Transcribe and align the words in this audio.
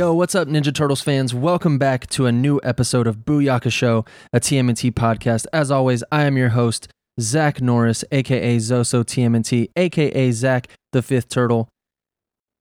Yo, 0.00 0.14
what's 0.14 0.34
up, 0.34 0.48
Ninja 0.48 0.74
Turtles 0.74 1.02
fans? 1.02 1.34
Welcome 1.34 1.76
back 1.76 2.06
to 2.06 2.24
a 2.24 2.32
new 2.32 2.58
episode 2.62 3.06
of 3.06 3.18
Booyaka 3.18 3.70
Show, 3.70 4.06
a 4.32 4.40
TMNT 4.40 4.92
podcast. 4.92 5.44
As 5.52 5.70
always, 5.70 6.02
I 6.10 6.22
am 6.22 6.38
your 6.38 6.48
host, 6.48 6.88
Zach 7.20 7.60
Norris, 7.60 8.02
aka 8.10 8.56
Zoso 8.56 9.04
TMNT, 9.04 9.68
aka 9.76 10.30
Zach 10.32 10.68
the 10.92 11.02
Fifth 11.02 11.28
Turtle. 11.28 11.68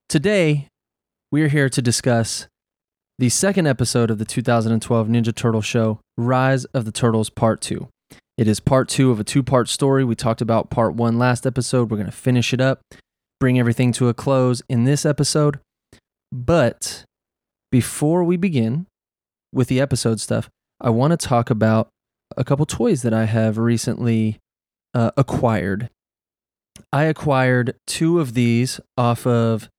Today, 0.10 0.68
we're 1.32 1.48
here 1.48 1.70
to 1.70 1.82
discuss 1.82 2.48
the 3.18 3.30
second 3.30 3.68
episode 3.68 4.12
of 4.12 4.18
the 4.18 4.26
2012 4.26 5.08
Ninja 5.08 5.34
Turtle 5.34 5.62
show, 5.62 6.02
Rise 6.18 6.66
of 6.66 6.84
the 6.84 6.92
Turtles 6.92 7.30
Part 7.30 7.62
2. 7.62 7.88
It 8.38 8.50
is 8.50 8.60
part 8.60 8.90
two 8.90 9.12
of 9.12 9.20
a 9.22 9.24
two 9.24 9.44
part 9.44 9.70
story. 9.70 10.04
We 10.04 10.16
talked 10.16 10.42
about 10.42 10.70
part 10.70 10.94
one 10.94 11.18
last 11.18 11.48
episode. 11.48 11.90
We're 11.90 11.96
going 11.96 12.12
to 12.12 12.12
finish 12.12 12.54
it 12.54 12.60
up, 12.60 12.82
bring 13.40 13.58
everything 13.58 13.94
to 13.94 14.10
a 14.10 14.14
close 14.14 14.62
in 14.68 14.84
this 14.84 15.06
episode. 15.06 15.62
But 16.34 17.06
before 17.72 18.24
we 18.24 18.38
begin 18.38 18.88
with 19.54 19.68
the 19.68 19.80
episode 19.80 20.20
stuff, 20.20 20.50
I 20.82 20.90
want 20.90 21.12
to 21.12 21.18
talk 21.18 21.50
about 21.50 21.90
a 22.38 22.44
couple 22.44 22.66
toys 22.66 23.02
that 23.02 23.14
I 23.14 23.26
have 23.26 23.58
recently 23.58 24.40
uh, 24.94 25.12
acquired. 25.18 25.90
I 26.92 27.04
acquired 27.04 27.76
two 27.88 28.20
of 28.20 28.34
these 28.34 28.80
off 28.98 29.28
of 29.28 29.70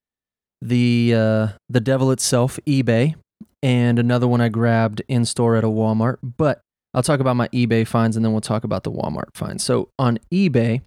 the 0.61 1.15
uh, 1.17 1.48
the 1.69 1.81
Devil 1.81 2.11
itself 2.11 2.59
eBay, 2.67 3.15
and 3.62 3.98
another 3.98 4.29
one 4.29 4.41
I 4.41 4.48
grabbed 4.48 5.03
in 5.09 5.25
store 5.25 5.57
at 5.57 5.65
a 5.65 5.69
Walmart. 5.69 6.19
But 6.23 6.61
I'll 6.92 7.03
talk 7.03 7.20
about 7.20 7.36
my 7.36 7.48
eBay 7.48 7.86
finds, 7.86 8.17
and 8.17 8.25
then 8.25 8.33
we'll 8.33 8.41
talk 8.41 8.64
about 8.64 8.83
the 8.83 8.92
Walmart 8.92 9.34
finds. 9.34 9.64
So 9.64 9.89
on 9.98 10.19
eBay, 10.33 10.83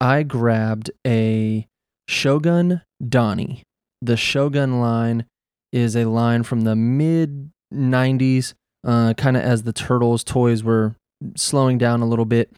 I 0.00 0.22
grabbed 0.22 0.90
a 1.06 1.66
Shogun 2.08 2.82
Donnie. 3.06 3.62
The 4.00 4.16
Shogun 4.16 4.80
line 4.80 5.26
is 5.72 5.96
a 5.96 6.04
line 6.06 6.42
from 6.42 6.62
the 6.62 6.76
mid 6.76 7.50
90s, 7.72 8.54
uh, 8.86 9.14
kind 9.14 9.36
of 9.36 9.42
as 9.42 9.62
the 9.62 9.72
Turtles 9.72 10.24
toys 10.24 10.62
were 10.62 10.96
slowing 11.36 11.78
down 11.78 12.00
a 12.00 12.06
little 12.06 12.24
bit. 12.24 12.52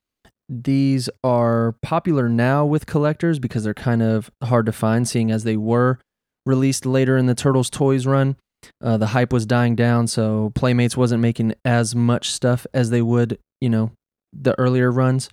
These 0.49 1.09
are 1.25 1.77
popular 1.83 2.29
now 2.29 2.65
with 2.65 2.87
collectors 2.87 3.39
because 3.39 3.65
they're 3.65 3.75
kind 3.75 4.03
of 4.03 4.31
hard 4.43 4.67
to 4.67 4.73
find, 4.73 5.09
seeing 5.09 5.31
as 5.31 5.45
they 5.45 5.57
were 5.57 5.99
released 6.45 6.85
later 6.85 7.17
in 7.17 7.27
the 7.27 7.35
Turtles 7.35 7.71
toys 7.71 8.07
run. 8.07 8.37
Uh, 8.81 8.97
the 8.97 9.09
hype 9.09 9.33
was 9.33 9.47
dying 9.47 9.75
down, 9.75 10.07
so 10.07 10.53
Playmates 10.55 10.97
wasn't 10.97 11.21
making 11.21 11.55
as 11.65 11.95
much 11.95 12.31
stuff 12.31 12.67
as 12.73 12.91
they 12.91 13.03
would, 13.03 13.39
you 13.61 13.69
know, 13.69 13.91
the 14.33 14.59
earlier 14.59 14.91
runs. 14.91 15.29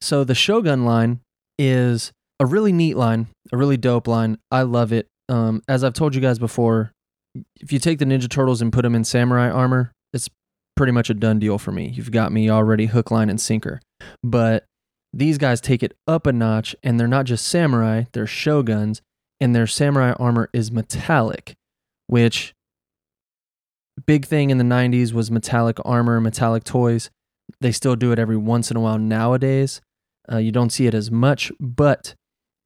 So 0.00 0.24
the 0.24 0.34
Shogun 0.34 0.84
line 0.84 1.20
is 1.58 2.12
a 2.38 2.46
really 2.46 2.72
neat 2.72 2.96
line, 2.96 3.28
a 3.52 3.56
really 3.56 3.76
dope 3.76 4.06
line. 4.06 4.38
I 4.50 4.62
love 4.62 4.92
it. 4.92 5.06
Um, 5.28 5.62
as 5.68 5.82
I've 5.82 5.94
told 5.94 6.14
you 6.14 6.20
guys 6.20 6.38
before, 6.38 6.92
if 7.60 7.72
you 7.72 7.78
take 7.78 7.98
the 7.98 8.04
Ninja 8.04 8.28
Turtles 8.28 8.62
and 8.62 8.72
put 8.72 8.82
them 8.82 8.94
in 8.94 9.04
samurai 9.04 9.50
armor, 9.50 9.92
it's 10.12 10.28
pretty 10.76 10.92
much 10.92 11.10
a 11.10 11.14
done 11.14 11.38
deal 11.38 11.58
for 11.58 11.72
me. 11.72 11.88
You've 11.88 12.10
got 12.10 12.32
me 12.32 12.50
already 12.50 12.86
hook, 12.86 13.10
line, 13.10 13.30
and 13.30 13.40
sinker. 13.40 13.80
But 14.22 14.66
these 15.12 15.38
guys 15.38 15.60
take 15.60 15.82
it 15.82 15.96
up 16.06 16.26
a 16.26 16.32
notch, 16.32 16.76
and 16.82 17.00
they're 17.00 17.08
not 17.08 17.24
just 17.24 17.46
samurai, 17.46 18.04
they're 18.12 18.26
shoguns, 18.26 19.00
and 19.40 19.54
their 19.54 19.66
samurai 19.66 20.12
armor 20.12 20.48
is 20.52 20.70
metallic, 20.70 21.54
which 22.06 22.54
big 24.06 24.26
thing 24.26 24.50
in 24.50 24.58
the 24.58 24.64
90s 24.64 25.12
was 25.12 25.30
metallic 25.30 25.78
armor, 25.84 26.20
metallic 26.20 26.64
toys. 26.64 27.10
They 27.60 27.72
still 27.72 27.96
do 27.96 28.12
it 28.12 28.18
every 28.18 28.36
once 28.36 28.70
in 28.70 28.76
a 28.76 28.80
while 28.80 28.98
nowadays. 28.98 29.80
Uh, 30.30 30.38
you 30.38 30.52
don't 30.52 30.70
see 30.70 30.86
it 30.86 30.94
as 30.94 31.10
much, 31.10 31.52
but 31.60 32.14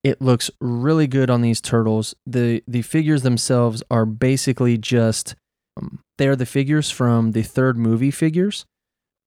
it 0.02 0.20
looks 0.20 0.50
really 0.60 1.06
good 1.06 1.30
on 1.30 1.42
these 1.42 1.60
turtles. 1.60 2.14
the 2.26 2.62
The 2.66 2.82
figures 2.82 3.22
themselves 3.22 3.82
are 3.90 4.06
basically 4.06 4.78
just 4.78 5.34
um, 5.76 6.00
they 6.18 6.28
are 6.28 6.36
the 6.36 6.46
figures 6.46 6.90
from 6.90 7.32
the 7.32 7.42
third 7.42 7.78
movie 7.78 8.10
figures 8.10 8.66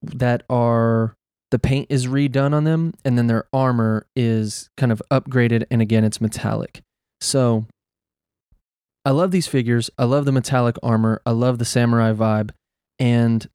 that 0.01 0.43
are 0.49 1.15
the 1.51 1.59
paint 1.59 1.87
is 1.89 2.07
redone 2.07 2.53
on 2.53 2.63
them, 2.63 2.93
and 3.05 3.17
then 3.17 3.27
their 3.27 3.45
armor 3.53 4.07
is 4.15 4.69
kind 4.75 4.91
of 4.91 5.01
upgraded, 5.11 5.65
and 5.69 5.81
again, 5.83 6.03
it's 6.03 6.19
metallic. 6.19 6.81
So 7.21 7.67
I 9.05 9.11
love 9.11 9.29
these 9.29 9.47
figures. 9.47 9.91
I 9.97 10.05
love 10.05 10.25
the 10.25 10.31
metallic 10.31 10.77
armor. 10.81 11.21
I 11.25 11.31
love 11.31 11.59
the 11.59 11.65
samurai 11.65 12.11
vibe, 12.11 12.51
and 12.97 13.47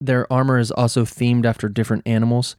their 0.00 0.32
armor 0.32 0.58
is 0.58 0.70
also 0.70 1.04
themed 1.04 1.44
after 1.44 1.68
different 1.68 2.04
animals. 2.06 2.56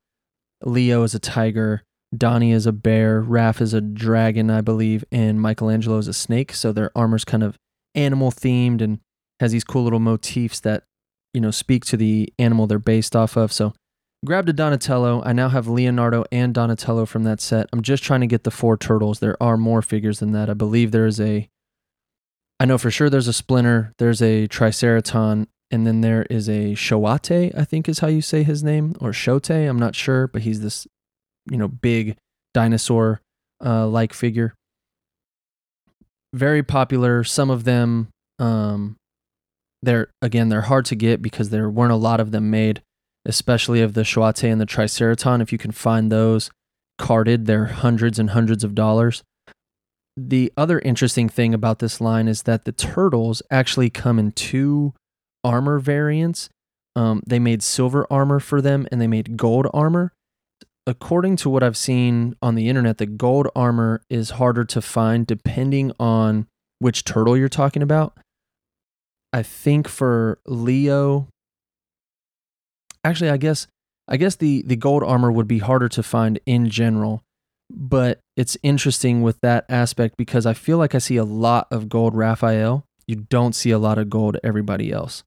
Leo 0.62 1.03
is 1.03 1.16
a 1.16 1.19
tiger. 1.19 1.81
Donnie 2.16 2.51
is 2.51 2.66
a 2.66 2.72
bear, 2.72 3.22
Raph 3.22 3.62
is 3.62 3.74
a 3.74 3.81
dragon, 3.81 4.50
I 4.50 4.62
believe, 4.62 5.03
and 5.12 5.41
Michelangelo 5.41 5.97
is 5.97 6.07
a 6.07 6.13
snake. 6.13 6.53
So 6.53 6.72
their 6.72 6.91
armor's 6.96 7.25
kind 7.25 7.44
of 7.44 7.57
animal 7.96 8.31
themed 8.31 8.81
and 8.81 9.00
has 9.40 9.51
these 9.51 9.63
cool 9.63 9.84
little 9.84 10.00
motifs 10.00 10.59
that, 10.62 10.84
you 11.34 11.41
know, 11.41 11.51
speak 11.51 11.85
to 11.85 11.97
the 11.97 12.31
animal 12.38 12.68
they're 12.68 12.79
based 12.79 13.16
off 13.16 13.35
of. 13.35 13.51
So 13.51 13.74
grabbed 14.25 14.50
a 14.50 14.53
Donatello. 14.53 15.22
I 15.25 15.34
now 15.34 15.50
have 15.50 15.68
Leonardo 15.68 16.24
and 16.31 16.53
Donatello 16.53 17.06
from 17.06 17.24
that 17.24 17.41
set. 17.41 17.68
I'm 17.74 17.81
just 17.81 18.03
trying 18.03 18.22
to 18.22 18.28
get 18.28 18.44
the 18.44 18.51
four 18.51 18.78
turtles. 18.78 19.19
There 19.19 19.41
are 19.41 19.57
more 19.57 19.81
figures 19.81 20.19
than 20.19 20.31
that. 20.34 20.50
I 20.50 20.53
believe 20.53 20.91
there 20.91 21.07
is 21.07 21.19
a 21.19 21.50
I 22.59 22.66
know 22.66 22.78
for 22.78 22.91
sure 22.91 23.09
there's 23.09 23.28
a 23.28 23.34
Splinter, 23.34 23.94
there's 23.97 24.22
a 24.22 24.47
Triceraton, 24.47 25.47
and 25.69 25.85
then 25.85 26.01
there 26.01 26.24
is 26.30 26.47
a 26.47 26.75
Shoate, 26.75 27.51
I 27.57 27.66
think 27.66 27.90
is 27.90 28.00
how 28.00 28.07
you 28.07 28.22
say 28.22 28.44
his 28.44 28.63
name, 28.63 28.95
or 29.01 29.12
Shote. 29.12 29.50
I'm 29.50 29.80
not 29.80 29.95
sure, 29.95 30.28
but 30.28 30.44
he's 30.44 30.62
this 30.62 30.88
you 31.50 31.58
know, 31.58 31.68
big 31.68 32.18
dinosaur 32.54 33.22
uh, 33.64 33.88
like 33.88 34.14
figure. 34.14 34.54
Very 36.34 36.64
popular. 36.64 37.24
Some 37.24 37.50
of 37.50 37.64
them, 37.64 38.09
um, 38.40 38.98
they're 39.81 40.09
again, 40.22 40.50
they're 40.50 40.62
hard 40.62 40.86
to 40.86 40.96
get 40.96 41.22
because 41.22 41.50
there 41.50 41.70
weren't 41.70 41.92
a 41.92 41.98
lot 41.98 42.20
of 42.20 42.31
them 42.31 42.50
made, 42.50 42.81
especially 43.26 43.81
of 43.81 43.94
the 43.94 44.04
Shoate 44.04 44.44
and 44.44 44.59
the 44.59 44.66
Triceraton. 44.66 45.42
If 45.42 45.52
you 45.52 45.58
can 45.58 45.72
find 45.72 46.12
those 46.12 46.50
carded, 46.98 47.46
they're 47.46 47.66
hundreds 47.66 48.18
and 48.18 48.31
hundreds 48.31 48.64
of 48.64 48.75
dollars. 48.75 49.24
The 50.16 50.52
other 50.56 50.80
interesting 50.80 51.28
thing 51.28 51.54
about 51.54 51.80
this 51.80 52.00
line 52.00 52.28
is 52.28 52.44
that 52.44 52.66
the 52.66 52.72
turtles 52.72 53.42
actually 53.50 53.90
come 53.90 54.20
in 54.20 54.31
two 54.31 54.94
armor 55.44 55.80
variants. 55.80 56.50
Um, 56.96 57.24
they 57.25 57.40
made 57.40 57.64
silver 57.64 58.06
armor 58.12 58.40
for 58.40 58.62
them 58.62 58.88
and 58.92 59.02
they 59.02 59.08
made 59.08 59.36
gold 59.38 59.68
armor 59.74 60.14
according 60.86 61.36
to 61.38 61.50
what 61.50 61.64
I've 61.64 61.78
seen 61.78 62.36
on 62.42 62.56
the 62.56 62.70
internet, 62.70 62.98
the 62.98 63.06
gold 63.06 63.48
armor 63.56 64.02
is 64.10 64.32
harder 64.32 64.66
to 64.66 64.82
find 64.82 65.26
depending 65.26 65.92
on 66.00 66.48
which 66.80 67.04
turtle 67.04 67.38
you're 67.38 67.50
talking 67.50 67.82
about. 67.82 68.18
I 69.32 69.42
think 69.42 69.88
for 69.88 70.40
Leo, 70.46 71.28
actually, 73.04 73.30
I 73.30 73.38
guess 73.38 73.68
I 74.08 74.18
guess 74.18 74.36
the 74.36 74.64
the 74.66 74.76
gold 74.76 75.04
armor 75.04 75.32
would 75.32 75.48
be 75.48 75.60
harder 75.60 75.90
to 75.90 76.04
find 76.04 76.40
in 76.46 76.70
general, 76.70 77.24
but 77.70 78.20
it's 78.36 78.58
interesting 78.62 79.22
with 79.22 79.40
that 79.42 79.66
aspect 79.70 80.18
because 80.18 80.46
I 80.46 80.54
feel 80.54 80.78
like 80.78 80.94
I 80.94 81.00
see 81.00 81.18
a 81.18 81.24
lot 81.24 81.68
of 81.72 81.90
gold 81.90 82.16
Raphael. 82.16 82.86
You 83.08 83.16
don't 83.16 83.56
see 83.56 83.72
a 83.72 83.80
lot 83.80 83.98
of 83.98 84.10
gold 84.10 84.38
everybody 84.44 84.92
else. 84.92 85.24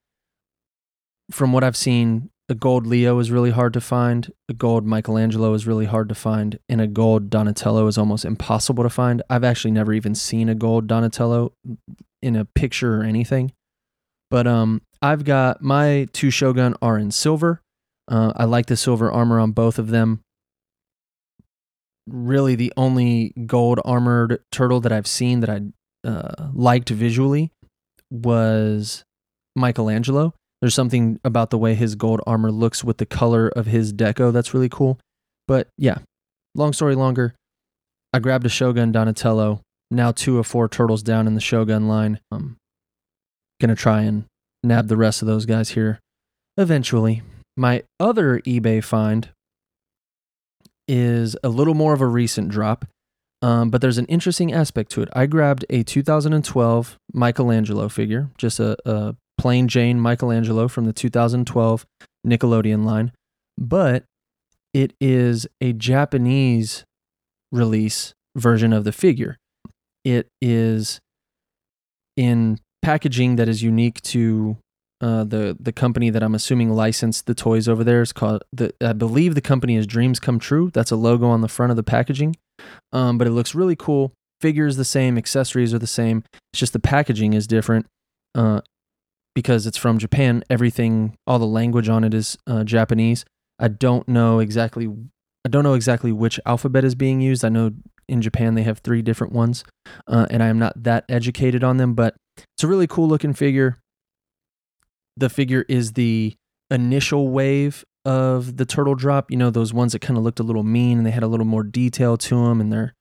From 1.30 1.52
what 1.52 1.64
I've 1.64 1.76
seen, 1.76 2.30
a 2.48 2.54
gold 2.54 2.86
Leo 2.86 3.18
is 3.18 3.30
really 3.30 3.50
hard 3.50 3.72
to 3.72 3.80
find. 3.80 4.30
A 4.48 4.54
gold 4.54 4.86
Michelangelo 4.86 5.52
is 5.54 5.66
really 5.66 5.86
hard 5.86 6.08
to 6.08 6.14
find. 6.14 6.58
And 6.68 6.80
a 6.80 6.86
gold 6.86 7.28
Donatello 7.28 7.86
is 7.88 7.98
almost 7.98 8.24
impossible 8.24 8.84
to 8.84 8.90
find. 8.90 9.22
I've 9.28 9.44
actually 9.44 9.72
never 9.72 9.92
even 9.92 10.14
seen 10.14 10.48
a 10.48 10.54
gold 10.54 10.86
Donatello 10.86 11.52
in 12.22 12.36
a 12.36 12.44
picture 12.44 13.00
or 13.00 13.02
anything. 13.04 13.52
But 14.30 14.46
um, 14.46 14.82
I've 15.02 15.24
got 15.24 15.60
my 15.60 16.06
two 16.12 16.30
Shogun 16.30 16.74
are 16.80 16.98
in 16.98 17.10
silver. 17.10 17.62
Uh, 18.08 18.32
I 18.36 18.44
like 18.44 18.66
the 18.66 18.76
silver 18.76 19.10
armor 19.10 19.40
on 19.40 19.50
both 19.50 19.78
of 19.78 19.88
them. 19.88 20.20
Really, 22.08 22.54
the 22.54 22.72
only 22.76 23.32
gold 23.46 23.80
armored 23.84 24.40
turtle 24.52 24.80
that 24.80 24.92
I've 24.92 25.08
seen 25.08 25.40
that 25.40 25.50
I 25.50 26.08
uh, 26.08 26.50
liked 26.54 26.90
visually 26.90 27.50
was 28.10 29.04
Michelangelo 29.56 30.32
there's 30.60 30.74
something 30.74 31.20
about 31.24 31.50
the 31.50 31.58
way 31.58 31.74
his 31.74 31.94
gold 31.94 32.20
armor 32.26 32.50
looks 32.50 32.82
with 32.82 32.98
the 32.98 33.06
color 33.06 33.48
of 33.48 33.66
his 33.66 33.92
deco 33.92 34.32
that's 34.32 34.54
really 34.54 34.68
cool. 34.68 34.98
But 35.46 35.68
yeah, 35.76 35.98
long 36.54 36.72
story 36.72 36.94
longer, 36.94 37.34
I 38.12 38.18
grabbed 38.18 38.46
a 38.46 38.50
Shogun 38.50 38.92
Donatello. 38.92 39.60
Now 39.90 40.12
two 40.12 40.38
of 40.38 40.46
four 40.46 40.68
turtles 40.68 41.02
down 41.02 41.26
in 41.26 41.34
the 41.34 41.40
Shogun 41.40 41.86
line. 41.86 42.20
I'm 42.32 42.56
gonna 43.60 43.76
try 43.76 44.02
and 44.02 44.24
nab 44.62 44.88
the 44.88 44.96
rest 44.96 45.22
of 45.22 45.28
those 45.28 45.46
guys 45.46 45.70
here 45.70 46.00
eventually. 46.56 47.22
My 47.56 47.84
other 48.00 48.40
eBay 48.40 48.82
find 48.82 49.28
is 50.88 51.36
a 51.42 51.48
little 51.48 51.74
more 51.74 51.92
of 51.92 52.00
a 52.00 52.06
recent 52.06 52.48
drop, 52.48 52.86
um, 53.42 53.70
but 53.70 53.80
there's 53.80 53.98
an 53.98 54.06
interesting 54.06 54.52
aspect 54.52 54.90
to 54.92 55.02
it. 55.02 55.08
I 55.12 55.26
grabbed 55.26 55.64
a 55.70 55.82
2012 55.82 56.96
Michelangelo 57.12 57.88
figure, 57.88 58.30
just 58.38 58.60
a, 58.60 58.76
a 58.84 59.16
plain 59.38 59.68
Jane 59.68 60.00
Michelangelo 60.00 60.68
from 60.68 60.84
the 60.84 60.92
2012 60.92 61.86
Nickelodeon 62.26 62.84
line, 62.84 63.12
but 63.58 64.04
it 64.74 64.92
is 65.00 65.46
a 65.60 65.72
Japanese 65.72 66.84
release 67.52 68.14
version 68.36 68.72
of 68.72 68.84
the 68.84 68.92
figure. 68.92 69.36
It 70.04 70.28
is 70.40 71.00
in 72.16 72.58
packaging 72.82 73.36
that 73.36 73.48
is 73.48 73.62
unique 73.62 74.00
to 74.02 74.58
uh, 75.00 75.24
the 75.24 75.56
the 75.58 75.72
company 75.72 76.08
that 76.08 76.22
I'm 76.22 76.34
assuming 76.34 76.70
licensed 76.70 77.26
the 77.26 77.34
toys 77.34 77.68
over 77.68 77.84
there 77.84 78.00
is 78.00 78.12
called 78.12 78.44
the 78.52 78.72
I 78.80 78.92
believe 78.94 79.34
the 79.34 79.40
company 79.40 79.76
is 79.76 79.86
Dreams 79.86 80.18
Come 80.18 80.38
True. 80.38 80.70
That's 80.72 80.90
a 80.90 80.96
logo 80.96 81.26
on 81.26 81.42
the 81.42 81.48
front 81.48 81.70
of 81.70 81.76
the 81.76 81.82
packaging, 81.82 82.36
um, 82.92 83.18
but 83.18 83.26
it 83.26 83.32
looks 83.32 83.54
really 83.54 83.76
cool. 83.76 84.12
Figure 84.40 84.66
is 84.66 84.76
the 84.76 84.84
same, 84.84 85.18
accessories 85.18 85.74
are 85.74 85.78
the 85.78 85.86
same. 85.86 86.22
It's 86.52 86.60
just 86.60 86.72
the 86.72 86.78
packaging 86.78 87.32
is 87.32 87.46
different 87.46 87.86
uh, 88.34 88.60
because 89.36 89.66
it's 89.66 89.76
from 89.76 89.98
Japan. 89.98 90.42
Everything, 90.48 91.14
all 91.26 91.38
the 91.38 91.44
language 91.44 91.90
on 91.90 92.02
it 92.04 92.14
is 92.14 92.38
uh, 92.46 92.64
Japanese. 92.64 93.26
I 93.58 93.68
don't 93.68 94.08
know 94.08 94.38
exactly. 94.38 94.88
I 95.44 95.48
don't 95.50 95.62
know 95.62 95.74
exactly 95.74 96.10
which 96.10 96.40
alphabet 96.46 96.84
is 96.84 96.94
being 96.94 97.20
used. 97.20 97.44
I 97.44 97.50
know 97.50 97.72
in 98.08 98.22
Japan 98.22 98.54
they 98.54 98.62
have 98.62 98.78
three 98.78 99.02
different 99.02 99.34
ones, 99.34 99.62
uh, 100.08 100.26
and 100.30 100.42
I 100.42 100.46
am 100.46 100.58
not 100.58 100.82
that 100.82 101.04
educated 101.10 101.62
on 101.62 101.76
them. 101.76 101.92
But 101.92 102.16
it's 102.54 102.64
a 102.64 102.66
really 102.66 102.86
cool 102.86 103.06
looking 103.06 103.34
figure. 103.34 103.78
The 105.18 105.28
figure 105.28 105.66
is 105.68 105.92
the 105.92 106.34
initial 106.70 107.28
wave 107.28 107.84
of 108.06 108.56
the 108.56 108.64
turtle 108.64 108.94
drop. 108.94 109.30
You 109.30 109.36
know 109.36 109.50
those 109.50 109.74
ones 109.74 109.92
that 109.92 110.00
kind 110.00 110.16
of 110.16 110.24
looked 110.24 110.40
a 110.40 110.44
little 110.44 110.64
mean 110.64 110.96
and 110.96 111.06
they 111.06 111.10
had 111.10 111.22
a 111.22 111.28
little 111.28 111.46
more 111.46 111.62
detail 111.62 112.16
to 112.16 112.42
them, 112.46 112.58
and 112.58 112.72
their 112.72 112.94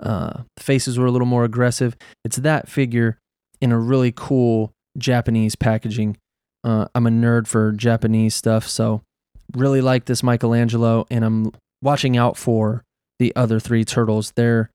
uh, 0.00 0.44
faces 0.58 0.98
were 0.98 1.06
a 1.06 1.10
little 1.10 1.26
more 1.26 1.44
aggressive. 1.44 1.96
It's 2.24 2.36
that 2.36 2.70
figure 2.70 3.18
in 3.60 3.72
a 3.72 3.78
really 3.78 4.10
cool 4.10 4.72
Japanese 4.98 5.56
packaging. 5.56 6.16
Uh, 6.64 6.86
I'm 6.94 7.06
a 7.06 7.10
nerd 7.10 7.46
for 7.46 7.72
Japanese 7.72 8.34
stuff, 8.34 8.68
so 8.68 9.02
really 9.56 9.80
like 9.80 10.04
this 10.04 10.22
Michelangelo, 10.22 11.06
and 11.10 11.24
I'm 11.24 11.52
watching 11.82 12.16
out 12.16 12.36
for 12.36 12.84
the 13.18 13.34
other 13.34 13.58
three 13.58 13.84
turtles. 13.84 14.32
They're 14.36 14.70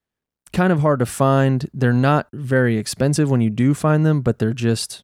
kind 0.53 0.73
of 0.73 0.81
hard 0.81 0.99
to 0.99 1.05
find. 1.05 1.69
They're 1.73 1.93
not 1.93 2.27
very 2.33 2.77
expensive 2.77 3.29
when 3.29 3.41
you 3.41 3.49
do 3.49 3.73
find 3.73 4.05
them, 4.05 4.21
but 4.21 4.39
they're 4.39 4.53
just 4.53 5.01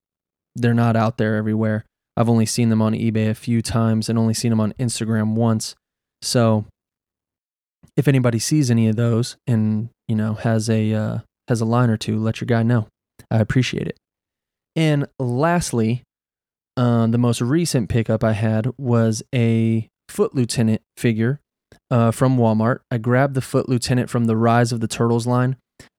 they're 0.55 0.73
not 0.73 0.95
out 0.95 1.17
there 1.17 1.35
everywhere. 1.35 1.85
I've 2.15 2.29
only 2.29 2.45
seen 2.45 2.69
them 2.69 2.81
on 2.81 2.93
eBay 2.93 3.29
a 3.29 3.35
few 3.35 3.61
times 3.61 4.07
and 4.07 4.19
only 4.19 4.33
seen 4.33 4.51
them 4.51 4.59
on 4.59 4.73
Instagram 4.73 5.33
once. 5.33 5.75
So 6.21 6.65
if 7.97 8.07
anybody 8.07 8.39
sees 8.39 8.69
any 8.69 8.87
of 8.87 8.95
those 8.95 9.35
and 9.47 9.89
you 10.07 10.15
know 10.15 10.35
has 10.35 10.69
a 10.69 10.93
uh, 10.93 11.17
has 11.47 11.61
a 11.61 11.65
line 11.65 11.89
or 11.89 11.97
two, 11.97 12.17
let 12.17 12.41
your 12.41 12.45
guy 12.45 12.63
know. 12.63 12.87
I 13.31 13.39
appreciate 13.39 13.87
it. 13.87 13.97
And 14.75 15.07
lastly, 15.19 16.03
uh, 16.75 17.07
the 17.07 17.17
most 17.17 17.41
recent 17.41 17.89
pickup 17.89 18.23
I 18.23 18.33
had 18.33 18.67
was 18.77 19.23
a 19.33 19.87
Foot 20.09 20.35
Lieutenant 20.35 20.81
figure 20.97 21.39
uh, 21.91 22.11
from 22.11 22.37
Walmart. 22.37 22.79
I 22.91 22.97
grabbed 22.97 23.35
the 23.35 23.41
Foot 23.41 23.69
Lieutenant 23.69 24.09
from 24.09 24.25
the 24.25 24.37
Rise 24.37 24.71
of 24.71 24.79
the 24.79 24.87
Turtles 24.87 25.27
line. 25.27 25.57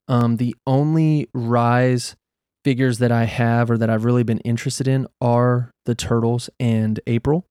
Um, 0.09 0.37
the 0.37 0.55
only 0.67 1.29
Rise 1.33 2.17
figures 2.65 2.99
that 2.99 3.13
I 3.13 3.25
have 3.25 3.71
or 3.71 3.79
that 3.79 3.91
I've 3.91 4.05
really 4.05 4.23
been 4.23 4.41
interested 4.41 4.89
in 4.89 5.07
are 5.21 5.71
the 5.87 5.95
Turtles 5.95 6.51
and 6.59 6.99
April. 7.07 7.47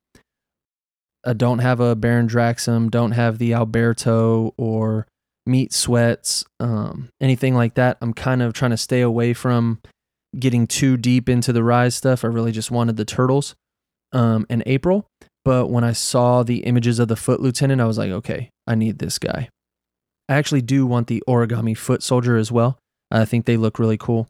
I 1.26 1.34
don't 1.34 1.60
have 1.60 1.80
a 1.80 1.96
Baron 1.96 2.28
Draxum, 2.28 2.92
don't 2.92 3.12
have 3.12 3.38
the 3.38 3.52
Albearto 3.52 4.54
or 4.58 5.08
Meat 5.46 5.74
Sweats, 5.74 6.46
um, 6.60 7.10
anything 7.22 7.56
like 7.56 7.76
that. 7.76 7.98
I'm 8.02 8.14
kind 8.14 8.42
of 8.42 8.54
trying 8.54 8.72
to 8.72 8.78
stay 8.78 9.02
away 9.02 9.34
from 9.34 9.80
getting 10.38 10.68
too 10.68 10.98
deep 10.98 11.30
into 11.30 11.54
the 11.54 11.64
Rise 11.64 11.96
stuff. 11.96 12.24
I 12.24 12.28
really 12.28 12.52
just 12.52 12.72
wanted 12.72 12.98
the 12.98 13.06
Turtles 13.06 13.56
um, 14.12 14.46
and 14.50 14.64
April. 14.66 15.08
But 15.46 15.68
when 15.70 15.84
I 15.84 15.92
saw 15.92 16.44
the 16.44 16.60
images 16.60 17.00
of 17.00 17.10
the 17.10 17.16
Foot 17.16 17.42
Lieutenant, 17.42 17.82
I 17.82 17.86
was 17.86 17.98
like, 17.98 18.12
okay, 18.12 18.50
I 18.66 18.76
need 18.76 19.00
this 19.00 19.20
guy. 19.20 19.50
I 20.30 20.36
actually 20.36 20.62
do 20.62 20.86
want 20.86 21.08
the 21.08 21.22
origami 21.28 21.78
foot 21.78 22.02
soldier 22.02 22.38
as 22.38 22.52
well. 22.52 22.78
I 23.12 23.26
think 23.26 23.46
they 23.46 23.58
look 23.58 23.78
really 23.78 23.98
cool. 23.98 24.28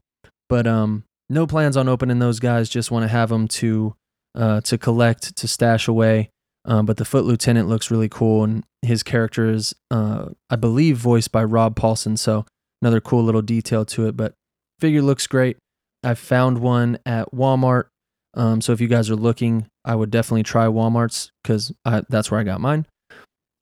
But 0.49 0.65
um, 0.65 1.03
no 1.29 1.45
plans 1.45 1.77
on 1.77 1.87
opening 1.87 2.19
those 2.19 2.39
guys. 2.39 2.67
Just 2.67 2.91
want 2.91 3.03
to 3.03 3.07
have 3.09 3.29
them 3.29 3.47
to 3.49 3.95
uh, 4.35 4.61
to 4.61 4.77
collect 4.77 5.35
to 5.35 5.47
stash 5.47 5.87
away. 5.87 6.29
Um, 6.65 6.85
but 6.85 6.97
the 6.97 7.05
Foot 7.05 7.25
Lieutenant 7.25 7.67
looks 7.67 7.91
really 7.91 8.09
cool, 8.09 8.43
and 8.43 8.63
his 8.81 9.03
character 9.03 9.49
is, 9.49 9.75
uh, 9.91 10.29
I 10.49 10.55
believe, 10.55 10.97
voiced 10.97 11.31
by 11.31 11.43
Rob 11.43 11.75
Paulsen. 11.75 12.17
So 12.17 12.45
another 12.81 13.01
cool 13.01 13.23
little 13.23 13.41
detail 13.41 13.85
to 13.85 14.07
it. 14.07 14.17
But 14.17 14.33
figure 14.79 15.01
looks 15.01 15.27
great. 15.27 15.57
I 16.03 16.13
found 16.15 16.59
one 16.59 16.97
at 17.05 17.31
Walmart. 17.33 17.85
Um, 18.33 18.61
so 18.61 18.71
if 18.73 18.81
you 18.81 18.87
guys 18.87 19.09
are 19.09 19.15
looking, 19.15 19.67
I 19.85 19.95
would 19.95 20.09
definitely 20.11 20.43
try 20.43 20.65
Walmart's 20.65 21.31
because 21.43 21.71
that's 22.09 22.31
where 22.31 22.39
I 22.39 22.43
got 22.43 22.61
mine. 22.61 22.85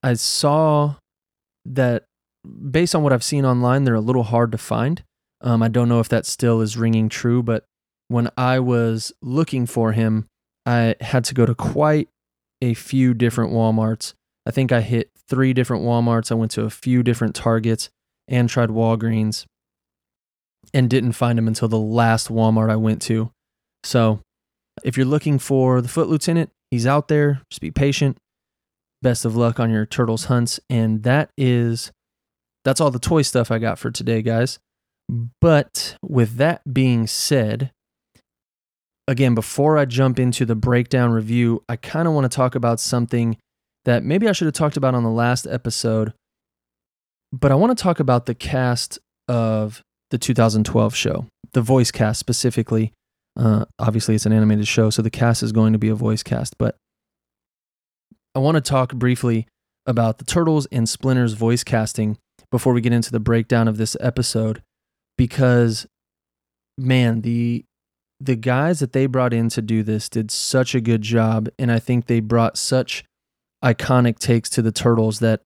I 0.03 0.13
saw 0.13 0.95
that 1.65 2.05
based 2.71 2.95
on 2.95 3.03
what 3.03 3.13
I've 3.13 3.23
seen 3.23 3.45
online, 3.45 3.83
they're 3.83 3.95
a 3.95 4.01
little 4.01 4.23
hard 4.23 4.51
to 4.53 4.57
find. 4.57 5.03
Um, 5.41 5.61
I 5.61 5.67
don't 5.67 5.89
know 5.89 5.99
if 5.99 6.09
that 6.09 6.25
still 6.25 6.61
is 6.61 6.77
ringing 6.77 7.09
true, 7.09 7.43
but 7.43 7.65
when 8.07 8.29
I 8.37 8.59
was 8.59 9.11
looking 9.21 9.65
for 9.65 9.91
him, 9.91 10.27
I 10.65 10.95
had 11.01 11.23
to 11.25 11.33
go 11.33 11.45
to 11.45 11.55
quite 11.55 12.09
a 12.61 12.73
few 12.73 13.13
different 13.13 13.51
Walmarts. 13.51 14.13
I 14.45 14.51
think 14.51 14.71
I 14.71 14.81
hit 14.81 15.09
three 15.27 15.53
different 15.53 15.83
Walmarts. 15.83 16.31
I 16.31 16.35
went 16.35 16.51
to 16.51 16.63
a 16.63 16.69
few 16.69 17.03
different 17.03 17.35
Targets 17.35 17.89
and 18.27 18.49
tried 18.49 18.69
Walgreens 18.69 19.45
and 20.73 20.89
didn't 20.89 21.13
find 21.13 21.37
him 21.37 21.47
until 21.47 21.67
the 21.67 21.79
last 21.79 22.29
Walmart 22.29 22.69
I 22.69 22.75
went 22.75 23.01
to. 23.03 23.31
So 23.83 24.19
if 24.83 24.97
you're 24.97 25.05
looking 25.05 25.39
for 25.39 25.81
the 25.81 25.87
Foot 25.87 26.07
Lieutenant, 26.07 26.49
he's 26.69 26.87
out 26.87 27.07
there. 27.07 27.41
Just 27.49 27.61
be 27.61 27.71
patient. 27.71 28.17
Best 29.01 29.25
of 29.25 29.35
luck 29.35 29.59
on 29.59 29.71
your 29.71 29.85
turtles 29.85 30.25
hunts. 30.25 30.59
And 30.69 31.03
that 31.03 31.29
is 31.37 31.91
that's 32.63 32.79
all 32.79 32.91
the 32.91 32.99
toy 32.99 33.23
stuff 33.23 33.51
I 33.51 33.59
got 33.59 33.79
for 33.79 33.91
today, 33.91 34.21
guys. 34.21 34.59
But 35.41 35.97
with 36.01 36.35
that 36.35 36.61
being 36.71 37.07
said, 37.07 37.71
again, 39.07 39.35
before 39.35 39.77
I 39.77 39.85
jump 39.85 40.19
into 40.19 40.45
the 40.45 40.55
breakdown 40.55 41.11
review, 41.11 41.63
I 41.67 41.75
kind 41.75 42.07
of 42.07 42.13
want 42.13 42.31
to 42.31 42.35
talk 42.35 42.55
about 42.55 42.79
something 42.79 43.37
that 43.85 44.03
maybe 44.03 44.29
I 44.29 44.31
should 44.31 44.45
have 44.45 44.53
talked 44.53 44.77
about 44.77 44.95
on 44.95 45.03
the 45.03 45.09
last 45.09 45.47
episode. 45.47 46.13
But 47.33 47.51
I 47.51 47.55
want 47.55 47.75
to 47.75 47.81
talk 47.81 47.99
about 47.99 48.25
the 48.25 48.35
cast 48.35 48.99
of 49.27 49.81
the 50.11 50.17
2012 50.17 50.93
show, 50.93 51.25
the 51.53 51.61
voice 51.61 51.89
cast 51.89 52.19
specifically. 52.19 52.93
Uh, 53.37 53.65
obviously, 53.79 54.13
it's 54.13 54.25
an 54.25 54.33
animated 54.33 54.67
show, 54.67 54.89
so 54.89 55.01
the 55.01 55.09
cast 55.09 55.41
is 55.41 55.51
going 55.51 55.73
to 55.73 55.79
be 55.79 55.89
a 55.89 55.95
voice 55.95 56.21
cast. 56.21 56.57
But 56.59 56.75
I 58.35 58.39
want 58.39 58.55
to 58.55 58.61
talk 58.61 58.93
briefly 58.93 59.47
about 59.85 60.17
the 60.17 60.25
Turtles 60.25 60.67
and 60.71 60.87
Splinter's 60.87 61.33
voice 61.33 61.63
casting 61.63 62.17
before 62.51 62.73
we 62.73 62.81
get 62.81 62.93
into 62.93 63.11
the 63.11 63.19
breakdown 63.19 63.67
of 63.67 63.77
this 63.77 63.95
episode, 63.99 64.61
because 65.17 65.87
man, 66.77 67.21
the 67.21 67.63
the 68.19 68.35
guys 68.35 68.79
that 68.79 68.93
they 68.93 69.07
brought 69.07 69.33
in 69.33 69.49
to 69.49 69.61
do 69.61 69.81
this 69.81 70.07
did 70.07 70.29
such 70.29 70.75
a 70.75 70.81
good 70.81 71.01
job, 71.01 71.49
and 71.57 71.71
I 71.71 71.79
think 71.79 72.05
they 72.05 72.19
brought 72.19 72.57
such 72.57 73.03
iconic 73.63 74.19
takes 74.19 74.49
to 74.51 74.61
the 74.61 74.71
Turtles 74.73 75.19
that 75.19 75.41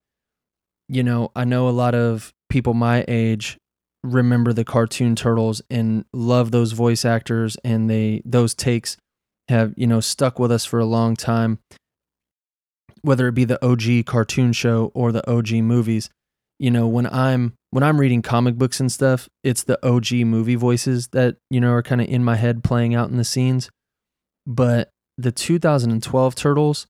you 0.89 1.03
know 1.03 1.31
I 1.35 1.45
know 1.45 1.69
a 1.69 1.71
lot 1.71 1.93
of 1.93 2.33
people 2.49 2.73
my 2.73 3.05
age 3.07 3.57
remember 4.05 4.53
the 4.53 4.65
cartoon 4.65 5.15
turtles 5.15 5.61
and 5.69 6.05
love 6.13 6.51
those 6.51 6.71
voice 6.71 7.05
actors 7.05 7.57
and 7.63 7.89
they 7.89 8.21
those 8.25 8.53
takes 8.53 8.97
have 9.49 9.73
you 9.77 9.87
know 9.87 9.99
stuck 9.99 10.39
with 10.39 10.51
us 10.51 10.65
for 10.65 10.79
a 10.79 10.85
long 10.85 11.15
time. 11.15 11.59
Whether 13.01 13.27
it 13.27 13.33
be 13.33 13.45
the 13.45 13.63
OG 13.63 14.05
cartoon 14.05 14.51
show 14.53 14.91
or 14.95 15.11
the 15.11 15.29
OG 15.29 15.51
movies 15.53 16.09
you 16.59 16.71
know 16.71 16.87
when 16.87 17.05
I'm 17.07 17.53
when 17.71 17.83
I'm 17.83 17.99
reading 17.99 18.21
comic 18.21 18.55
books 18.55 18.79
and 18.79 18.91
stuff 18.91 19.27
it's 19.43 19.63
the 19.63 19.83
OG 19.85 20.11
movie 20.25 20.55
voices 20.55 21.09
that 21.09 21.37
you 21.49 21.59
know 21.59 21.71
are 21.71 21.83
kind 21.83 22.01
of 22.01 22.07
in 22.07 22.23
my 22.23 22.35
head 22.35 22.63
playing 22.63 22.95
out 22.95 23.09
in 23.09 23.17
the 23.17 23.23
scenes. 23.23 23.69
But 24.47 24.89
the 25.17 25.31
2012 25.31 26.35
turtles 26.35 26.87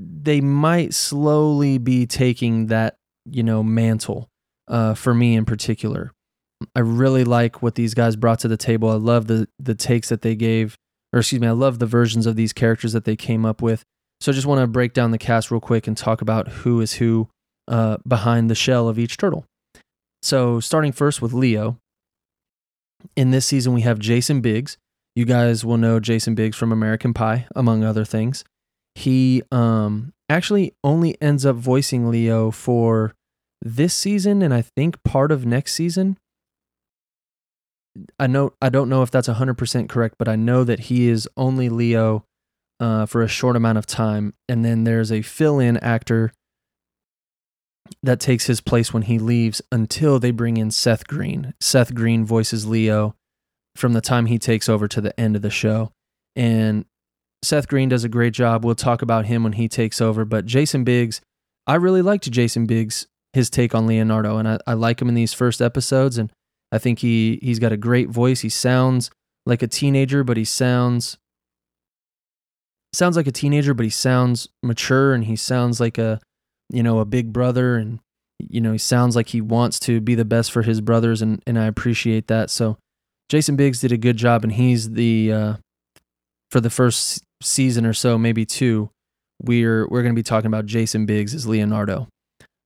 they 0.00 0.40
might 0.40 0.94
slowly 0.94 1.78
be 1.78 2.06
taking 2.06 2.66
that 2.66 2.96
you 3.24 3.42
know 3.42 3.62
mantle 3.62 4.28
uh, 4.72 4.94
for 4.94 5.14
me 5.14 5.36
in 5.36 5.44
particular. 5.44 6.12
I 6.74 6.80
really 6.80 7.24
like 7.24 7.62
what 7.62 7.74
these 7.74 7.94
guys 7.94 8.16
brought 8.16 8.40
to 8.40 8.48
the 8.48 8.56
table. 8.56 8.88
I 8.88 8.94
love 8.94 9.26
the 9.26 9.48
the 9.58 9.74
takes 9.74 10.08
that 10.08 10.22
they 10.22 10.34
gave, 10.34 10.76
or 11.12 11.20
excuse 11.20 11.40
me, 11.40 11.46
I 11.46 11.52
love 11.52 11.78
the 11.78 11.86
versions 11.86 12.26
of 12.26 12.34
these 12.34 12.52
characters 12.52 12.92
that 12.94 13.04
they 13.04 13.16
came 13.16 13.44
up 13.44 13.62
with. 13.62 13.84
So 14.20 14.32
I 14.32 14.34
just 14.34 14.46
want 14.46 14.60
to 14.60 14.66
break 14.66 14.94
down 14.94 15.10
the 15.10 15.18
cast 15.18 15.50
real 15.50 15.60
quick 15.60 15.86
and 15.86 15.96
talk 15.96 16.22
about 16.22 16.48
who 16.48 16.80
is 16.80 16.94
who 16.94 17.28
uh, 17.68 17.98
behind 18.06 18.48
the 18.48 18.54
shell 18.54 18.88
of 18.88 18.98
each 18.98 19.16
turtle. 19.16 19.44
So 20.22 20.60
starting 20.60 20.92
first 20.92 21.20
with 21.20 21.32
Leo. 21.32 21.78
In 23.16 23.32
this 23.32 23.46
season, 23.46 23.74
we 23.74 23.80
have 23.80 23.98
Jason 23.98 24.40
Biggs. 24.40 24.78
You 25.16 25.24
guys 25.24 25.64
will 25.64 25.76
know 25.76 25.98
Jason 25.98 26.36
Biggs 26.36 26.56
from 26.56 26.70
American 26.70 27.12
Pie, 27.12 27.46
among 27.56 27.82
other 27.82 28.04
things. 28.04 28.44
He 28.94 29.42
um, 29.50 30.12
actually 30.28 30.72
only 30.84 31.20
ends 31.20 31.44
up 31.44 31.56
voicing 31.56 32.08
Leo 32.08 32.52
for 32.52 33.12
this 33.62 33.94
season 33.94 34.42
and 34.42 34.52
I 34.52 34.62
think 34.62 35.02
part 35.04 35.32
of 35.32 35.46
next 35.46 35.74
season. 35.74 36.18
I 38.18 38.26
know 38.26 38.54
I 38.60 38.68
don't 38.68 38.88
know 38.88 39.02
if 39.02 39.10
that's 39.10 39.28
100% 39.28 39.88
correct, 39.88 40.16
but 40.18 40.28
I 40.28 40.36
know 40.36 40.64
that 40.64 40.80
he 40.80 41.08
is 41.08 41.28
only 41.36 41.68
Leo 41.68 42.24
uh, 42.80 43.06
for 43.06 43.22
a 43.22 43.28
short 43.28 43.54
amount 43.54 43.78
of 43.78 43.86
time 43.86 44.34
and 44.48 44.64
then 44.64 44.84
there's 44.84 45.12
a 45.12 45.22
fill-in 45.22 45.76
actor 45.78 46.32
that 48.02 48.20
takes 48.20 48.46
his 48.46 48.60
place 48.60 48.92
when 48.92 49.02
he 49.02 49.18
leaves 49.18 49.60
until 49.70 50.18
they 50.18 50.30
bring 50.30 50.56
in 50.56 50.70
Seth 50.70 51.06
Green. 51.06 51.54
Seth 51.60 51.94
Green 51.94 52.24
voices 52.24 52.66
Leo 52.66 53.14
from 53.76 53.92
the 53.92 54.00
time 54.00 54.26
he 54.26 54.38
takes 54.38 54.68
over 54.68 54.88
to 54.88 55.00
the 55.00 55.18
end 55.18 55.36
of 55.36 55.42
the 55.42 55.50
show. 55.50 55.92
And 56.34 56.86
Seth 57.42 57.68
Green 57.68 57.88
does 57.88 58.04
a 58.04 58.08
great 58.08 58.32
job. 58.32 58.64
We'll 58.64 58.74
talk 58.74 59.02
about 59.02 59.26
him 59.26 59.42
when 59.42 59.54
he 59.54 59.68
takes 59.68 60.00
over. 60.00 60.24
But 60.24 60.46
Jason 60.46 60.84
Biggs, 60.84 61.20
I 61.66 61.74
really 61.74 62.02
liked 62.02 62.30
Jason 62.30 62.66
Biggs, 62.66 63.06
his 63.32 63.50
take 63.50 63.74
on 63.74 63.86
Leonardo, 63.86 64.36
and 64.36 64.48
I, 64.48 64.58
I 64.66 64.74
like 64.74 65.00
him 65.00 65.08
in 65.08 65.14
these 65.14 65.32
first 65.32 65.62
episodes. 65.62 66.18
And 66.18 66.30
I 66.70 66.78
think 66.78 67.00
he 67.00 67.38
he's 67.42 67.58
got 67.58 67.72
a 67.72 67.76
great 67.76 68.08
voice. 68.08 68.40
He 68.40 68.48
sounds 68.48 69.10
like 69.46 69.62
a 69.62 69.66
teenager, 69.66 70.24
but 70.24 70.36
he 70.36 70.44
sounds 70.44 71.18
sounds 72.92 73.16
like 73.16 73.26
a 73.26 73.32
teenager, 73.32 73.74
but 73.74 73.84
he 73.84 73.90
sounds 73.90 74.48
mature 74.62 75.14
and 75.14 75.24
he 75.24 75.36
sounds 75.36 75.80
like 75.80 75.98
a 75.98 76.20
you 76.70 76.82
know 76.82 76.98
a 76.98 77.04
big 77.04 77.32
brother 77.32 77.76
and 77.76 78.00
you 78.38 78.60
know 78.60 78.72
he 78.72 78.78
sounds 78.78 79.16
like 79.16 79.28
he 79.28 79.40
wants 79.40 79.78
to 79.80 80.00
be 80.00 80.14
the 80.14 80.24
best 80.24 80.50
for 80.52 80.62
his 80.62 80.80
brothers 80.80 81.22
and 81.22 81.42
and 81.46 81.58
I 81.58 81.66
appreciate 81.66 82.28
that. 82.28 82.50
So 82.50 82.76
Jason 83.28 83.56
Biggs 83.56 83.80
did 83.80 83.92
a 83.92 83.96
good 83.96 84.16
job 84.16 84.44
and 84.44 84.52
he's 84.52 84.90
the 84.90 85.32
uh, 85.32 85.54
for 86.50 86.60
the 86.60 86.70
first 86.70 87.24
season 87.42 87.86
or 87.86 87.94
so, 87.94 88.18
maybe 88.18 88.44
two, 88.44 88.90
we're 89.42 89.86
we're 89.88 90.02
going 90.02 90.14
to 90.14 90.18
be 90.18 90.22
talking 90.22 90.48
about 90.48 90.66
Jason 90.66 91.06
Biggs 91.06 91.34
as 91.34 91.46
Leonardo. 91.46 92.08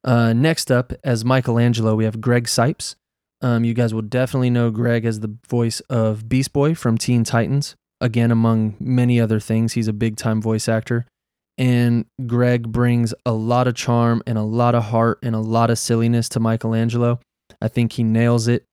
Uh, 0.06 0.32
next 0.32 0.70
up, 0.70 0.92
as 1.02 1.24
Michelangelo, 1.24 1.96
we 1.96 2.04
have 2.04 2.20
Greg 2.20 2.44
Cipes. 2.44 2.94
Um, 3.42 3.64
you 3.64 3.74
guys 3.74 3.92
will 3.92 4.02
definitely 4.02 4.50
know 4.50 4.70
Greg 4.70 5.04
as 5.04 5.20
the 5.20 5.36
voice 5.48 5.80
of 5.90 6.28
Beast 6.28 6.52
Boy 6.52 6.74
from 6.74 6.96
Teen 6.96 7.24
Titans. 7.24 7.74
Again, 8.00 8.30
among 8.30 8.76
many 8.78 9.20
other 9.20 9.40
things, 9.40 9.72
he's 9.72 9.88
a 9.88 9.92
big 9.92 10.16
time 10.16 10.40
voice 10.40 10.68
actor. 10.68 11.06
And 11.58 12.04
Greg 12.26 12.70
brings 12.70 13.14
a 13.24 13.32
lot 13.32 13.66
of 13.66 13.74
charm 13.74 14.22
and 14.26 14.38
a 14.38 14.42
lot 14.42 14.74
of 14.74 14.84
heart 14.84 15.18
and 15.22 15.34
a 15.34 15.40
lot 15.40 15.70
of 15.70 15.78
silliness 15.78 16.28
to 16.30 16.40
Michelangelo. 16.40 17.18
I 17.60 17.68
think 17.68 17.92
he 17.92 18.04
nails 18.04 18.46
it. 18.46 18.64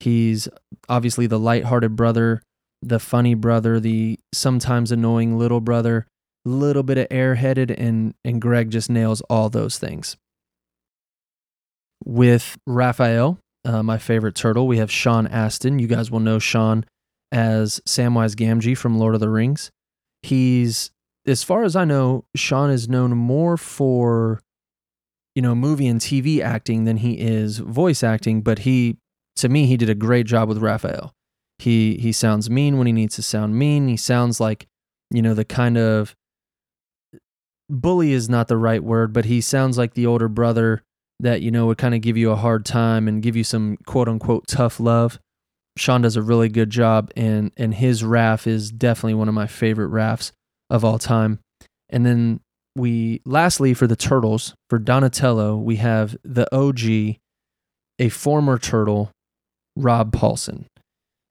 He's 0.00 0.48
obviously 0.88 1.28
the 1.28 1.38
light-hearted 1.38 1.94
brother, 1.94 2.42
the 2.82 2.98
funny 2.98 3.34
brother, 3.34 3.78
the 3.78 4.18
sometimes 4.34 4.90
annoying 4.90 5.38
little 5.38 5.60
brother, 5.60 6.06
a 6.44 6.48
little 6.48 6.82
bit 6.82 6.98
of 6.98 7.08
airheaded, 7.08 7.72
and 7.78 8.14
and 8.24 8.42
Greg 8.42 8.70
just 8.70 8.90
nails 8.90 9.20
all 9.30 9.48
those 9.48 9.78
things. 9.78 10.16
With 12.04 12.58
Raphael, 12.66 13.38
uh, 13.64 13.82
my 13.82 13.98
favorite 13.98 14.34
turtle, 14.34 14.66
we 14.66 14.78
have 14.78 14.90
Sean 14.90 15.26
Astin. 15.26 15.78
You 15.78 15.86
guys 15.86 16.10
will 16.10 16.20
know 16.20 16.38
Sean 16.38 16.84
as 17.30 17.80
Samwise 17.86 18.34
Gamgee 18.34 18.76
from 18.76 18.98
Lord 18.98 19.14
of 19.14 19.20
the 19.20 19.28
Rings. 19.28 19.70
He's, 20.22 20.90
as 21.26 21.42
far 21.42 21.64
as 21.64 21.76
I 21.76 21.84
know, 21.84 22.24
Sean 22.36 22.70
is 22.70 22.88
known 22.88 23.16
more 23.16 23.56
for, 23.56 24.40
you 25.34 25.42
know, 25.42 25.54
movie 25.54 25.86
and 25.86 26.00
TV 26.00 26.40
acting 26.40 26.84
than 26.84 26.98
he 26.98 27.20
is 27.20 27.58
voice 27.58 28.02
acting. 28.02 28.42
But 28.42 28.60
he, 28.60 28.98
to 29.36 29.48
me, 29.48 29.66
he 29.66 29.76
did 29.76 29.90
a 29.90 29.94
great 29.94 30.26
job 30.26 30.48
with 30.48 30.58
Raphael. 30.58 31.12
He 31.58 31.96
he 31.98 32.10
sounds 32.10 32.50
mean 32.50 32.76
when 32.76 32.88
he 32.88 32.92
needs 32.92 33.14
to 33.16 33.22
sound 33.22 33.56
mean. 33.56 33.86
He 33.86 33.96
sounds 33.96 34.40
like, 34.40 34.66
you 35.12 35.22
know, 35.22 35.34
the 35.34 35.44
kind 35.44 35.78
of 35.78 36.16
bully 37.70 38.12
is 38.12 38.28
not 38.28 38.48
the 38.48 38.56
right 38.56 38.82
word, 38.82 39.12
but 39.12 39.26
he 39.26 39.40
sounds 39.40 39.78
like 39.78 39.94
the 39.94 40.06
older 40.06 40.28
brother 40.28 40.82
that 41.20 41.42
you 41.42 41.50
know 41.50 41.66
would 41.66 41.78
kind 41.78 41.94
of 41.94 42.00
give 42.00 42.16
you 42.16 42.30
a 42.30 42.36
hard 42.36 42.64
time 42.64 43.08
and 43.08 43.22
give 43.22 43.36
you 43.36 43.44
some 43.44 43.76
quote 43.86 44.08
unquote 44.08 44.46
tough 44.46 44.80
love. 44.80 45.18
Sean 45.78 46.02
does 46.02 46.16
a 46.16 46.22
really 46.22 46.48
good 46.48 46.70
job, 46.70 47.10
and 47.16 47.52
and 47.56 47.74
his 47.74 48.02
Raph 48.02 48.46
is 48.46 48.70
definitely 48.70 49.14
one 49.14 49.28
of 49.28 49.34
my 49.34 49.46
favorite 49.46 49.90
Raphs 49.90 50.32
of 50.70 50.84
all 50.84 50.98
time. 50.98 51.38
And 51.90 52.04
then 52.06 52.40
we 52.74 53.20
lastly 53.24 53.74
for 53.74 53.86
the 53.86 53.96
turtles 53.96 54.54
for 54.70 54.78
Donatello 54.78 55.56
we 55.56 55.76
have 55.76 56.16
the 56.24 56.48
OG, 56.54 57.18
a 57.98 58.08
former 58.08 58.58
turtle, 58.58 59.10
Rob 59.76 60.12
Paulsen. 60.12 60.66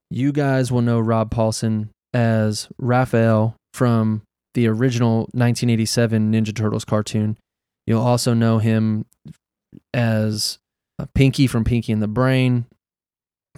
You 0.09 0.31
guys 0.31 0.71
will 0.71 0.81
know 0.81 0.99
Rob 0.99 1.33
Paulsen 1.33 1.89
as 2.13 2.67
Raphael 2.77 3.55
from 3.73 4.23
the 4.53 4.67
original 4.67 5.19
1987 5.31 6.31
Ninja 6.31 6.55
Turtles 6.55 6.85
cartoon. 6.85 7.37
You'll 7.87 8.01
also 8.01 8.33
know 8.33 8.59
him 8.59 9.05
as 9.93 10.59
uh, 10.99 11.05
Pinky 11.13 11.47
from 11.47 11.63
Pinky 11.63 11.91
and 11.91 12.01
the 12.01 12.07
Brain, 12.07 12.65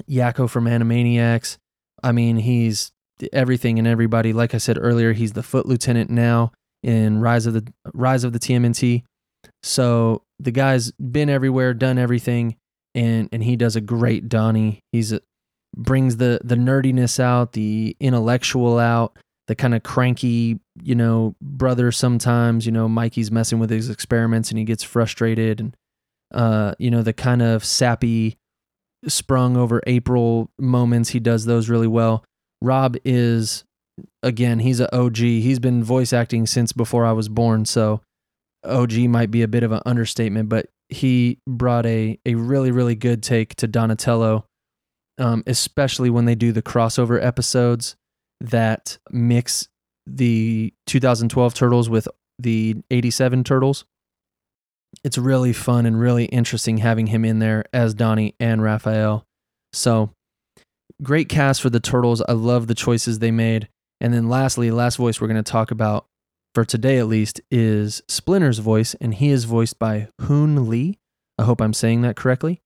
Yakko 0.10 0.50
from 0.50 0.66
Animaniacs. 0.66 1.58
I 2.02 2.12
mean, 2.12 2.38
he's 2.38 2.92
everything 3.32 3.80
and 3.80 3.88
everybody. 3.88 4.34
Like 4.34 4.54
I 4.54 4.58
said 4.58 4.78
earlier, 4.80 5.14
he's 5.14 5.34
the 5.34 5.44
foot 5.44 5.66
lieutenant 5.66 6.10
now 6.10 6.52
in 6.82 7.20
Rise 7.20 7.46
of 7.46 7.54
the 7.54 7.72
Rise 7.94 8.24
of 8.24 8.34
the 8.34 8.40
TMNT. 8.40 9.04
So 9.62 10.24
the 10.40 10.52
guy's 10.52 10.92
been 10.92 11.30
everywhere, 11.30 11.74
done 11.74 11.98
everything, 11.98 12.58
and 12.94 13.30
and 13.32 13.44
he 13.44 13.56
does 13.56 13.76
a 13.76 13.82
great 13.82 14.30
Donnie. 14.30 14.80
He's 14.92 15.14
a, 15.14 15.22
brings 15.76 16.18
the 16.18 16.40
the 16.44 16.56
nerdiness 16.56 17.20
out, 17.20 17.54
the 17.54 17.96
intellectual 18.00 18.80
out, 18.80 19.18
the 19.48 19.56
kind 19.56 19.74
of 19.74 19.84
cranky, 19.84 20.60
you 20.82 20.96
know, 20.96 21.36
brother. 21.42 21.92
Sometimes 21.92 22.66
you 22.66 22.72
know 22.72 22.88
Mikey's 22.88 23.32
messing 23.32 23.60
with 23.60 23.70
his 23.70 23.90
experiments 23.90 24.50
and 24.50 24.58
he 24.58 24.66
gets 24.66 24.84
frustrated, 24.84 25.60
and 25.60 25.76
uh, 26.34 26.76
you 26.80 26.92
know, 26.92 27.02
the 27.02 27.14
kind 27.14 27.42
of 27.42 27.64
sappy, 27.64 28.38
sprung 29.08 29.58
over 29.58 29.82
April 29.86 30.50
moments. 30.58 31.10
He 31.10 31.20
does 31.20 31.46
those 31.46 31.70
really 31.70 31.88
well. 31.88 32.24
Rob 32.62 32.96
is, 33.04 33.66
again, 34.22 34.60
he's 34.60 34.80
an 34.80 34.88
OG. 34.94 35.18
He's 35.18 35.60
been 35.60 35.84
voice 35.84 36.14
acting 36.14 36.48
since 36.48 36.72
before 36.72 37.06
I 37.06 37.12
was 37.12 37.28
born. 37.28 37.66
So 37.66 38.02
OG 38.64 38.94
might 39.10 39.32
be 39.32 39.42
a 39.42 39.48
bit 39.48 39.64
of 39.64 39.72
an 39.72 39.82
understatement, 39.86 40.50
but 40.50 40.68
he 40.90 41.40
brought 41.48 41.86
a, 41.86 42.20
a 42.26 42.36
really, 42.36 42.72
really 42.72 42.96
good 42.96 43.22
take 43.22 43.56
to 43.56 43.68
Donatello, 43.68 44.46
um, 45.18 45.44
especially 45.48 46.10
when 46.10 46.26
they 46.26 46.36
do 46.36 46.52
the 46.52 46.62
crossover 46.62 47.24
episodes 47.24 47.96
that 48.40 48.98
mix 49.12 49.68
the 50.06 50.74
2012 50.88 51.54
Turtles 51.54 51.90
with 51.90 52.08
the 52.40 52.76
87 52.92 53.44
Turtles 53.44 53.86
it's 55.04 55.18
really 55.18 55.54
fun 55.54 55.86
and 55.86 56.00
really 56.00 56.26
interesting 56.26 56.78
having 56.78 57.08
him 57.08 57.26
in 57.26 57.40
there 57.40 57.66
as 57.74 57.94
Donnie 57.94 58.36
and 58.40 58.62
Raphael. 58.62 59.26
So 59.72 60.12
great 61.02 61.30
cast 61.30 61.62
for 61.62 61.70
the 61.70 61.80
Turtles. 61.80 62.22
I 62.28 62.34
love 62.34 62.68
the 62.68 62.76
choices 62.76 63.20
they 63.20 63.32
made. 63.32 63.70
And 64.00 64.14
then 64.14 64.30
lastly, 64.30 64.72
last 64.72 64.98
voice 64.98 65.20
we're 65.20 65.28
going 65.28 65.44
to 65.44 65.52
talk 65.52 65.72
about 65.72 66.06
for 66.54 66.64
today 66.64 67.00
at 67.00 67.08
least 67.08 67.42
is 67.50 68.02
Splinter's 68.08 68.60
voice, 68.60 68.94
and 68.96 69.16
he 69.16 69.30
is 69.30 69.46
voiced 69.46 69.80
by 69.80 70.10
Hoon 70.22 70.70
Lee. 70.70 71.00
I 71.38 71.44
hope 71.44 71.62
I'm 71.62 71.74
saying 71.74 72.02
that 72.02 72.16
correctly. 72.16 72.62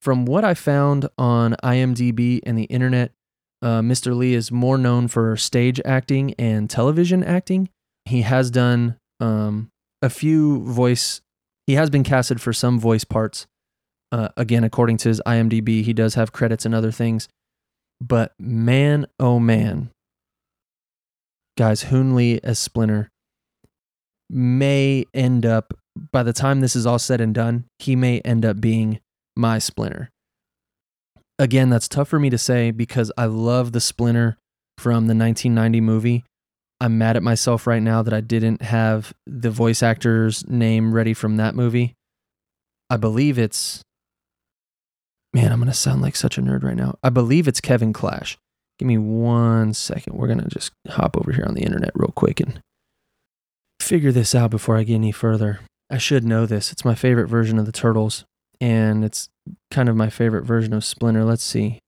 From 0.00 0.24
what 0.24 0.44
I 0.44 0.54
found 0.54 1.08
on 1.18 1.54
IMDb 1.62 2.40
and 2.44 2.56
the 2.56 2.64
internet, 2.64 3.12
uh, 3.60 3.80
Mr. 3.80 4.16
Lee 4.16 4.32
is 4.32 4.50
more 4.50 4.78
known 4.78 5.08
for 5.08 5.36
stage 5.36 5.80
acting 5.84 6.34
and 6.38 6.70
television 6.70 7.22
acting. 7.22 7.68
He 8.06 8.22
has 8.22 8.50
done 8.50 8.96
um, 9.20 9.70
a 10.00 10.08
few 10.08 10.64
voice 10.64 11.20
he 11.70 11.76
has 11.76 11.88
been 11.88 12.02
casted 12.02 12.40
for 12.40 12.52
some 12.52 12.80
voice 12.80 13.04
parts. 13.04 13.46
Uh, 14.10 14.30
again, 14.36 14.64
according 14.64 14.96
to 14.96 15.08
his 15.08 15.22
IMDb, 15.24 15.84
he 15.84 15.92
does 15.92 16.16
have 16.16 16.32
credits 16.32 16.66
and 16.66 16.74
other 16.74 16.90
things. 16.90 17.28
But 18.00 18.32
man, 18.40 19.06
oh 19.20 19.38
man, 19.38 19.90
guys, 21.56 21.82
Hoon 21.82 22.16
Lee 22.16 22.40
as 22.42 22.58
Splinter 22.58 23.08
may 24.28 25.04
end 25.14 25.46
up, 25.46 25.72
by 26.10 26.24
the 26.24 26.32
time 26.32 26.60
this 26.60 26.74
is 26.74 26.86
all 26.86 26.98
said 26.98 27.20
and 27.20 27.32
done, 27.32 27.66
he 27.78 27.94
may 27.94 28.18
end 28.22 28.44
up 28.44 28.60
being 28.60 28.98
my 29.36 29.60
Splinter. 29.60 30.10
Again, 31.38 31.70
that's 31.70 31.86
tough 31.86 32.08
for 32.08 32.18
me 32.18 32.30
to 32.30 32.38
say 32.38 32.72
because 32.72 33.12
I 33.16 33.26
love 33.26 33.70
the 33.70 33.80
Splinter 33.80 34.38
from 34.76 35.06
the 35.06 35.14
1990 35.14 35.80
movie. 35.80 36.24
I'm 36.80 36.96
mad 36.96 37.16
at 37.16 37.22
myself 37.22 37.66
right 37.66 37.82
now 37.82 38.02
that 38.02 38.14
I 38.14 38.20
didn't 38.20 38.62
have 38.62 39.12
the 39.26 39.50
voice 39.50 39.82
actor's 39.82 40.46
name 40.48 40.94
ready 40.94 41.12
from 41.12 41.36
that 41.36 41.54
movie. 41.54 41.94
I 42.88 42.96
believe 42.96 43.38
it's. 43.38 43.82
Man, 45.32 45.52
I'm 45.52 45.60
to 45.70 45.74
sound 45.74 46.02
like 46.02 46.16
such 46.16 46.38
a 46.38 46.42
nerd 46.42 46.64
right 46.64 46.76
now. 46.76 46.96
I 47.04 47.10
believe 47.10 47.46
it's 47.46 47.60
Kevin 47.60 47.92
Clash. 47.92 48.36
Give 48.80 48.88
me 48.88 48.98
one 48.98 49.74
second. 49.74 50.14
We're 50.16 50.26
to 50.40 50.48
just 50.48 50.72
hop 50.88 51.16
over 51.16 51.32
here 51.32 51.44
on 51.46 51.54
the 51.54 51.62
internet 51.62 51.92
real 51.94 52.12
quick 52.16 52.40
and 52.40 52.60
figure 53.78 54.10
this 54.10 54.34
out 54.34 54.50
before 54.50 54.76
I 54.76 54.82
get 54.82 54.94
any 54.94 55.12
further. 55.12 55.60
I 55.90 55.98
should 55.98 56.24
know 56.24 56.46
this. 56.46 56.72
It's 56.72 56.84
my 56.84 56.94
favorite 56.94 57.28
version 57.28 57.58
of 57.58 57.66
the 57.66 57.72
Turtles, 57.72 58.24
and 58.60 59.04
it's 59.04 59.28
kind 59.70 59.88
of 59.88 59.96
my 59.96 60.08
favorite 60.08 60.44
version 60.44 60.72
of 60.72 60.84
Splinter. 60.84 61.24
Let's 61.24 61.44
see. 61.44 61.78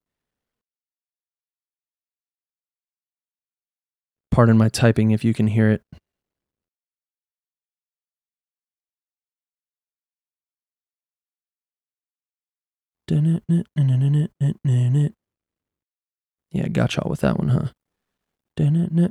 Pardon 4.33 4.57
my 4.57 4.71
typing 4.71 5.11
if 5.11 5.25
you 5.25 5.35
can 5.35 5.47
hear 5.47 5.71
it. 5.71 5.83
Yeah, 16.51 16.69
got 16.69 16.97
y'all 16.97 17.11
with 17.11 17.21
that 17.21 17.39
one, 17.39 17.49
huh? 17.49 17.69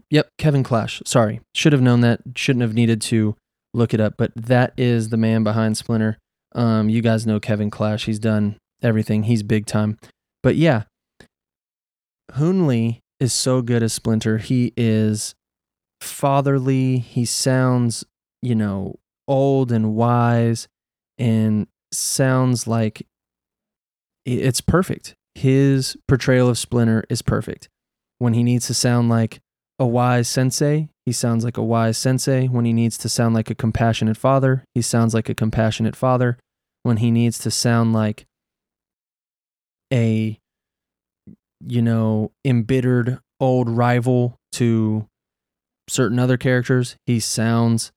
Yep, 0.10 0.30
Kevin 0.40 0.64
Clash. 0.64 1.04
Sorry. 1.06 1.42
Should 1.54 1.74
have 1.74 1.82
known 1.84 2.02
that. 2.02 2.22
Shouldn't 2.36 2.64
have 2.64 2.74
needed 2.74 3.00
to 3.04 3.36
look 3.76 3.94
it 3.94 4.00
up, 4.00 4.16
but 4.18 4.32
that 4.36 4.74
is 4.76 5.10
the 5.10 5.18
man 5.18 5.44
behind 5.44 5.78
Splinter. 5.78 6.18
Um, 6.54 6.90
you 6.90 7.02
guys 7.02 7.28
know 7.28 7.40
Kevin 7.40 7.70
Clash. 7.70 8.06
He's 8.06 8.20
done 8.20 8.58
everything. 8.82 9.24
He's 9.24 9.44
big 9.44 9.68
time. 9.68 10.00
But 10.42 10.56
yeah, 10.56 10.84
Hoon 12.34 12.66
Lee 12.66 13.02
is 13.22 13.32
so 13.32 13.62
good 13.62 13.84
as 13.84 13.94
Splinter. 13.94 14.40
He 14.40 14.74
is 14.76 15.36
fatherly. 16.02 16.98
He 16.98 17.24
sounds, 17.24 18.04
you 18.42 18.56
know, 18.56 19.00
old 19.28 19.72
and 19.72 19.94
wise 19.94 20.68
and 21.18 21.68
sounds 21.94 22.68
like 22.68 23.06
it's 24.26 24.60
perfect. 24.60 25.16
His 25.36 25.96
portrayal 26.08 26.50
of 26.50 26.58
Splinter 26.58 27.04
is 27.10 27.22
perfect. 27.22 27.70
When 28.18 28.34
he 28.34 28.44
needs 28.44 28.68
to 28.68 28.74
sound 28.74 29.10
like 29.10 29.40
a 29.80 29.86
wise 29.86 30.28
sensei, 30.28 30.90
he 31.06 31.12
sounds 31.12 31.44
like 31.44 31.58
a 31.58 31.64
wise 31.64 31.98
sensei. 31.98 32.48
When 32.48 32.66
he 32.66 32.74
needs 32.74 32.98
to 33.00 33.10
sound 33.10 33.36
like 33.36 33.50
a 33.50 33.56
compassionate 33.56 34.18
father, 34.18 34.64
he 34.74 34.82
sounds 34.82 35.14
like 35.14 35.30
a 35.30 35.36
compassionate 35.36 35.96
father. 35.96 36.38
When 36.84 36.98
he 36.98 37.12
needs 37.12 37.38
to 37.40 37.52
sound 37.52 37.94
like 37.94 38.26
a, 39.94 40.40
you 41.66 41.82
know, 41.82 42.32
embittered 42.46 43.20
old 43.40 43.70
rival 43.70 44.38
to 44.54 45.08
certain 45.90 46.20
other 46.20 46.38
characters, 46.38 46.96
he 47.06 47.20
sounds 47.20 47.92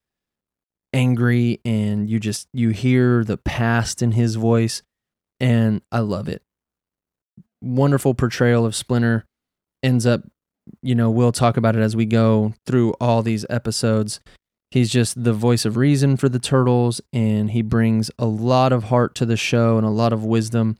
angry 0.93 1.61
and 1.65 2.09
you 2.09 2.21
just 2.21 2.49
you 2.53 2.71
hear 2.71 3.25
the 3.25 3.37
past 3.37 4.01
in 4.01 4.13
his 4.13 4.37
voice 4.37 4.83
and 5.41 5.83
I 5.91 6.01
love 6.01 6.29
it. 6.29 6.43
Wonderful 7.61 8.15
portrayal 8.15 8.65
of 8.65 8.77
Splinter 8.77 9.25
ends 9.83 10.07
up, 10.07 10.23
you 10.83 10.95
know, 10.95 11.11
we'll 11.11 11.33
talk 11.33 11.57
about 11.57 11.77
it 11.77 11.81
as 11.81 11.97
we 11.97 12.07
go 12.07 12.55
through 12.67 12.93
all 13.01 13.23
these 13.23 13.45
episodes. 13.51 14.21
He's 14.71 14.91
just 14.91 15.23
the 15.23 15.33
voice 15.33 15.65
of 15.65 15.77
reason 15.77 16.17
for 16.17 16.29
the 16.29 16.39
turtles 16.39 17.01
and 17.13 17.51
he 17.51 17.63
brings 17.63 18.11
a 18.19 18.27
lot 18.27 18.73
of 18.73 18.85
heart 18.85 19.15
to 19.17 19.27
the 19.27 19.37
show 19.37 19.77
and 19.77 19.87
a 19.87 19.91
lot 19.91 20.13
of 20.13 20.25
wisdom 20.25 20.79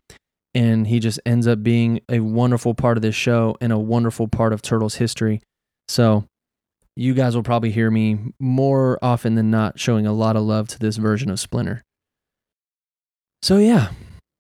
and 0.55 0.87
he 0.87 1.01
just 1.01 1.21
ends 1.27 1.47
up 1.47 1.63
being 1.63 2.01
a 2.09 2.21
wonderful 2.21 2.75
part 2.75 2.97
of 2.97 3.03
this 3.03 3.15
show 3.15 3.57
and 3.61 3.73
a 3.73 3.79
wonderful 3.79 4.29
part 4.29 4.53
of 4.53 4.63
Turtles 4.63 4.97
history. 4.97 5.41
So, 5.89 6.25
you 6.97 7.15
guys 7.15 7.35
will 7.35 7.43
probably 7.43 7.71
hear 7.71 7.91
me 7.91 8.19
more 8.39 8.99
often 9.03 9.35
than 9.35 9.51
not 9.51 9.81
showing 9.81 10.07
a 10.07 10.13
lot 10.13 10.37
of 10.37 10.43
love 10.43 10.69
to 10.69 10.79
this 10.79 10.97
version 10.97 11.31
of 11.31 11.41
Splinter. 11.41 11.83
So, 13.43 13.59
yeah, 13.59 13.91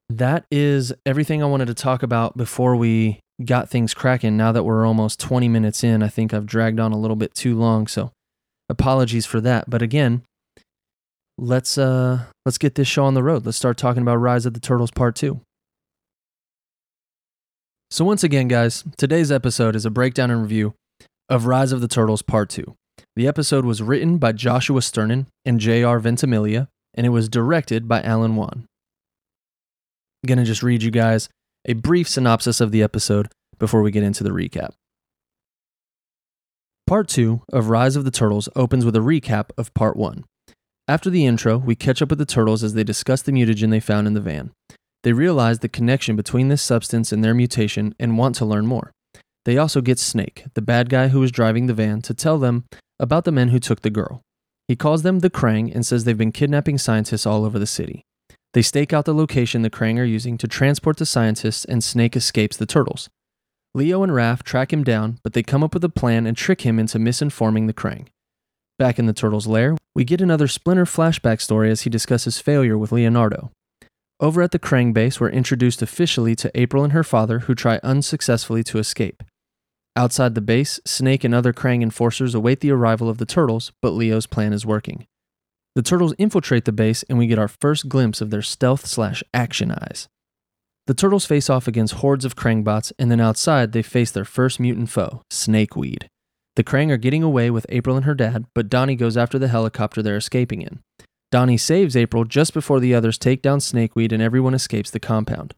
that 0.09 0.45
is 0.51 0.93
everything 1.05 1.43
I 1.43 1.47
wanted 1.47 1.67
to 1.67 1.75
talk 1.75 2.03
about 2.03 2.37
before 2.37 2.77
we 2.77 3.21
got 3.45 3.69
things 3.69 3.95
cracking. 3.95 4.37
Now 4.37 4.53
that 4.53 4.65
we're 4.65 4.87
almost 4.87 5.19
20 5.21 5.49
minutes 5.49 5.83
in, 5.83 6.03
I 6.03 6.09
think 6.09 6.33
I've 6.33 6.47
dragged 6.47 6.79
on 6.79 6.93
a 6.93 6.99
little 6.99 7.17
bit 7.17 7.35
too 7.35 7.59
long, 7.59 7.87
so 7.87 8.13
apologies 8.69 9.27
for 9.27 9.41
that. 9.41 9.69
But 9.69 9.83
again, 9.83 10.23
let's 11.37 11.77
uh 11.77 12.25
let's 12.45 12.59
get 12.59 12.77
this 12.77 12.89
show 12.89 13.05
on 13.05 13.15
the 13.15 13.23
road. 13.23 13.45
Let's 13.45 13.59
start 13.59 13.77
talking 13.77 14.03
about 14.03 14.17
Rise 14.17 14.47
of 14.47 14.55
the 14.55 14.61
Turtles 14.61 14.91
Part 14.91 15.17
2. 15.17 15.41
So 17.95 18.05
once 18.05 18.25
again, 18.25 18.49
guys, 18.49 18.83
today's 18.97 19.31
episode 19.31 19.77
is 19.77 19.87
a 19.87 19.91
breakdown 19.91 20.29
and 20.29 20.43
review 20.43 20.75
of 21.29 21.47
Rise 21.47 21.71
of 21.71 21.81
the 21.81 21.87
Turtles 21.87 22.23
Part 22.23 22.51
2. 22.51 22.75
The 23.15 23.29
episode 23.29 23.65
was 23.65 23.83
written 23.83 24.19
by 24.19 24.33
Joshua 24.33 24.83
Sternin 24.83 25.29
and 25.45 25.61
J.R. 25.61 26.01
Ventimiglia, 26.01 26.67
and 26.95 27.07
it 27.07 27.11
was 27.11 27.29
directed 27.29 27.87
by 27.87 28.03
Alan 28.03 28.35
Wan. 28.35 28.67
I'm 30.25 30.27
going 30.27 30.41
to 30.41 30.45
just 30.45 30.65
read 30.65 30.83
you 30.83 30.91
guys 30.91 31.29
a 31.67 31.75
brief 31.75 32.09
synopsis 32.09 32.61
of 32.61 32.73
the 32.73 32.83
episode 32.83 33.29
before 33.61 33.81
we 33.81 33.93
get 33.93 34.03
into 34.03 34.25
the 34.25 34.31
recap. 34.31 34.71
Part 36.89 37.07
2 37.07 37.43
of 37.53 37.69
Rise 37.69 37.95
of 37.95 38.05
the 38.05 38.11
Turtles 38.11 38.49
opens 38.57 38.85
with 38.85 38.97
a 38.97 38.99
recap 38.99 39.51
of 39.57 39.73
Part 39.73 39.97
1. 39.97 40.25
After 40.89 41.11
the 41.11 41.27
intro, 41.27 41.59
we 41.59 41.77
catch 41.77 42.03
up 42.03 42.11
with 42.11 42.19
the 42.19 42.27
turtles 42.27 42.65
as 42.65 42.75
they 42.75 42.83
discuss 42.83 43.23
the 43.23 43.31
mutagen 43.31 43.71
they 43.71 43.79
found 43.79 44.09
in 44.09 44.15
the 44.15 44.21
van. 44.21 44.51
They 45.05 45.13
realize 45.13 45.59
the 45.59 45.69
connection 45.69 46.17
between 46.17 46.49
this 46.49 46.63
substance 46.63 47.13
and 47.13 47.23
their 47.23 47.35
mutation 47.35 47.95
and 48.01 48.17
want 48.17 48.35
to 48.37 48.47
learn 48.47 48.67
more. 48.67 48.91
They 49.45 49.59
also 49.59 49.83
get 49.83 49.99
Snake, 49.99 50.47
the 50.55 50.63
bad 50.63 50.89
guy 50.89 51.09
who 51.09 51.21
was 51.21 51.31
driving 51.31 51.67
the 51.67 51.75
van, 51.75 52.01
to 52.03 52.15
tell 52.15 52.39
them 52.39 52.65
about 52.99 53.25
the 53.25 53.33
men 53.33 53.49
who 53.49 53.59
took 53.59 53.83
the 53.83 53.91
girl. 53.91 54.23
He 54.67 54.77
calls 54.77 55.03
them 55.03 55.19
the 55.19 55.29
Krang 55.29 55.75
and 55.75 55.85
says 55.85 56.05
they've 56.05 56.17
been 56.17 56.33
kidnapping 56.33 56.79
scientists 56.79 57.27
all 57.27 57.45
over 57.45 57.59
the 57.59 57.67
city. 57.67 58.03
They 58.55 58.63
stake 58.63 58.95
out 58.95 59.05
the 59.05 59.13
location 59.13 59.61
the 59.61 59.69
Krang 59.69 59.99
are 59.99 60.05
using 60.05 60.39
to 60.39 60.49
transport 60.49 60.97
the 60.97 61.05
scientists, 61.05 61.67
and 61.67 61.85
Snake 61.85 62.17
escapes 62.17 62.57
the 62.57 62.65
turtles. 62.65 63.11
Leo 63.75 64.03
and 64.03 64.13
Raph 64.13 64.43
track 64.43 64.73
him 64.73 64.85
down, 64.85 65.19
but 65.23 65.35
they 65.35 65.43
come 65.43 65.63
up 65.63 65.75
with 65.75 65.85
a 65.85 65.91
plan 65.91 66.27
and 66.27 66.35
trick 66.35 66.63
him 66.63 66.79
into 66.79 66.99
misinforming 66.99 67.67
the 67.67 67.75
Krang. 67.75 68.07
Back 68.79 68.99
in 68.99 69.05
the 69.05 69.13
turtles' 69.13 69.47
lair, 69.47 69.77
we 69.95 70.05
get 70.05 70.23
another 70.23 70.49
Splinter 70.49 70.87
flashback 70.87 71.43
story 71.43 71.71
as 71.71 71.83
he 71.83 71.91
discusses 71.91 72.41
failure 72.41 72.79
with 72.79 72.91
Leonardo. 72.91 73.51
Over 74.25 74.41
at 74.41 74.53
the 74.53 74.59
Krang 74.59 74.95
base, 74.95 75.21
we're 75.21 75.29
introduced 75.29 75.83
officially 75.83 76.35
to 76.37 76.51
April 76.59 76.83
and 76.83 76.95
her 76.95 77.05
father, 77.05 77.41
who 77.41 77.55
try 77.55 77.79
unsuccessfully 77.83 78.63
to 78.63 78.79
escape. 78.79 79.23
Outside 79.97 80.35
the 80.35 80.41
base, 80.41 80.81
Snake 80.87 81.25
and 81.25 81.35
other 81.35 81.53
Krang 81.53 81.83
enforcers 81.83 82.35
await 82.35 82.61
the 82.61 82.71
arrival 82.71 83.11
of 83.11 83.19
the 83.19 83.27
turtles, 83.27 83.71
but 83.83 83.91
Leo's 83.91 84.25
plan 84.27 84.55
is 84.55 84.65
working. 84.65 85.07
The 85.75 85.83
turtles 85.83 86.15
infiltrate 86.17 86.65
the 86.65 86.73
base, 86.73 87.03
and 87.03 87.19
we 87.19 87.27
get 87.27 87.39
our 87.39 87.49
first 87.49 87.91
glimpse 87.91 88.23
of 88.23 88.31
their 88.31 88.41
stealth 88.41 88.87
slash 88.87 89.23
action 89.35 89.71
eyes. 89.71 90.09
The 90.87 90.95
turtles 90.95 91.27
face 91.27 91.51
off 91.51 91.69
against 91.69 91.97
hordes 91.97 92.25
of 92.25 92.35
Krangbots, 92.35 92.95
and 92.99 93.11
then 93.11 93.21
outside 93.21 93.73
they 93.73 93.83
face 93.83 94.11
their 94.11 94.25
first 94.25 94.59
mutant 94.59 94.89
foe, 94.89 95.21
Snakeweed. 95.31 96.07
The 96.57 96.65
Krang 96.65 96.91
are 96.91 96.97
getting 96.97 97.23
away 97.23 97.51
with 97.51 97.67
April 97.69 97.95
and 97.95 98.07
her 98.07 98.15
dad, 98.15 98.47
but 98.55 98.71
Donnie 98.71 98.97
goes 98.97 99.19
after 99.19 99.39
the 99.39 99.49
helicopter 99.49 100.01
they're 100.01 100.17
escaping 100.17 100.63
in. 100.63 100.81
Donnie 101.35 101.57
saves 101.57 101.97
April 101.97 102.23
just 102.23 102.55
before 102.55 102.79
the 102.79 102.95
others 102.95 103.19
take 103.19 103.43
down 103.43 103.59
Snakeweed 103.59 104.13
and 104.13 104.23
everyone 104.23 104.55
escapes 104.55 104.89
the 104.89 105.01
compound. 105.01 105.53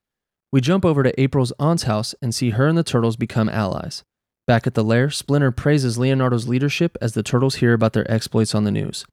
We 0.51 0.63
jump 0.63 0.87
over 0.87 1.03
to 1.03 1.21
April's 1.21 1.53
aunt's 1.59 1.83
house 1.83 2.15
and 2.23 2.35
see 2.35 2.49
her 2.49 2.67
and 2.67 2.79
the 2.79 2.83
turtles 2.83 3.17
become 3.17 3.51
allies. 3.51 4.03
Back 4.47 4.67
at 4.67 4.73
the 4.73 4.83
lair, 4.83 5.11
Splinter 5.11 5.51
praises 5.51 5.99
Leonardo's 5.99 6.49
leadership 6.49 6.97
as 7.03 7.13
the 7.13 7.23
turtles 7.23 7.57
hear 7.57 7.75
about 7.75 7.93
their 7.93 8.11
exploits 8.11 8.55
on 8.55 8.65
the 8.65 8.71
news. 8.71 9.05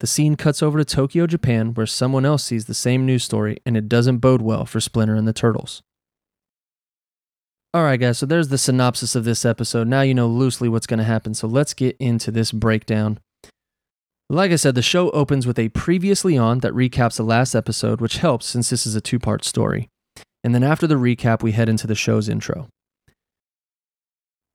The 0.00 0.06
scene 0.06 0.36
cuts 0.36 0.62
over 0.62 0.78
to 0.78 0.86
Tokyo, 0.86 1.26
Japan, 1.26 1.74
where 1.74 1.84
someone 1.84 2.24
else 2.24 2.44
sees 2.44 2.64
the 2.64 2.72
same 2.72 3.04
news 3.04 3.22
story, 3.22 3.58
and 3.66 3.76
it 3.76 3.86
doesn't 3.86 4.20
bode 4.20 4.40
well 4.40 4.64
for 4.64 4.80
Splinter 4.80 5.16
and 5.16 5.28
the 5.28 5.34
turtles. 5.34 5.82
Alright, 7.76 8.00
guys, 8.00 8.16
so 8.16 8.24
there's 8.24 8.48
the 8.48 8.56
synopsis 8.56 9.14
of 9.14 9.24
this 9.24 9.44
episode. 9.44 9.86
Now 9.86 10.00
you 10.00 10.14
know 10.14 10.28
loosely 10.28 10.70
what's 10.70 10.86
going 10.86 10.96
to 10.96 11.04
happen, 11.04 11.34
so 11.34 11.46
let's 11.46 11.74
get 11.74 11.94
into 12.00 12.30
this 12.30 12.52
breakdown. 12.52 13.20
Like 14.28 14.50
I 14.50 14.56
said, 14.56 14.74
the 14.74 14.82
show 14.82 15.10
opens 15.10 15.46
with 15.46 15.58
a 15.58 15.68
previously 15.68 16.36
on 16.36 16.58
that 16.60 16.72
recaps 16.72 17.16
the 17.16 17.22
last 17.22 17.54
episode, 17.54 18.00
which 18.00 18.18
helps 18.18 18.46
since 18.46 18.70
this 18.70 18.86
is 18.86 18.96
a 18.96 19.00
two 19.00 19.20
part 19.20 19.44
story. 19.44 19.88
And 20.42 20.54
then 20.54 20.64
after 20.64 20.86
the 20.86 20.96
recap, 20.96 21.42
we 21.42 21.52
head 21.52 21.68
into 21.68 21.86
the 21.86 21.94
show's 21.94 22.28
intro. 22.28 22.68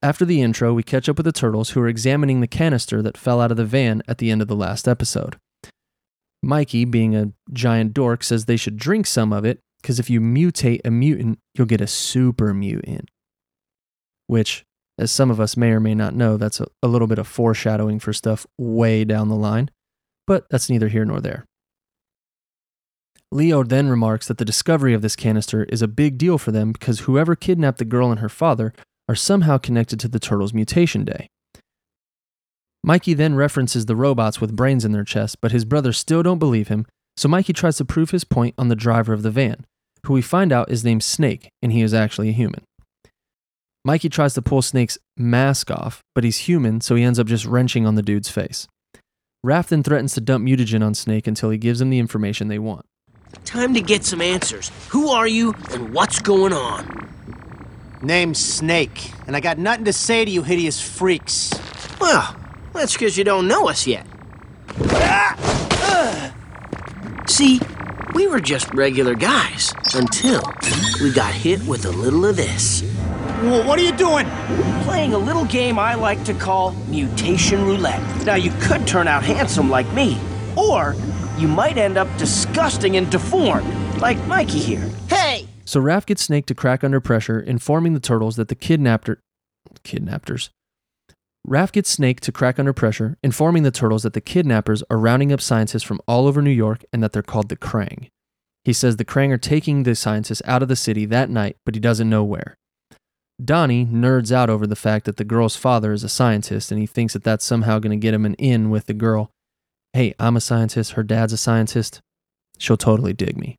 After 0.04 0.26
the 0.26 0.42
intro, 0.42 0.74
we 0.74 0.84
catch 0.84 1.08
up 1.08 1.18
with 1.18 1.26
the 1.26 1.32
turtles 1.32 1.70
who 1.70 1.82
are 1.82 1.88
examining 1.88 2.42
the 2.42 2.48
canister 2.48 3.02
that 3.02 3.18
fell 3.18 3.40
out 3.40 3.52
of 3.52 3.58
the 3.58 3.66
van 3.66 4.02
at 4.08 4.18
the 4.18 4.32
end 4.32 4.42
of 4.42 4.48
the 4.48 4.56
last 4.56 4.88
episode. 4.88 5.38
Mikey, 6.44 6.86
being 6.86 7.16
a 7.16 7.32
giant 7.54 7.94
dork, 7.94 8.24
says 8.24 8.46
they 8.46 8.58
should 8.58 8.78
drink 8.78 9.06
some 9.06 9.32
of 9.32 9.46
it 9.46 9.60
because 9.82 10.00
if 10.00 10.10
you 10.10 10.20
mutate 10.20 10.82
a 10.84 10.92
mutant, 10.92 11.40
you'll 11.54 11.68
get 11.68 11.82
a 11.82 11.88
super 11.88 12.54
mutant. 12.54 13.10
Which, 14.28 14.64
as 15.02 15.12
some 15.12 15.32
of 15.32 15.40
us 15.40 15.58
may 15.58 15.72
or 15.72 15.80
may 15.80 15.96
not 15.96 16.14
know, 16.14 16.38
that's 16.38 16.60
a, 16.60 16.68
a 16.84 16.88
little 16.88 17.08
bit 17.08 17.20
of 17.20 17.28
foreshadowing 17.28 18.00
for 18.00 18.14
stuff 18.14 18.46
way 18.58 19.04
down 19.04 19.30
the 19.30 19.36
line, 19.36 19.70
but 20.28 20.46
that's 20.50 20.70
neither 20.70 20.88
here 20.88 21.06
nor 21.06 21.20
there. 21.20 21.46
Leo 23.32 23.64
then 23.64 23.90
remarks 23.90 24.28
that 24.28 24.38
the 24.38 24.46
discovery 24.46 24.94
of 24.94 25.02
this 25.02 25.16
canister 25.16 25.64
is 25.66 25.82
a 25.82 25.88
big 25.88 26.18
deal 26.18 26.38
for 26.38 26.52
them 26.52 26.72
because 26.72 27.02
whoever 27.02 27.36
kidnapped 27.36 27.78
the 27.78 27.86
girl 27.86 28.12
and 28.12 28.20
her 28.20 28.30
father 28.30 28.74
are 29.08 29.16
somehow 29.16 29.58
connected 29.58 30.00
to 30.00 30.08
the 30.08 30.20
turtles' 30.20 30.54
mutation 30.54 31.06
day. 31.06 31.28
Mikey 32.84 33.14
then 33.14 33.36
references 33.36 33.86
the 33.86 33.96
robots 33.96 34.42
with 34.42 34.56
brains 34.56 34.84
in 34.84 34.92
their 34.92 35.04
chest, 35.04 35.38
but 35.42 35.52
his 35.52 35.66
brothers 35.66 35.98
still 35.98 36.24
don't 36.24 36.40
believe 36.40 36.68
him, 36.68 36.86
so 37.16 37.30
Mikey 37.30 37.54
tries 37.54 37.78
to 37.78 37.86
prove 37.86 38.12
his 38.12 38.24
point 38.24 38.56
on 38.58 38.68
the 38.68 38.76
driver 38.76 39.14
of 39.14 39.24
the 39.24 39.32
van, 39.32 39.66
who 40.06 40.14
we 40.14 40.22
find 40.22 40.52
out 40.52 40.72
is 40.72 40.84
named 40.84 41.04
Snake, 41.04 41.50
and 41.62 41.72
he 41.72 41.82
is 41.82 41.94
actually 41.94 42.30
a 42.30 42.34
human. 42.34 42.64
Mikey 43.84 44.10
tries 44.10 44.36
to 44.36 44.44
pull 44.44 44.62
Snake's 44.62 45.00
mask 45.18 45.72
off, 45.72 46.04
but 46.14 46.24
he's 46.24 46.38
human, 46.38 46.82
so 46.82 46.94
he 46.96 47.04
ends 47.04 47.18
up 47.18 47.26
just 47.26 47.46
wrenching 47.46 47.88
on 47.88 47.96
the 47.96 48.04
dude's 48.04 48.30
face. 48.30 48.68
Raph 49.44 49.70
then 49.70 49.82
threatens 49.82 50.14
to 50.14 50.22
dump 50.22 50.46
mutagen 50.46 50.86
on 50.86 50.94
Snake 50.94 51.26
until 51.26 51.50
he 51.50 51.58
gives 51.58 51.80
them 51.80 51.90
the 51.90 51.98
information 51.98 52.48
they 52.48 52.60
want. 52.60 52.86
Time 53.44 53.74
to 53.74 53.82
get 53.82 54.04
some 54.04 54.22
answers. 54.22 54.72
Who 54.90 55.10
are 55.10 55.28
you, 55.28 55.56
and 55.72 55.96
what's 55.96 56.20
going 56.20 56.54
on? 56.54 57.10
Name's 58.04 58.38
Snake, 58.38 59.12
and 59.26 59.36
I 59.36 59.40
got 59.40 59.58
nothing 59.58 59.86
to 59.86 59.94
say 59.94 60.26
to 60.26 60.30
you 60.30 60.44
hideous 60.44 60.80
freaks. 60.80 61.52
Well, 62.00 62.36
that's 62.74 62.94
because 62.94 63.18
you 63.18 63.24
don't 63.24 63.48
know 63.48 63.68
us 63.68 63.88
yet. 63.88 64.06
See, 67.28 67.60
we 68.14 68.28
were 68.28 68.40
just 68.42 68.72
regular 68.76 69.16
guys 69.16 69.74
until 69.96 70.44
we 71.02 71.12
got 71.12 71.34
hit 71.34 71.64
with 71.66 71.86
a 71.86 71.92
little 71.92 72.26
of 72.26 72.36
this. 72.36 72.84
Wh- 73.42 73.66
What 73.68 73.78
are 73.80 73.84
you 73.84 73.92
doing? 73.92 74.28
Playing 74.84 75.14
a 75.14 75.18
little 75.18 75.46
game 75.46 75.78
I 75.80 75.96
like 75.96 76.24
to 76.26 76.34
call 76.34 76.72
mutation 76.88 77.64
roulette. 77.66 78.02
Now, 78.26 78.36
you 78.36 78.52
could 78.62 78.86
turn 78.88 79.08
out 79.08 79.24
handsome 79.24 79.70
like 79.70 79.92
me, 79.94 80.20
or 80.56 80.96
you 81.38 81.48
might 81.48 81.78
end 81.78 81.98
up 81.98 82.08
disgusting 82.18 82.98
and 82.98 83.10
deformed, 83.12 83.68
like 84.00 84.18
Mikey 84.28 84.60
here. 84.60 84.90
Hey! 85.10 85.48
So 85.66 85.82
Raph 85.82 86.06
gets 86.06 86.24
Snake 86.24 86.46
to 86.48 86.56
crack 86.56 86.84
under 86.84 87.00
pressure, 87.00 87.40
informing 87.40 87.94
the 87.94 88.00
turtles 88.00 88.36
that 88.36 88.48
the 88.48 88.56
kidnapper 88.56 89.20
kidnappers. 89.84 90.50
Raph 91.48 91.72
gets 91.72 91.90
Snake 91.90 92.20
to 92.22 92.32
crack 92.32 92.60
under 92.60 92.74
pressure, 92.74 93.18
informing 93.24 93.64
the 93.64 93.72
turtles 93.72 94.04
that 94.04 94.14
the 94.14 94.22
kidnappers 94.22 94.84
are 94.92 94.98
rounding 94.98 95.32
up 95.32 95.42
scientists 95.42 95.84
from 95.84 96.00
all 96.08 96.28
over 96.28 96.42
New 96.42 96.52
York 96.52 96.84
and 96.94 97.02
that 97.02 97.14
they're 97.14 97.24
called 97.24 97.50
the 97.50 97.56
Krang. 97.56 98.10
He 98.64 98.74
says 98.74 98.98
the 98.98 99.06
Krang 99.06 99.32
are 99.32 99.38
taking 99.40 99.82
the 99.84 99.96
scientists 99.96 100.44
out 100.46 100.62
of 100.62 100.68
the 100.68 100.76
city 100.76 101.06
that 101.06 101.32
night, 101.32 101.58
but 101.66 101.74
he 101.74 101.80
doesn't 101.82 102.10
know 102.10 102.24
where. 102.24 102.58
Donnie 103.44 103.86
nerds 103.86 104.32
out 104.32 104.50
over 104.50 104.68
the 104.68 104.76
fact 104.76 105.06
that 105.06 105.18
the 105.18 105.24
girl's 105.24 105.56
father 105.56 105.94
is 105.94 106.04
a 106.04 106.10
scientist 106.10 106.72
and 106.72 106.80
he 106.80 106.86
thinks 106.86 107.14
that 107.14 107.24
that's 107.24 107.46
somehow 107.46 107.80
going 107.80 107.98
to 107.98 108.02
get 108.02 108.14
him 108.14 108.26
an 108.26 108.36
in 108.36 108.70
with 108.70 108.86
the 108.86 108.94
girl. 108.94 109.32
Hey, 109.94 110.14
I'm 110.20 110.38
a 110.38 110.42
scientist, 110.42 110.94
her 110.94 111.04
dad's 111.04 111.34
a 111.34 111.38
scientist. 111.38 112.00
She'll 112.58 112.78
totally 112.78 113.14
dig 113.14 113.38
me. 113.38 113.56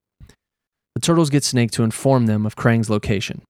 The 0.94 1.00
turtles 1.00 1.30
get 1.30 1.44
Snake 1.44 1.70
to 1.72 1.82
inform 1.82 2.26
them 2.26 2.46
of 2.46 2.56
Krang's 2.56 2.90
location. 2.90 3.42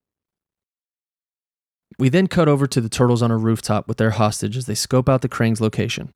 We 1.99 2.09
then 2.09 2.27
cut 2.27 2.49
over 2.49 2.67
to 2.67 2.81
the 2.81 2.89
turtles 2.89 3.23
on 3.23 3.31
a 3.31 3.37
rooftop 3.37 3.87
with 3.87 3.99
their 3.99 4.13
hostage 4.13 4.57
as 4.57 4.67
they 4.67 4.75
scope 4.75 5.09
out 5.09 5.21
the 5.21 5.29
Krang's 5.29 5.61
location. 5.61 6.11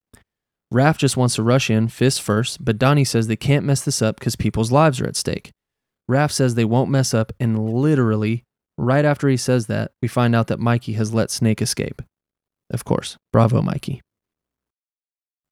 Raph 0.73 0.97
just 0.97 1.17
wants 1.17 1.35
to 1.37 1.43
rush 1.43 1.71
in, 1.71 1.89
fist 1.89 2.23
first, 2.23 2.65
but 2.65 2.79
Donnie 2.79 3.05
says 3.05 3.27
they 3.27 3.37
can't 3.37 3.65
mess 3.65 3.83
this 3.83 4.03
up 4.03 4.19
because 4.19 4.35
people's 4.35 4.73
lives 4.73 5.01
are 5.01 5.07
at 5.07 5.17
stake. 5.17 5.51
Raph 6.11 6.33
says 6.33 6.55
they 6.55 6.65
won't 6.65 6.91
mess 6.91 7.13
up, 7.13 7.33
and 7.39 7.69
literally, 7.69 8.45
right 8.79 9.05
after 9.05 9.29
he 9.29 9.37
says 9.37 9.67
that, 9.67 9.93
we 10.03 10.09
find 10.09 10.35
out 10.35 10.47
that 10.49 10.61
Mikey 10.61 10.95
has 10.95 11.15
let 11.15 11.31
Snake 11.31 11.63
escape. 11.63 12.03
Of 12.71 12.85
course, 12.85 13.17
bravo, 13.33 13.63
Mikey. 13.63 14.03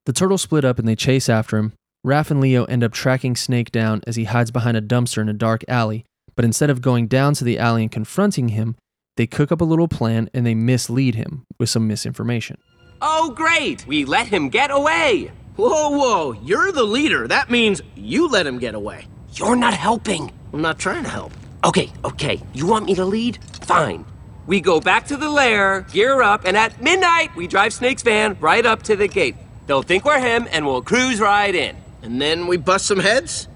The 0.06 0.12
turtles 0.12 0.42
split 0.42 0.64
up 0.64 0.78
and 0.78 0.86
they 0.86 0.96
chase 0.96 1.28
after 1.28 1.56
him. 1.56 1.72
Raph 2.06 2.30
and 2.30 2.40
Leo 2.40 2.64
end 2.64 2.84
up 2.84 2.92
tracking 2.92 3.34
Snake 3.36 3.72
down 3.72 4.02
as 4.06 4.16
he 4.16 4.24
hides 4.24 4.50
behind 4.50 4.76
a 4.76 4.82
dumpster 4.82 5.22
in 5.22 5.28
a 5.28 5.32
dark 5.32 5.64
alley, 5.68 6.04
but 6.36 6.44
instead 6.44 6.68
of 6.68 6.82
going 6.82 7.06
down 7.06 7.32
to 7.34 7.44
the 7.44 7.58
alley 7.58 7.82
and 7.82 7.90
confronting 7.90 8.48
him, 8.48 8.76
they 9.16 9.26
cook 9.26 9.50
up 9.50 9.60
a 9.60 9.64
little 9.64 9.88
plan 9.88 10.28
and 10.34 10.44
they 10.44 10.54
mislead 10.54 11.14
him 11.14 11.44
with 11.58 11.70
some 11.70 11.86
misinformation. 11.88 12.58
Oh, 13.00 13.32
great! 13.34 13.86
We 13.86 14.04
let 14.04 14.26
him 14.26 14.50
get 14.50 14.70
away! 14.70 15.32
Whoa, 15.56 15.90
whoa, 15.90 16.32
you're 16.42 16.72
the 16.72 16.82
leader. 16.82 17.28
That 17.28 17.48
means 17.48 17.80
you 17.94 18.28
let 18.28 18.46
him 18.46 18.58
get 18.58 18.74
away. 18.74 19.06
You're 19.34 19.56
not 19.56 19.74
helping. 19.74 20.32
I'm 20.52 20.62
not 20.62 20.80
trying 20.80 21.04
to 21.04 21.10
help. 21.10 21.32
Okay, 21.64 21.90
okay. 22.04 22.42
You 22.52 22.66
want 22.66 22.84
me 22.84 22.94
to 22.94 23.06
lead? 23.06 23.38
Fine. 23.62 24.04
We 24.46 24.60
go 24.60 24.80
back 24.80 25.06
to 25.06 25.16
the 25.16 25.30
lair, 25.30 25.80
gear 25.92 26.20
up, 26.20 26.44
and 26.44 26.58
at 26.58 26.82
midnight, 26.82 27.34
we 27.34 27.46
drive 27.46 27.72
Snake's 27.72 28.02
van 28.02 28.36
right 28.38 28.66
up 28.66 28.82
to 28.82 28.96
the 28.96 29.08
gate. 29.08 29.34
They'll 29.66 29.80
think 29.80 30.04
we're 30.04 30.20
him, 30.20 30.46
and 30.52 30.66
we'll 30.66 30.82
cruise 30.82 31.20
right 31.20 31.54
in. 31.54 31.74
And 32.02 32.20
then 32.20 32.48
we 32.48 32.58
bust 32.58 32.84
some 32.84 32.98
heads? 32.98 33.48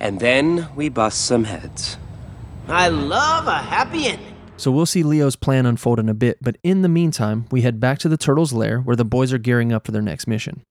And 0.00 0.18
then 0.18 0.68
we 0.74 0.88
bust 0.88 1.24
some 1.24 1.44
heads. 1.44 1.96
I 2.66 2.88
love 2.88 3.46
a 3.46 3.58
happy 3.58 4.08
ending. 4.08 4.34
So 4.56 4.72
we'll 4.72 4.84
see 4.84 5.04
Leo's 5.04 5.36
plan 5.36 5.64
unfold 5.64 6.00
in 6.00 6.08
a 6.08 6.14
bit, 6.14 6.38
but 6.40 6.56
in 6.64 6.82
the 6.82 6.88
meantime, 6.88 7.46
we 7.52 7.62
head 7.62 7.78
back 7.78 8.00
to 8.00 8.08
the 8.08 8.16
turtle's 8.16 8.52
lair 8.52 8.80
where 8.80 8.96
the 8.96 9.04
boys 9.04 9.32
are 9.32 9.38
gearing 9.38 9.72
up 9.72 9.86
for 9.86 9.92
their 9.92 10.02
next 10.02 10.26
mission. 10.26 10.62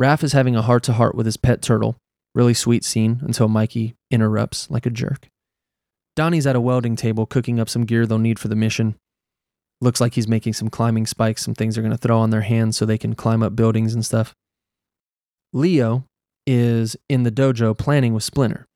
Raph 0.00 0.22
is 0.22 0.34
having 0.34 0.54
a 0.54 0.62
heart 0.62 0.84
to 0.84 0.92
heart 0.92 1.16
with 1.16 1.26
his 1.26 1.36
pet 1.36 1.62
turtle. 1.62 1.96
Really 2.32 2.54
sweet 2.54 2.84
scene 2.84 3.18
until 3.22 3.48
Mikey 3.48 3.94
interrupts 4.08 4.70
like 4.70 4.86
a 4.86 4.90
jerk. 4.90 5.26
Donnie's 6.14 6.46
at 6.46 6.56
a 6.56 6.60
welding 6.60 6.96
table 6.96 7.26
cooking 7.26 7.58
up 7.58 7.68
some 7.68 7.84
gear 7.84 8.06
they'll 8.06 8.18
need 8.18 8.38
for 8.38 8.48
the 8.48 8.56
mission. 8.56 8.96
Looks 9.80 10.00
like 10.00 10.14
he's 10.14 10.28
making 10.28 10.52
some 10.52 10.68
climbing 10.68 11.06
spikes, 11.06 11.42
some 11.42 11.54
things 11.54 11.74
they're 11.74 11.82
going 11.82 11.96
to 11.96 11.98
throw 11.98 12.18
on 12.18 12.30
their 12.30 12.42
hands 12.42 12.76
so 12.76 12.84
they 12.84 12.98
can 12.98 13.14
climb 13.14 13.42
up 13.42 13.56
buildings 13.56 13.94
and 13.94 14.04
stuff. 14.04 14.34
Leo 15.52 16.04
is 16.46 16.96
in 17.08 17.22
the 17.24 17.32
dojo 17.32 17.76
planning 17.76 18.14
with 18.14 18.22
Splinter, 18.22 18.66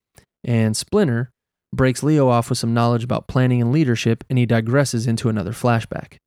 and 0.43 0.75
Splinter 0.75 1.29
breaks 1.73 2.03
Leo 2.03 2.27
off 2.27 2.49
with 2.49 2.59
some 2.59 2.73
knowledge 2.73 3.03
about 3.03 3.27
planning 3.27 3.61
and 3.61 3.71
leadership, 3.71 4.23
and 4.29 4.37
he 4.37 4.47
digresses 4.47 5.07
into 5.07 5.29
another 5.29 5.51
flashback. 5.51 6.17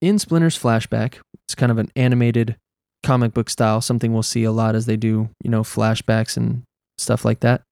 In 0.00 0.18
Splinter's 0.18 0.58
flashback, 0.58 1.16
it's 1.46 1.54
kind 1.54 1.72
of 1.72 1.78
an 1.78 1.90
animated 1.96 2.56
comic 3.02 3.32
book 3.32 3.48
style, 3.50 3.80
something 3.80 4.12
we'll 4.12 4.22
see 4.22 4.44
a 4.44 4.52
lot 4.52 4.74
as 4.74 4.86
they 4.86 4.96
do, 4.96 5.30
you 5.42 5.50
know, 5.50 5.62
flashbacks 5.62 6.36
and 6.36 6.62
stuff 6.98 7.24
like 7.24 7.40
that. 7.40 7.62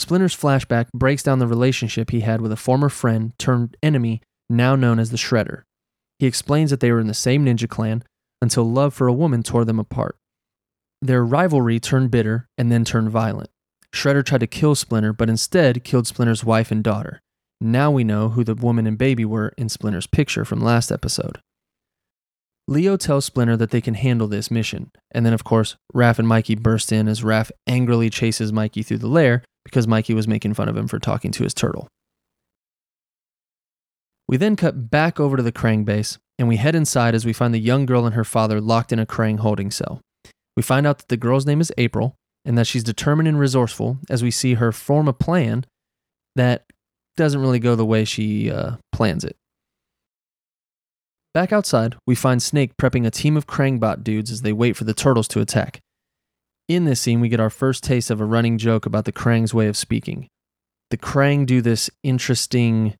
Splinter's 0.00 0.34
flashback 0.34 0.90
breaks 0.94 1.22
down 1.22 1.40
the 1.40 1.46
relationship 1.46 2.08
he 2.08 2.20
had 2.20 2.40
with 2.40 2.50
a 2.50 2.56
former 2.56 2.88
friend 2.88 3.34
turned 3.38 3.76
enemy 3.82 4.22
now 4.48 4.74
known 4.74 4.98
as 4.98 5.10
the 5.10 5.18
Shredder. 5.18 5.64
He 6.18 6.26
explains 6.26 6.70
that 6.70 6.80
they 6.80 6.90
were 6.90 7.00
in 7.00 7.06
the 7.06 7.12
same 7.12 7.44
ninja 7.44 7.68
clan 7.68 8.02
until 8.40 8.64
love 8.64 8.94
for 8.94 9.08
a 9.08 9.12
woman 9.12 9.42
tore 9.42 9.66
them 9.66 9.78
apart. 9.78 10.16
Their 11.02 11.22
rivalry 11.22 11.78
turned 11.78 12.10
bitter 12.10 12.48
and 12.56 12.72
then 12.72 12.82
turned 12.82 13.10
violent. 13.10 13.50
Shredder 13.94 14.24
tried 14.24 14.40
to 14.40 14.46
kill 14.46 14.74
Splinter, 14.74 15.12
but 15.12 15.28
instead 15.28 15.84
killed 15.84 16.06
Splinter's 16.06 16.44
wife 16.44 16.70
and 16.70 16.82
daughter. 16.82 17.20
Now 17.60 17.90
we 17.90 18.02
know 18.02 18.30
who 18.30 18.42
the 18.42 18.54
woman 18.54 18.86
and 18.86 18.96
baby 18.96 19.26
were 19.26 19.52
in 19.58 19.68
Splinter's 19.68 20.06
picture 20.06 20.46
from 20.46 20.62
last 20.62 20.90
episode. 20.90 21.40
Leo 22.66 22.96
tells 22.96 23.26
Splinter 23.26 23.58
that 23.58 23.70
they 23.70 23.82
can 23.82 23.94
handle 23.94 24.28
this 24.28 24.50
mission, 24.50 24.92
and 25.10 25.26
then, 25.26 25.34
of 25.34 25.44
course, 25.44 25.76
Raph 25.94 26.18
and 26.18 26.28
Mikey 26.28 26.54
burst 26.54 26.90
in 26.90 27.06
as 27.06 27.20
Raph 27.20 27.50
angrily 27.66 28.08
chases 28.08 28.50
Mikey 28.50 28.82
through 28.82 28.98
the 28.98 29.06
lair 29.06 29.42
because 29.64 29.86
Mikey 29.86 30.14
was 30.14 30.28
making 30.28 30.54
fun 30.54 30.68
of 30.68 30.76
him 30.76 30.88
for 30.88 30.98
talking 30.98 31.30
to 31.32 31.44
his 31.44 31.54
turtle. 31.54 31.88
We 34.28 34.36
then 34.36 34.56
cut 34.56 34.90
back 34.90 35.18
over 35.18 35.36
to 35.36 35.42
the 35.42 35.52
Krang 35.52 35.84
base, 35.84 36.18
and 36.38 36.46
we 36.46 36.56
head 36.56 36.74
inside 36.74 37.14
as 37.14 37.26
we 37.26 37.32
find 37.32 37.52
the 37.52 37.58
young 37.58 37.84
girl 37.84 38.06
and 38.06 38.14
her 38.14 38.24
father 38.24 38.60
locked 38.60 38.92
in 38.92 38.98
a 38.98 39.06
Krang 39.06 39.40
holding 39.40 39.70
cell. 39.70 40.00
We 40.56 40.62
find 40.62 40.86
out 40.86 40.98
that 40.98 41.08
the 41.08 41.16
girl's 41.16 41.46
name 41.46 41.60
is 41.60 41.72
April, 41.78 42.14
and 42.44 42.56
that 42.56 42.66
she's 42.66 42.84
determined 42.84 43.28
and 43.28 43.38
resourceful 43.38 43.98
as 44.08 44.22
we 44.22 44.30
see 44.30 44.54
her 44.54 44.72
form 44.72 45.08
a 45.08 45.12
plan 45.12 45.66
that 46.36 46.64
doesn't 47.16 47.40
really 47.40 47.58
go 47.58 47.74
the 47.74 47.84
way 47.84 48.04
she 48.04 48.50
uh, 48.50 48.76
plans 48.92 49.24
it. 49.24 49.36
Back 51.34 51.52
outside, 51.52 51.96
we 52.06 52.14
find 52.14 52.42
Snake 52.42 52.76
prepping 52.76 53.06
a 53.06 53.10
team 53.10 53.36
of 53.36 53.46
Krangbot 53.46 54.02
dudes 54.02 54.30
as 54.30 54.42
they 54.42 54.52
wait 54.52 54.76
for 54.76 54.84
the 54.84 54.94
turtles 54.94 55.28
to 55.28 55.40
attack. 55.40 55.80
In 56.70 56.84
this 56.84 57.00
scene, 57.00 57.18
we 57.18 57.28
get 57.28 57.40
our 57.40 57.50
first 57.50 57.82
taste 57.82 58.12
of 58.12 58.20
a 58.20 58.24
running 58.24 58.56
joke 58.56 58.86
about 58.86 59.04
the 59.04 59.10
Krang's 59.10 59.52
way 59.52 59.66
of 59.66 59.76
speaking. 59.76 60.28
The 60.90 60.96
Krang 60.96 61.44
do 61.44 61.60
this 61.60 61.90
interesting 62.04 62.94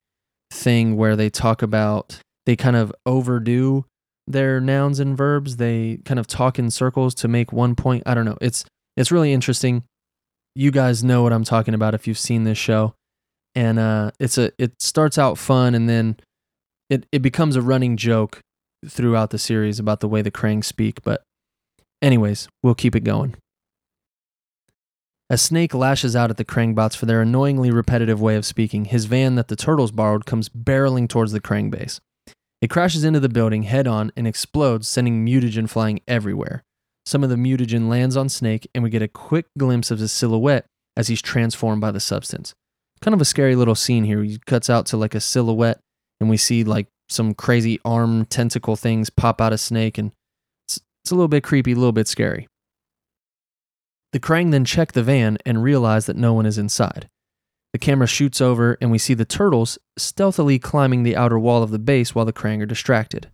thing 0.50 0.96
where 0.96 1.14
they 1.14 1.30
talk 1.30 1.62
about, 1.62 2.18
they 2.46 2.56
kind 2.56 2.74
of 2.74 2.92
overdo 3.06 3.84
their 4.26 4.60
nouns 4.60 4.98
and 4.98 5.16
verbs. 5.16 5.58
They 5.58 6.00
kind 6.04 6.18
of 6.18 6.26
talk 6.26 6.58
in 6.58 6.72
circles 6.72 7.14
to 7.14 7.28
make 7.28 7.52
one 7.52 7.76
point. 7.76 8.02
I 8.06 8.14
don't 8.14 8.24
know. 8.24 8.38
It's 8.40 8.64
it's 8.96 9.12
really 9.12 9.32
interesting. 9.32 9.84
You 10.56 10.72
guys 10.72 11.04
know 11.04 11.22
what 11.22 11.32
I'm 11.32 11.44
talking 11.44 11.72
about 11.72 11.94
if 11.94 12.08
you've 12.08 12.18
seen 12.18 12.42
this 12.42 12.58
show. 12.58 12.94
And 13.54 13.78
uh, 13.78 14.10
it's 14.18 14.36
a 14.36 14.50
it 14.58 14.82
starts 14.82 15.16
out 15.16 15.38
fun 15.38 15.76
and 15.76 15.88
then 15.88 16.16
it, 16.88 17.06
it 17.12 17.22
becomes 17.22 17.54
a 17.54 17.62
running 17.62 17.96
joke 17.96 18.40
throughout 18.84 19.30
the 19.30 19.38
series 19.38 19.78
about 19.78 20.00
the 20.00 20.08
way 20.08 20.22
the 20.22 20.32
Krang 20.32 20.64
speak. 20.64 21.04
But 21.04 21.22
anyways, 22.02 22.48
we'll 22.64 22.74
keep 22.74 22.96
it 22.96 23.04
going. 23.04 23.36
As 25.30 25.40
Snake 25.40 25.72
lashes 25.72 26.16
out 26.16 26.30
at 26.30 26.38
the 26.38 26.44
Krangbots 26.44 26.96
for 26.96 27.06
their 27.06 27.22
annoyingly 27.22 27.70
repetitive 27.70 28.20
way 28.20 28.34
of 28.34 28.44
speaking, 28.44 28.86
his 28.86 29.04
van 29.04 29.36
that 29.36 29.46
the 29.46 29.54
turtles 29.54 29.92
borrowed 29.92 30.26
comes 30.26 30.48
barreling 30.48 31.08
towards 31.08 31.30
the 31.30 31.40
Krang 31.40 31.70
base. 31.70 32.00
It 32.60 32.68
crashes 32.68 33.04
into 33.04 33.20
the 33.20 33.28
building 33.28 33.62
head 33.62 33.86
on 33.86 34.10
and 34.16 34.26
explodes, 34.26 34.88
sending 34.88 35.24
mutagen 35.24 35.70
flying 35.70 36.00
everywhere. 36.08 36.64
Some 37.06 37.22
of 37.22 37.30
the 37.30 37.36
mutagen 37.36 37.88
lands 37.88 38.16
on 38.16 38.28
Snake, 38.28 38.68
and 38.74 38.82
we 38.82 38.90
get 38.90 39.02
a 39.02 39.08
quick 39.08 39.46
glimpse 39.56 39.92
of 39.92 40.00
his 40.00 40.10
silhouette 40.10 40.66
as 40.96 41.06
he's 41.06 41.22
transformed 41.22 41.80
by 41.80 41.92
the 41.92 42.00
substance. 42.00 42.52
Kind 43.00 43.14
of 43.14 43.20
a 43.20 43.24
scary 43.24 43.54
little 43.54 43.76
scene 43.76 44.02
here. 44.02 44.24
He 44.24 44.38
cuts 44.46 44.68
out 44.68 44.84
to 44.86 44.96
like 44.96 45.14
a 45.14 45.20
silhouette, 45.20 45.78
and 46.20 46.28
we 46.28 46.38
see 46.38 46.64
like 46.64 46.88
some 47.08 47.34
crazy 47.34 47.78
arm 47.84 48.26
tentacle 48.26 48.74
things 48.74 49.10
pop 49.10 49.40
out 49.40 49.52
of 49.52 49.60
Snake, 49.60 49.96
and 49.96 50.10
it's, 50.66 50.80
it's 51.04 51.12
a 51.12 51.14
little 51.14 51.28
bit 51.28 51.44
creepy, 51.44 51.70
a 51.70 51.76
little 51.76 51.92
bit 51.92 52.08
scary. 52.08 52.48
The 54.12 54.20
Krang 54.20 54.50
then 54.50 54.64
check 54.64 54.92
the 54.92 55.02
van 55.02 55.38
and 55.46 55.62
realize 55.62 56.06
that 56.06 56.16
no 56.16 56.32
one 56.32 56.46
is 56.46 56.58
inside. 56.58 57.08
The 57.72 57.78
camera 57.78 58.08
shoots 58.08 58.40
over, 58.40 58.76
and 58.80 58.90
we 58.90 58.98
see 58.98 59.14
the 59.14 59.24
turtles 59.24 59.78
stealthily 59.96 60.58
climbing 60.58 61.04
the 61.04 61.16
outer 61.16 61.38
wall 61.38 61.62
of 61.62 61.70
the 61.70 61.78
base 61.78 62.14
while 62.14 62.24
the 62.24 62.32
Krang 62.32 62.60
are 62.60 62.66
distracted. 62.66 63.30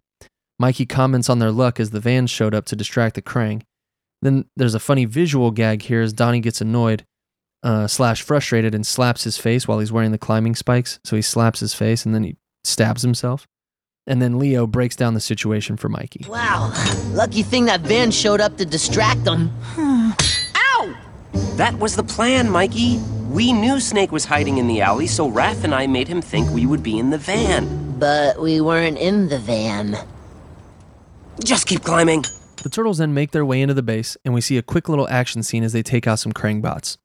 Mikey 0.58 0.86
comments 0.86 1.30
on 1.30 1.38
their 1.38 1.50
luck 1.50 1.80
as 1.80 1.90
the 1.90 2.00
van 2.00 2.26
showed 2.26 2.54
up 2.54 2.66
to 2.66 2.76
distract 2.76 3.14
the 3.14 3.22
Krang. 3.22 3.62
Then 4.22 4.46
there's 4.56 4.74
a 4.74 4.80
funny 4.80 5.04
visual 5.04 5.50
gag 5.50 5.82
here 5.82 6.02
as 6.02 6.12
Donnie 6.12 6.40
gets 6.40 6.60
annoyed, 6.60 7.04
uh, 7.62 7.86
slash 7.86 8.22
frustrated, 8.22 8.74
and 8.74 8.86
slaps 8.86 9.24
his 9.24 9.38
face 9.38 9.66
while 9.66 9.78
he's 9.78 9.92
wearing 9.92 10.12
the 10.12 10.18
climbing 10.18 10.54
spikes. 10.54 10.98
So 11.04 11.16
he 11.16 11.22
slaps 11.22 11.60
his 11.60 11.74
face 11.74 12.04
and 12.04 12.14
then 12.14 12.24
he 12.24 12.36
stabs 12.64 13.02
himself. 13.02 13.46
And 14.06 14.22
then 14.22 14.38
Leo 14.38 14.66
breaks 14.66 14.96
down 14.96 15.14
the 15.14 15.20
situation 15.20 15.76
for 15.76 15.88
Mikey. 15.88 16.26
Wow, 16.28 16.72
lucky 17.08 17.42
thing 17.42 17.64
that 17.64 17.80
van 17.80 18.10
showed 18.10 18.40
up 18.40 18.56
to 18.58 18.64
distract 18.64 19.24
them. 19.24 19.50
Ow! 21.56 21.58
That 21.58 21.78
was 21.78 21.96
the 21.96 22.04
plan, 22.04 22.50
Mikey. 22.50 22.98
We 23.30 23.52
knew 23.52 23.80
Snake 23.80 24.12
was 24.12 24.26
hiding 24.26 24.58
in 24.58 24.66
the 24.66 24.82
alley, 24.82 25.06
so 25.06 25.30
Raph 25.30 25.64
and 25.64 25.74
I 25.74 25.86
made 25.86 26.06
him 26.06 26.20
think 26.20 26.50
we 26.50 26.66
would 26.66 26.82
be 26.82 26.98
in 26.98 27.10
the 27.10 27.18
van. 27.18 27.98
But 27.98 28.40
we 28.40 28.60
weren't 28.60 28.98
in 28.98 29.28
the 29.28 29.38
van. 29.38 29.96
Just 31.42 31.66
keep 31.66 31.82
climbing. 31.82 32.24
The 32.62 32.68
turtles 32.68 32.98
then 32.98 33.14
make 33.14 33.30
their 33.30 33.44
way 33.44 33.62
into 33.62 33.74
the 33.74 33.82
base, 33.82 34.16
and 34.24 34.34
we 34.34 34.40
see 34.40 34.58
a 34.58 34.62
quick 34.62 34.88
little 34.88 35.08
action 35.08 35.42
scene 35.42 35.64
as 35.64 35.72
they 35.72 35.82
take 35.82 36.06
out 36.06 36.18
some 36.18 36.32
Krangbots. 36.32 36.98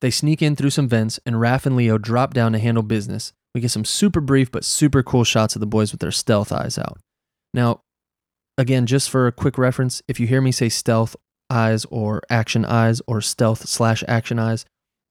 They 0.00 0.10
sneak 0.10 0.42
in 0.42 0.56
through 0.56 0.70
some 0.70 0.88
vents, 0.88 1.20
and 1.26 1.36
Raph 1.36 1.66
and 1.66 1.76
Leo 1.76 1.98
drop 1.98 2.34
down 2.34 2.52
to 2.52 2.58
handle 2.58 2.82
business, 2.82 3.32
we 3.54 3.60
get 3.60 3.70
some 3.70 3.84
super 3.84 4.20
brief 4.20 4.50
but 4.50 4.64
super 4.64 5.02
cool 5.02 5.24
shots 5.24 5.54
of 5.54 5.60
the 5.60 5.66
boys 5.66 5.92
with 5.92 6.00
their 6.00 6.10
stealth 6.10 6.52
eyes 6.52 6.76
out. 6.76 6.98
Now, 7.54 7.82
again, 8.58 8.86
just 8.86 9.08
for 9.08 9.26
a 9.26 9.32
quick 9.32 9.56
reference, 9.56 10.02
if 10.08 10.18
you 10.18 10.26
hear 10.26 10.40
me 10.40 10.52
say 10.52 10.68
stealth 10.68 11.14
eyes 11.54 11.84
or 11.86 12.20
action 12.28 12.64
eyes 12.64 13.00
or 13.06 13.20
stealth 13.20 13.68
slash 13.68 14.02
action 14.08 14.38
eyes, 14.38 14.64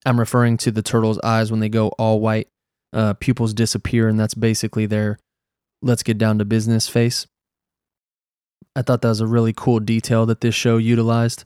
I'm 0.05 0.19
referring 0.19 0.57
to 0.57 0.71
the 0.71 0.81
turtles' 0.81 1.19
eyes 1.23 1.49
when 1.49 1.61
they 1.61 1.69
go 1.69 1.87
all 1.97 2.19
white, 2.19 2.49
uh, 2.91 3.13
pupils 3.13 3.53
disappear, 3.53 4.09
and 4.09 4.19
that's 4.19 4.33
basically 4.33 4.85
their 4.85 5.17
let's 5.81 6.03
get 6.03 6.17
down 6.17 6.37
to 6.39 6.45
business 6.45 6.87
face. 6.89 7.25
I 8.75 8.81
thought 8.81 9.01
that 9.01 9.09
was 9.09 9.21
a 9.21 9.27
really 9.27 9.53
cool 9.55 9.79
detail 9.79 10.25
that 10.25 10.41
this 10.41 10.55
show 10.55 10.77
utilized. 10.77 11.45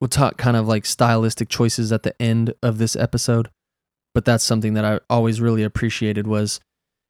We'll 0.00 0.08
talk 0.08 0.38
kind 0.38 0.56
of 0.56 0.66
like 0.66 0.86
stylistic 0.86 1.48
choices 1.48 1.90
at 1.92 2.04
the 2.04 2.20
end 2.22 2.54
of 2.62 2.78
this 2.78 2.94
episode, 2.94 3.50
but 4.14 4.24
that's 4.24 4.44
something 4.44 4.74
that 4.74 4.84
I 4.84 5.00
always 5.10 5.40
really 5.40 5.64
appreciated 5.64 6.26
was, 6.26 6.60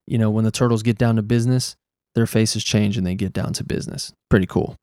you 0.06 0.16
know, 0.16 0.30
when 0.30 0.44
the 0.44 0.50
turtles 0.50 0.82
get 0.82 0.96
down 0.96 1.16
to 1.16 1.22
business, 1.22 1.76
their 2.14 2.26
faces 2.26 2.64
change 2.64 2.96
and 2.96 3.06
they 3.06 3.14
get 3.14 3.32
down 3.32 3.52
to 3.54 3.64
business. 3.64 4.12
Pretty 4.30 4.46
cool. 4.46 4.76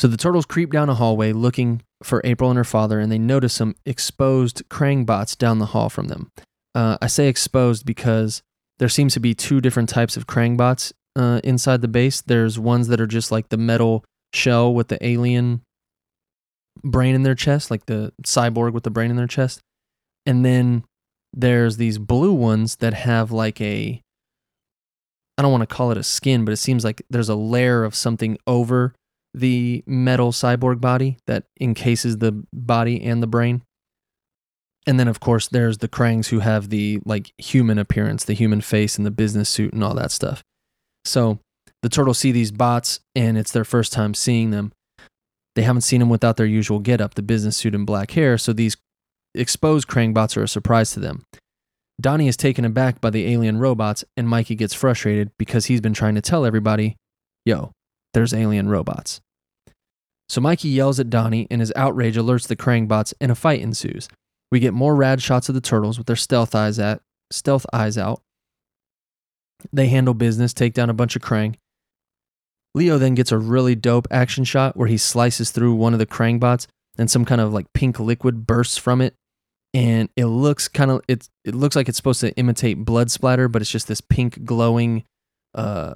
So 0.00 0.08
the 0.08 0.16
turtles 0.16 0.46
creep 0.46 0.72
down 0.72 0.88
a 0.88 0.94
hallway 0.94 1.34
looking 1.34 1.82
for 2.02 2.22
April 2.24 2.48
and 2.48 2.56
her 2.56 2.64
father, 2.64 3.00
and 3.00 3.12
they 3.12 3.18
notice 3.18 3.52
some 3.52 3.76
exposed 3.84 4.66
Krang 4.70 5.04
bots 5.04 5.36
down 5.36 5.58
the 5.58 5.66
hall 5.66 5.90
from 5.90 6.08
them. 6.08 6.30
Uh, 6.74 6.96
I 7.02 7.06
say 7.06 7.28
exposed 7.28 7.84
because 7.84 8.40
there 8.78 8.88
seems 8.88 9.12
to 9.12 9.20
be 9.20 9.34
two 9.34 9.60
different 9.60 9.90
types 9.90 10.16
of 10.16 10.26
Krang 10.26 10.56
bots 10.56 10.94
uh, 11.16 11.42
inside 11.44 11.82
the 11.82 11.86
base. 11.86 12.22
There's 12.22 12.58
ones 12.58 12.88
that 12.88 12.98
are 12.98 13.06
just 13.06 13.30
like 13.30 13.50
the 13.50 13.58
metal 13.58 14.02
shell 14.32 14.72
with 14.72 14.88
the 14.88 15.06
alien 15.06 15.60
brain 16.82 17.14
in 17.14 17.22
their 17.22 17.34
chest, 17.34 17.70
like 17.70 17.84
the 17.84 18.14
cyborg 18.22 18.72
with 18.72 18.84
the 18.84 18.90
brain 18.90 19.10
in 19.10 19.18
their 19.18 19.26
chest. 19.26 19.60
And 20.24 20.46
then 20.46 20.84
there's 21.34 21.76
these 21.76 21.98
blue 21.98 22.32
ones 22.32 22.76
that 22.76 22.94
have 22.94 23.32
like 23.32 23.60
a 23.60 24.00
I 25.36 25.42
don't 25.42 25.52
want 25.52 25.68
to 25.68 25.74
call 25.74 25.90
it 25.90 25.98
a 25.98 26.02
skin, 26.02 26.46
but 26.46 26.52
it 26.52 26.56
seems 26.56 26.84
like 26.84 27.02
there's 27.10 27.28
a 27.28 27.34
layer 27.34 27.84
of 27.84 27.94
something 27.94 28.38
over 28.46 28.94
the 29.32 29.84
metal 29.86 30.32
cyborg 30.32 30.80
body 30.80 31.18
that 31.26 31.44
encases 31.60 32.18
the 32.18 32.44
body 32.52 33.02
and 33.02 33.22
the 33.22 33.26
brain. 33.26 33.62
And 34.86 34.98
then 34.98 35.08
of 35.08 35.20
course 35.20 35.46
there's 35.48 35.78
the 35.78 35.88
Krangs 35.88 36.28
who 36.28 36.40
have 36.40 36.70
the 36.70 37.00
like 37.04 37.32
human 37.38 37.78
appearance, 37.78 38.24
the 38.24 38.34
human 38.34 38.60
face 38.60 38.96
and 38.96 39.06
the 39.06 39.10
business 39.10 39.48
suit 39.48 39.72
and 39.72 39.84
all 39.84 39.94
that 39.94 40.10
stuff. 40.10 40.42
So 41.04 41.38
the 41.82 41.88
turtles 41.88 42.18
see 42.18 42.32
these 42.32 42.50
bots 42.50 43.00
and 43.14 43.38
it's 43.38 43.52
their 43.52 43.64
first 43.64 43.92
time 43.92 44.14
seeing 44.14 44.50
them. 44.50 44.72
They 45.56 45.62
haven't 45.62 45.82
seen 45.82 46.00
them 46.00 46.08
without 46.08 46.36
their 46.36 46.46
usual 46.46 46.78
getup, 46.78 47.14
the 47.14 47.22
business 47.22 47.56
suit 47.56 47.74
and 47.74 47.86
black 47.86 48.12
hair, 48.12 48.38
so 48.38 48.52
these 48.52 48.76
exposed 49.34 49.88
Krang 49.88 50.14
bots 50.14 50.36
are 50.36 50.44
a 50.44 50.48
surprise 50.48 50.92
to 50.92 51.00
them. 51.00 51.24
Donnie 52.00 52.28
is 52.28 52.36
taken 52.36 52.64
aback 52.64 53.00
by 53.00 53.10
the 53.10 53.30
alien 53.30 53.58
robots, 53.58 54.04
and 54.16 54.28
Mikey 54.28 54.54
gets 54.54 54.74
frustrated 54.74 55.32
because 55.38 55.66
he's 55.66 55.80
been 55.80 55.92
trying 55.92 56.14
to 56.14 56.20
tell 56.20 56.46
everybody, 56.46 56.96
yo, 57.44 57.72
there's 58.14 58.34
alien 58.34 58.68
robots. 58.68 59.20
So 60.28 60.40
Mikey 60.40 60.68
yells 60.68 61.00
at 61.00 61.10
Donnie, 61.10 61.46
and 61.50 61.60
his 61.60 61.72
outrage 61.74 62.16
alerts 62.16 62.46
the 62.46 62.56
Krang 62.56 62.86
bots, 62.86 63.12
and 63.20 63.32
a 63.32 63.34
fight 63.34 63.60
ensues. 63.60 64.08
We 64.50 64.60
get 64.60 64.74
more 64.74 64.94
rad 64.94 65.22
shots 65.22 65.48
of 65.48 65.54
the 65.54 65.60
turtles 65.60 65.98
with 65.98 66.06
their 66.06 66.16
stealth 66.16 66.54
eyes 66.54 66.78
at 66.78 67.00
stealth 67.32 67.66
eyes 67.72 67.96
out. 67.96 68.22
They 69.72 69.88
handle 69.88 70.14
business, 70.14 70.52
take 70.52 70.74
down 70.74 70.90
a 70.90 70.94
bunch 70.94 71.16
of 71.16 71.22
Krang. 71.22 71.56
Leo 72.74 72.98
then 72.98 73.14
gets 73.14 73.32
a 73.32 73.38
really 73.38 73.74
dope 73.74 74.06
action 74.10 74.44
shot 74.44 74.76
where 74.76 74.88
he 74.88 74.96
slices 74.96 75.50
through 75.50 75.74
one 75.74 75.92
of 75.92 75.98
the 75.98 76.06
Krang 76.06 76.38
bots 76.38 76.66
and 76.98 77.10
some 77.10 77.24
kind 77.24 77.40
of 77.40 77.52
like 77.52 77.72
pink 77.72 77.98
liquid 77.98 78.46
bursts 78.46 78.76
from 78.76 79.00
it. 79.00 79.14
And 79.72 80.08
it 80.16 80.26
looks 80.26 80.68
kind 80.68 80.90
of 80.90 81.02
it 81.08 81.28
it 81.44 81.54
looks 81.54 81.76
like 81.76 81.88
it's 81.88 81.96
supposed 81.96 82.20
to 82.20 82.32
imitate 82.36 82.84
blood 82.84 83.10
splatter, 83.10 83.48
but 83.48 83.62
it's 83.62 83.70
just 83.70 83.88
this 83.88 84.00
pink 84.00 84.44
glowing 84.44 85.04
uh 85.54 85.94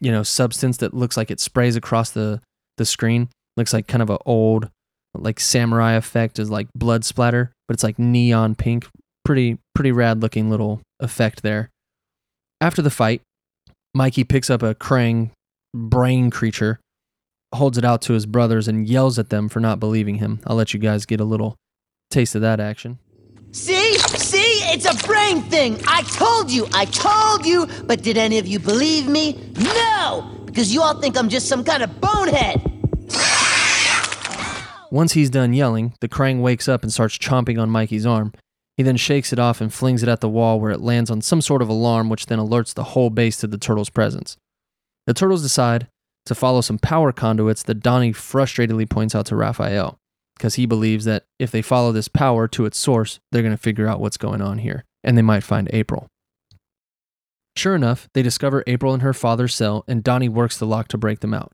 you 0.00 0.12
know 0.12 0.22
substance 0.22 0.78
that 0.78 0.94
looks 0.94 1.16
like 1.16 1.30
it 1.30 1.40
sprays 1.40 1.76
across 1.76 2.10
the 2.10 2.40
the 2.76 2.84
screen. 2.84 3.28
Looks 3.56 3.72
like 3.72 3.86
kind 3.86 4.02
of 4.02 4.10
an 4.10 4.18
old 4.24 4.70
like 5.14 5.40
samurai 5.40 5.94
effect 5.94 6.38
is 6.38 6.50
like 6.50 6.68
blood 6.74 7.04
splatter, 7.04 7.52
but 7.66 7.74
it's 7.74 7.82
like 7.82 7.98
neon 7.98 8.54
pink. 8.54 8.86
Pretty 9.24 9.58
pretty 9.74 9.92
rad 9.92 10.22
looking 10.22 10.50
little 10.50 10.80
effect 11.00 11.42
there. 11.42 11.68
After 12.60 12.82
the 12.82 12.90
fight, 12.90 13.22
Mikey 13.94 14.24
picks 14.24 14.50
up 14.50 14.62
a 14.62 14.74
Krang 14.74 15.30
brain 15.74 16.30
creature, 16.30 16.80
holds 17.54 17.78
it 17.78 17.84
out 17.84 18.02
to 18.02 18.14
his 18.14 18.26
brothers, 18.26 18.68
and 18.68 18.88
yells 18.88 19.18
at 19.18 19.30
them 19.30 19.48
for 19.48 19.60
not 19.60 19.80
believing 19.80 20.16
him. 20.16 20.40
I'll 20.46 20.56
let 20.56 20.72
you 20.72 20.80
guys 20.80 21.06
get 21.06 21.20
a 21.20 21.24
little 21.24 21.56
taste 22.10 22.34
of 22.34 22.40
that 22.42 22.60
action. 22.60 22.98
See? 23.52 23.96
It's 24.70 24.84
a 24.84 25.06
brain 25.06 25.40
thing! 25.42 25.80
I 25.88 26.02
told 26.02 26.50
you! 26.50 26.68
I 26.74 26.84
told 26.84 27.46
you! 27.46 27.66
But 27.84 28.02
did 28.02 28.18
any 28.18 28.38
of 28.38 28.46
you 28.46 28.58
believe 28.58 29.08
me? 29.08 29.52
No! 29.56 30.30
Because 30.44 30.74
you 30.74 30.82
all 30.82 31.00
think 31.00 31.16
I'm 31.16 31.30
just 31.30 31.48
some 31.48 31.64
kind 31.64 31.82
of 31.82 32.00
bonehead! 32.02 32.60
Once 34.90 35.12
he's 35.12 35.30
done 35.30 35.54
yelling, 35.54 35.94
the 36.00 36.08
Krang 36.08 36.40
wakes 36.42 36.68
up 36.68 36.82
and 36.82 36.92
starts 36.92 37.16
chomping 37.16 37.60
on 37.60 37.70
Mikey's 37.70 38.04
arm. 38.04 38.32
He 38.76 38.82
then 38.82 38.96
shakes 38.98 39.32
it 39.32 39.38
off 39.38 39.60
and 39.60 39.72
flings 39.72 40.02
it 40.02 40.08
at 40.08 40.20
the 40.20 40.28
wall 40.28 40.60
where 40.60 40.70
it 40.70 40.80
lands 40.80 41.10
on 41.10 41.22
some 41.22 41.40
sort 41.40 41.62
of 41.62 41.68
alarm, 41.68 42.10
which 42.10 42.26
then 42.26 42.38
alerts 42.38 42.74
the 42.74 42.84
whole 42.84 43.10
base 43.10 43.38
to 43.38 43.46
the 43.46 43.58
turtle's 43.58 43.90
presence. 43.90 44.36
The 45.06 45.14
turtles 45.14 45.42
decide 45.42 45.88
to 46.26 46.34
follow 46.34 46.60
some 46.60 46.78
power 46.78 47.10
conduits 47.10 47.62
that 47.64 47.80
Donnie 47.80 48.12
frustratedly 48.12 48.88
points 48.88 49.14
out 49.14 49.26
to 49.26 49.36
Raphael, 49.36 49.97
because 50.38 50.54
he 50.54 50.66
believes 50.66 51.04
that 51.04 51.24
if 51.38 51.50
they 51.50 51.62
follow 51.62 51.92
this 51.92 52.08
power 52.08 52.48
to 52.48 52.64
its 52.64 52.78
source, 52.78 53.20
they're 53.30 53.42
going 53.42 53.54
to 53.54 53.62
figure 53.62 53.86
out 53.86 54.00
what's 54.00 54.16
going 54.16 54.40
on 54.40 54.58
here, 54.58 54.84
and 55.04 55.18
they 55.18 55.22
might 55.22 55.42
find 55.42 55.68
April. 55.72 56.06
Sure 57.56 57.74
enough, 57.74 58.08
they 58.14 58.22
discover 58.22 58.62
April 58.66 58.94
in 58.94 59.00
her 59.00 59.12
father's 59.12 59.54
cell, 59.54 59.84
and 59.88 60.04
Donnie 60.04 60.28
works 60.28 60.56
the 60.56 60.66
lock 60.66 60.88
to 60.88 60.98
break 60.98 61.20
them 61.20 61.34
out. 61.34 61.50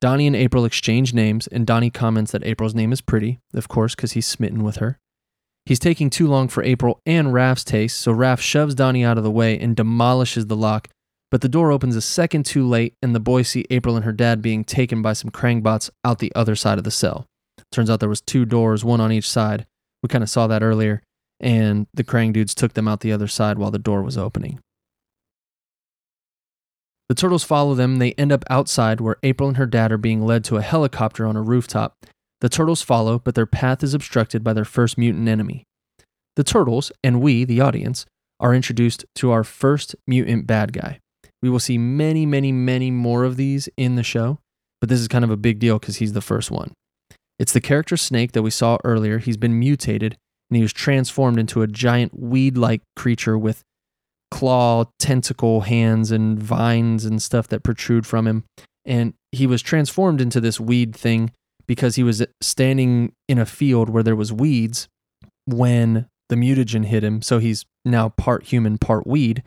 Donnie 0.00 0.26
and 0.26 0.34
April 0.34 0.64
exchange 0.64 1.14
names, 1.14 1.46
and 1.46 1.66
Donnie 1.66 1.90
comments 1.90 2.32
that 2.32 2.44
April's 2.44 2.74
name 2.74 2.92
is 2.92 3.00
pretty, 3.00 3.38
of 3.54 3.68
course, 3.68 3.94
because 3.94 4.12
he's 4.12 4.26
smitten 4.26 4.64
with 4.64 4.76
her. 4.76 4.98
He's 5.64 5.78
taking 5.78 6.10
too 6.10 6.26
long 6.26 6.48
for 6.48 6.62
April 6.64 7.00
and 7.06 7.28
Raph's 7.28 7.62
taste, 7.62 8.00
so 8.00 8.12
Raph 8.12 8.40
shoves 8.40 8.74
Donnie 8.74 9.04
out 9.04 9.18
of 9.18 9.24
the 9.24 9.30
way 9.30 9.58
and 9.58 9.76
demolishes 9.76 10.46
the 10.46 10.56
lock. 10.56 10.88
But 11.30 11.40
the 11.40 11.48
door 11.48 11.70
opens 11.70 11.96
a 11.96 12.00
second 12.00 12.46
too 12.46 12.66
late, 12.66 12.94
and 13.00 13.14
the 13.14 13.20
boys 13.20 13.48
see 13.48 13.64
April 13.70 13.94
and 13.94 14.04
her 14.04 14.12
dad 14.12 14.42
being 14.42 14.64
taken 14.64 15.02
by 15.02 15.12
some 15.12 15.30
Krangbots 15.30 15.88
out 16.04 16.18
the 16.18 16.32
other 16.34 16.56
side 16.56 16.78
of 16.78 16.84
the 16.84 16.90
cell. 16.90 17.26
Turns 17.72 17.90
out 17.90 18.00
there 18.00 18.08
was 18.08 18.20
two 18.20 18.44
doors, 18.44 18.84
one 18.84 19.00
on 19.00 19.10
each 19.10 19.28
side. 19.28 19.66
We 20.02 20.08
kind 20.08 20.22
of 20.22 20.30
saw 20.30 20.46
that 20.46 20.62
earlier, 20.62 21.02
and 21.40 21.86
the 21.94 22.04
Krang 22.04 22.32
dudes 22.32 22.54
took 22.54 22.74
them 22.74 22.86
out 22.86 23.00
the 23.00 23.12
other 23.12 23.26
side 23.28 23.58
while 23.58 23.70
the 23.70 23.78
door 23.78 24.02
was 24.02 24.18
opening. 24.18 24.60
The 27.08 27.14
turtles 27.14 27.44
follow 27.44 27.74
them. 27.74 27.98
They 27.98 28.12
end 28.12 28.32
up 28.32 28.44
outside 28.48 29.00
where 29.00 29.16
April 29.22 29.48
and 29.48 29.56
her 29.56 29.66
dad 29.66 29.92
are 29.92 29.98
being 29.98 30.24
led 30.24 30.44
to 30.44 30.56
a 30.56 30.62
helicopter 30.62 31.26
on 31.26 31.36
a 31.36 31.42
rooftop. 31.42 32.06
The 32.40 32.48
turtles 32.48 32.82
follow, 32.82 33.18
but 33.18 33.34
their 33.34 33.46
path 33.46 33.82
is 33.82 33.94
obstructed 33.94 34.42
by 34.42 34.52
their 34.52 34.64
first 34.64 34.96
mutant 34.96 35.28
enemy. 35.28 35.64
The 36.36 36.44
turtles, 36.44 36.90
and 37.04 37.20
we, 37.20 37.44
the 37.44 37.60
audience, 37.60 38.06
are 38.40 38.54
introduced 38.54 39.04
to 39.16 39.30
our 39.30 39.44
first 39.44 39.94
mutant 40.06 40.46
bad 40.46 40.72
guy. 40.72 41.00
We 41.42 41.50
will 41.50 41.60
see 41.60 41.78
many, 41.78 42.24
many, 42.26 42.50
many 42.50 42.90
more 42.90 43.24
of 43.24 43.36
these 43.36 43.68
in 43.76 43.96
the 43.96 44.02
show, 44.02 44.38
but 44.80 44.88
this 44.88 45.00
is 45.00 45.08
kind 45.08 45.24
of 45.24 45.30
a 45.30 45.36
big 45.36 45.58
deal 45.58 45.78
because 45.78 45.96
he's 45.96 46.12
the 46.12 46.20
first 46.20 46.50
one. 46.50 46.72
It's 47.38 47.52
the 47.52 47.60
character 47.60 47.96
Snake 47.96 48.32
that 48.32 48.42
we 48.42 48.50
saw 48.50 48.78
earlier. 48.84 49.18
He's 49.18 49.36
been 49.36 49.58
mutated 49.58 50.16
and 50.50 50.56
he 50.56 50.62
was 50.62 50.72
transformed 50.72 51.38
into 51.38 51.62
a 51.62 51.66
giant 51.66 52.18
weed 52.18 52.56
like 52.56 52.82
creature 52.94 53.38
with 53.38 53.62
claw, 54.30 54.84
tentacle 54.98 55.62
hands, 55.62 56.10
and 56.10 56.38
vines 56.42 57.04
and 57.04 57.22
stuff 57.22 57.48
that 57.48 57.62
protrude 57.62 58.06
from 58.06 58.26
him. 58.26 58.44
And 58.84 59.14
he 59.30 59.46
was 59.46 59.62
transformed 59.62 60.20
into 60.20 60.40
this 60.40 60.58
weed 60.60 60.94
thing 60.94 61.32
because 61.66 61.96
he 61.96 62.02
was 62.02 62.24
standing 62.40 63.12
in 63.28 63.38
a 63.38 63.46
field 63.46 63.88
where 63.88 64.02
there 64.02 64.16
was 64.16 64.32
weeds 64.32 64.88
when 65.46 66.06
the 66.28 66.36
mutagen 66.36 66.84
hit 66.84 67.04
him. 67.04 67.22
So 67.22 67.38
he's 67.38 67.64
now 67.84 68.10
part 68.10 68.44
human, 68.44 68.78
part 68.78 69.06
weed. 69.06 69.42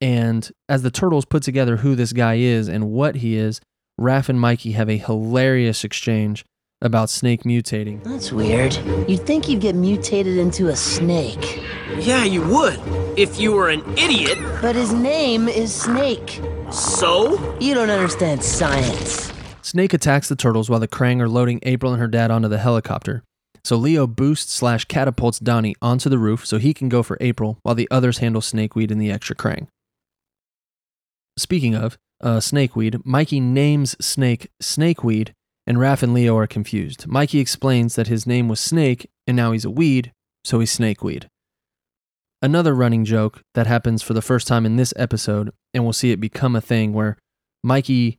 And 0.00 0.50
as 0.68 0.82
the 0.82 0.90
turtles 0.90 1.24
put 1.24 1.42
together 1.42 1.78
who 1.78 1.94
this 1.94 2.12
guy 2.12 2.34
is 2.34 2.68
and 2.68 2.90
what 2.90 3.16
he 3.16 3.36
is, 3.36 3.60
Raph 3.98 4.28
and 4.28 4.38
Mikey 4.38 4.72
have 4.72 4.90
a 4.90 4.98
hilarious 4.98 5.82
exchange 5.82 6.44
about 6.82 7.08
Snake 7.08 7.44
mutating. 7.44 8.04
That's 8.04 8.30
weird. 8.30 8.74
You'd 9.08 9.24
think 9.24 9.48
you'd 9.48 9.62
get 9.62 9.74
mutated 9.74 10.36
into 10.36 10.68
a 10.68 10.76
snake. 10.76 11.62
Yeah, 11.96 12.22
you 12.22 12.42
would. 12.42 12.78
If 13.16 13.40
you 13.40 13.52
were 13.52 13.70
an 13.70 13.82
idiot. 13.96 14.38
But 14.60 14.76
his 14.76 14.92
name 14.92 15.48
is 15.48 15.74
Snake. 15.74 16.42
So? 16.70 17.56
You 17.58 17.72
don't 17.72 17.88
understand 17.88 18.44
science. 18.44 19.32
Snake 19.62 19.94
attacks 19.94 20.28
the 20.28 20.36
turtles 20.36 20.68
while 20.68 20.80
the 20.80 20.86
Krang 20.86 21.22
are 21.22 21.28
loading 21.28 21.60
April 21.62 21.92
and 21.92 22.00
her 22.00 22.06
dad 22.06 22.30
onto 22.30 22.48
the 22.48 22.58
helicopter. 22.58 23.22
So 23.64 23.76
Leo 23.76 24.06
boosts 24.06 24.52
slash 24.52 24.84
catapults 24.84 25.38
Donnie 25.38 25.74
onto 25.80 26.10
the 26.10 26.18
roof 26.18 26.44
so 26.44 26.58
he 26.58 26.74
can 26.74 26.90
go 26.90 27.02
for 27.02 27.16
April 27.22 27.58
while 27.62 27.74
the 27.74 27.88
others 27.90 28.18
handle 28.18 28.42
Snakeweed 28.42 28.90
and 28.90 29.00
the 29.00 29.10
extra 29.10 29.34
Krang. 29.34 29.68
Speaking 31.38 31.74
of 31.74 31.96
uh, 32.20 32.38
Snakeweed, 32.38 33.04
Mikey 33.04 33.40
names 33.40 33.96
Snake 34.00 34.48
Snakeweed, 34.62 35.32
and 35.66 35.78
Raph 35.78 36.02
and 36.02 36.14
Leo 36.14 36.36
are 36.36 36.46
confused. 36.46 37.06
Mikey 37.06 37.40
explains 37.40 37.96
that 37.96 38.06
his 38.06 38.26
name 38.26 38.48
was 38.48 38.60
Snake 38.60 39.08
and 39.26 39.36
now 39.36 39.52
he's 39.52 39.64
a 39.64 39.70
weed, 39.70 40.12
so 40.44 40.60
he's 40.60 40.76
Snakeweed. 40.76 41.26
Another 42.40 42.74
running 42.74 43.04
joke 43.04 43.42
that 43.54 43.66
happens 43.66 44.02
for 44.02 44.14
the 44.14 44.22
first 44.22 44.46
time 44.46 44.64
in 44.66 44.76
this 44.76 44.92
episode, 44.96 45.52
and 45.74 45.82
we'll 45.82 45.92
see 45.92 46.12
it 46.12 46.20
become 46.20 46.54
a 46.54 46.60
thing 46.60 46.92
where 46.92 47.16
Mikey 47.64 48.18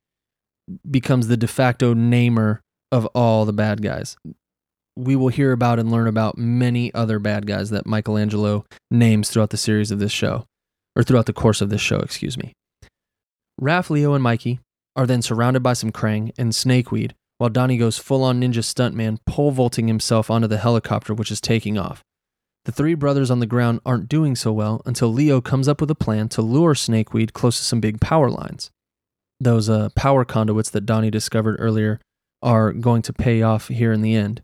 becomes 0.90 1.28
the 1.28 1.38
de 1.38 1.48
facto 1.48 1.94
namer 1.94 2.62
of 2.92 3.06
all 3.08 3.46
the 3.46 3.54
bad 3.54 3.82
guys. 3.82 4.18
We 4.98 5.16
will 5.16 5.30
hear 5.30 5.52
about 5.52 5.80
and 5.80 5.92
learn 5.92 6.08
about 6.08 6.38
many 6.38 6.94
other 6.94 7.20
bad 7.20 7.46
guys 7.46 7.70
that 7.70 7.86
Michelangelo 7.86 8.66
names 8.90 9.30
throughout 9.30 9.52
the 9.52 9.58
series 9.58 9.92
of 9.92 10.00
this 10.00 10.12
show, 10.12 10.46
or 10.96 11.04
throughout 11.04 11.28
the 11.28 11.34
course 11.34 11.62
of 11.62 11.70
this 11.70 11.82
show, 11.82 12.00
excuse 12.00 12.38
me. 12.38 12.54
Raph, 13.60 13.90
Leo, 13.90 14.14
and 14.14 14.24
Mikey 14.24 14.60
are 14.96 15.08
then 15.08 15.22
surrounded 15.22 15.62
by 15.62 15.74
some 15.74 15.92
Krang 15.92 16.32
and 16.38 16.52
Snakeweed, 16.52 17.12
while 17.38 17.50
Donnie 17.50 17.78
goes 17.78 17.98
full 17.98 18.24
on 18.24 18.42
ninja 18.42 18.64
stuntman, 18.64 19.20
pole 19.26 19.52
vaulting 19.52 19.88
himself 19.88 20.30
onto 20.30 20.48
the 20.48 20.58
helicopter 20.58 21.14
which 21.14 21.32
is 21.32 21.42
taking 21.42 21.78
off. 21.78 22.04
The 22.66 22.72
three 22.72 22.96
brothers 22.96 23.32
on 23.32 23.40
the 23.40 23.46
ground 23.46 23.80
aren't 23.86 24.10
doing 24.10 24.36
so 24.36 24.52
well 24.52 24.82
until 24.86 25.14
Leo 25.14 25.40
comes 25.40 25.68
up 25.68 25.80
with 25.80 25.90
a 25.90 25.96
plan 25.96 26.28
to 26.30 26.42
lure 26.42 26.74
Snakeweed 26.74 27.32
close 27.32 27.58
to 27.58 27.64
some 27.64 27.80
big 27.80 28.02
power 28.02 28.30
lines. 28.30 28.72
Those 29.40 29.70
uh, 29.70 29.90
power 29.96 30.26
conduits 30.26 30.70
that 30.72 30.86
Donnie 30.86 31.12
discovered 31.12 31.58
earlier 31.60 32.02
are 32.42 32.74
going 32.74 33.04
to 33.04 33.14
pay 33.14 33.42
off 33.42 33.70
here 33.70 33.94
in 33.94 34.02
the 34.02 34.16
end. 34.16 34.42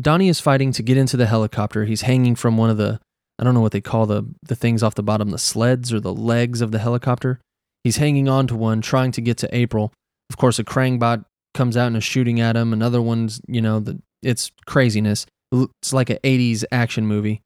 Donnie 0.00 0.28
is 0.28 0.40
fighting 0.40 0.72
to 0.72 0.82
get 0.82 0.96
into 0.96 1.16
the 1.16 1.26
helicopter. 1.26 1.84
He's 1.84 2.02
hanging 2.02 2.34
from 2.34 2.56
one 2.56 2.70
of 2.70 2.76
the, 2.76 3.00
I 3.38 3.44
don't 3.44 3.54
know 3.54 3.60
what 3.60 3.72
they 3.72 3.80
call 3.80 4.06
the, 4.06 4.24
the 4.42 4.56
things 4.56 4.82
off 4.82 4.96
the 4.96 5.02
bottom, 5.02 5.30
the 5.30 5.38
sleds 5.38 5.92
or 5.92 6.00
the 6.00 6.12
legs 6.12 6.60
of 6.60 6.72
the 6.72 6.80
helicopter. 6.80 7.40
He's 7.84 7.98
hanging 7.98 8.28
on 8.28 8.46
to 8.48 8.56
one, 8.56 8.80
trying 8.80 9.12
to 9.12 9.20
get 9.20 9.36
to 9.38 9.54
April. 9.54 9.92
Of 10.30 10.36
course, 10.36 10.58
a 10.58 10.64
Krangbot 10.64 11.24
comes 11.52 11.76
out 11.76 11.88
and 11.88 11.96
is 11.96 12.04
shooting 12.04 12.40
at 12.40 12.56
him. 12.56 12.72
Another 12.72 13.00
one's, 13.00 13.40
you 13.46 13.60
know, 13.60 13.78
the, 13.78 14.00
it's 14.22 14.50
craziness. 14.66 15.26
It's 15.52 15.92
like 15.92 16.10
an 16.10 16.18
80s 16.24 16.64
action 16.72 17.06
movie. 17.06 17.42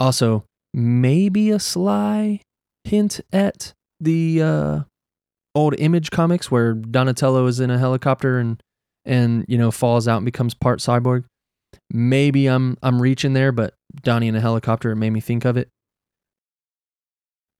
Also, 0.00 0.44
maybe 0.74 1.50
a 1.50 1.60
sly 1.60 2.40
hint 2.84 3.20
at 3.32 3.74
the 4.00 4.42
uh, 4.42 4.80
old 5.54 5.74
image 5.78 6.10
comics 6.10 6.50
where 6.50 6.74
Donatello 6.74 7.46
is 7.46 7.60
in 7.60 7.70
a 7.70 7.78
helicopter 7.78 8.38
and 8.38 8.60
and 9.04 9.44
you 9.48 9.56
know 9.56 9.70
falls 9.70 10.08
out 10.08 10.18
and 10.18 10.24
becomes 10.24 10.54
part 10.54 10.80
cyborg. 10.80 11.24
Maybe 11.90 12.46
I'm 12.46 12.76
I'm 12.82 13.00
reaching 13.00 13.32
there, 13.32 13.52
but 13.52 13.74
Donnie 14.02 14.28
in 14.28 14.34
a 14.34 14.40
helicopter 14.40 14.94
made 14.94 15.10
me 15.10 15.20
think 15.20 15.44
of 15.44 15.56
it. 15.56 15.68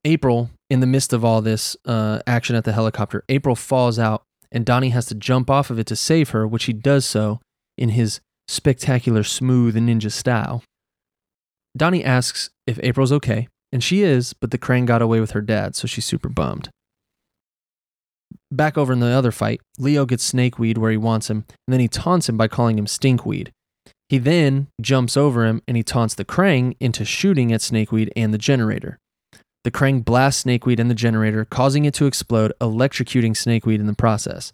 April, 0.04 0.50
in 0.68 0.80
the 0.80 0.86
midst 0.86 1.12
of 1.12 1.24
all 1.24 1.40
this 1.40 1.76
uh, 1.84 2.20
action 2.26 2.56
at 2.56 2.64
the 2.64 2.72
helicopter, 2.72 3.24
April 3.28 3.54
falls 3.54 3.98
out 3.98 4.22
and 4.50 4.64
Donnie 4.64 4.90
has 4.90 5.06
to 5.06 5.14
jump 5.14 5.50
off 5.50 5.70
of 5.70 5.78
it 5.78 5.86
to 5.86 5.96
save 5.96 6.30
her, 6.30 6.46
which 6.46 6.64
he 6.64 6.72
does 6.72 7.04
so 7.04 7.40
in 7.76 7.90
his 7.90 8.20
spectacular 8.48 9.22
smooth 9.22 9.76
ninja 9.76 10.10
style. 10.10 10.62
Donnie 11.76 12.04
asks 12.04 12.50
if 12.66 12.80
April's 12.82 13.12
okay, 13.12 13.48
and 13.72 13.82
she 13.82 14.02
is, 14.02 14.32
but 14.32 14.50
the 14.50 14.58
Krang 14.58 14.86
got 14.86 15.02
away 15.02 15.20
with 15.20 15.32
her 15.32 15.40
dad, 15.40 15.74
so 15.74 15.86
she's 15.86 16.04
super 16.04 16.28
bummed. 16.28 16.70
Back 18.50 18.78
over 18.78 18.92
in 18.92 19.00
the 19.00 19.08
other 19.08 19.32
fight, 19.32 19.60
Leo 19.78 20.06
gets 20.06 20.32
Snakeweed 20.32 20.78
where 20.78 20.90
he 20.90 20.96
wants 20.96 21.28
him, 21.28 21.44
and 21.66 21.72
then 21.72 21.80
he 21.80 21.88
taunts 21.88 22.28
him 22.28 22.36
by 22.36 22.48
calling 22.48 22.78
him 22.78 22.86
Stinkweed. 22.86 23.50
He 24.08 24.18
then 24.18 24.68
jumps 24.80 25.16
over 25.16 25.44
him 25.46 25.62
and 25.66 25.76
he 25.76 25.82
taunts 25.82 26.14
the 26.14 26.24
Krang 26.24 26.76
into 26.78 27.04
shooting 27.04 27.52
at 27.52 27.60
Snakeweed 27.60 28.10
and 28.14 28.32
the 28.32 28.38
generator. 28.38 28.98
The 29.66 29.72
Krang 29.72 30.04
blasts 30.04 30.44
Snakeweed 30.44 30.78
and 30.78 30.88
the 30.88 30.94
generator, 30.94 31.44
causing 31.44 31.86
it 31.86 31.94
to 31.94 32.06
explode, 32.06 32.52
electrocuting 32.60 33.32
Snakeweed 33.32 33.80
in 33.80 33.88
the 33.88 33.94
process. 33.94 34.52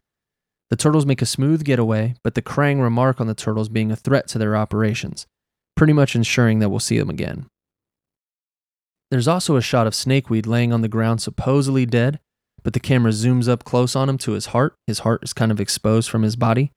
The 0.70 0.76
turtles 0.76 1.04
make 1.04 1.20
a 1.20 1.26
smooth 1.26 1.64
getaway, 1.64 2.14
but 2.24 2.34
the 2.34 2.40
Krang 2.40 2.80
remark 2.80 3.20
on 3.20 3.26
the 3.26 3.34
turtles 3.34 3.68
being 3.68 3.92
a 3.92 3.96
threat 3.96 4.26
to 4.28 4.38
their 4.38 4.56
operations, 4.56 5.26
pretty 5.76 5.92
much 5.92 6.16
ensuring 6.16 6.60
that 6.60 6.70
we'll 6.70 6.80
see 6.80 6.96
them 6.98 7.10
again. 7.10 7.44
There's 9.10 9.28
also 9.28 9.56
a 9.56 9.60
shot 9.60 9.86
of 9.86 9.92
Snakeweed 9.92 10.46
laying 10.46 10.72
on 10.72 10.80
the 10.80 10.88
ground, 10.88 11.20
supposedly 11.20 11.84
dead, 11.84 12.18
but 12.62 12.72
the 12.72 12.80
camera 12.80 13.12
zooms 13.12 13.50
up 13.50 13.64
close 13.64 13.94
on 13.94 14.08
him 14.08 14.16
to 14.16 14.32
his 14.32 14.46
heart. 14.46 14.76
His 14.86 15.00
heart 15.00 15.22
is 15.24 15.34
kind 15.34 15.52
of 15.52 15.60
exposed 15.60 16.08
from 16.08 16.22
his 16.22 16.36
body, 16.36 16.72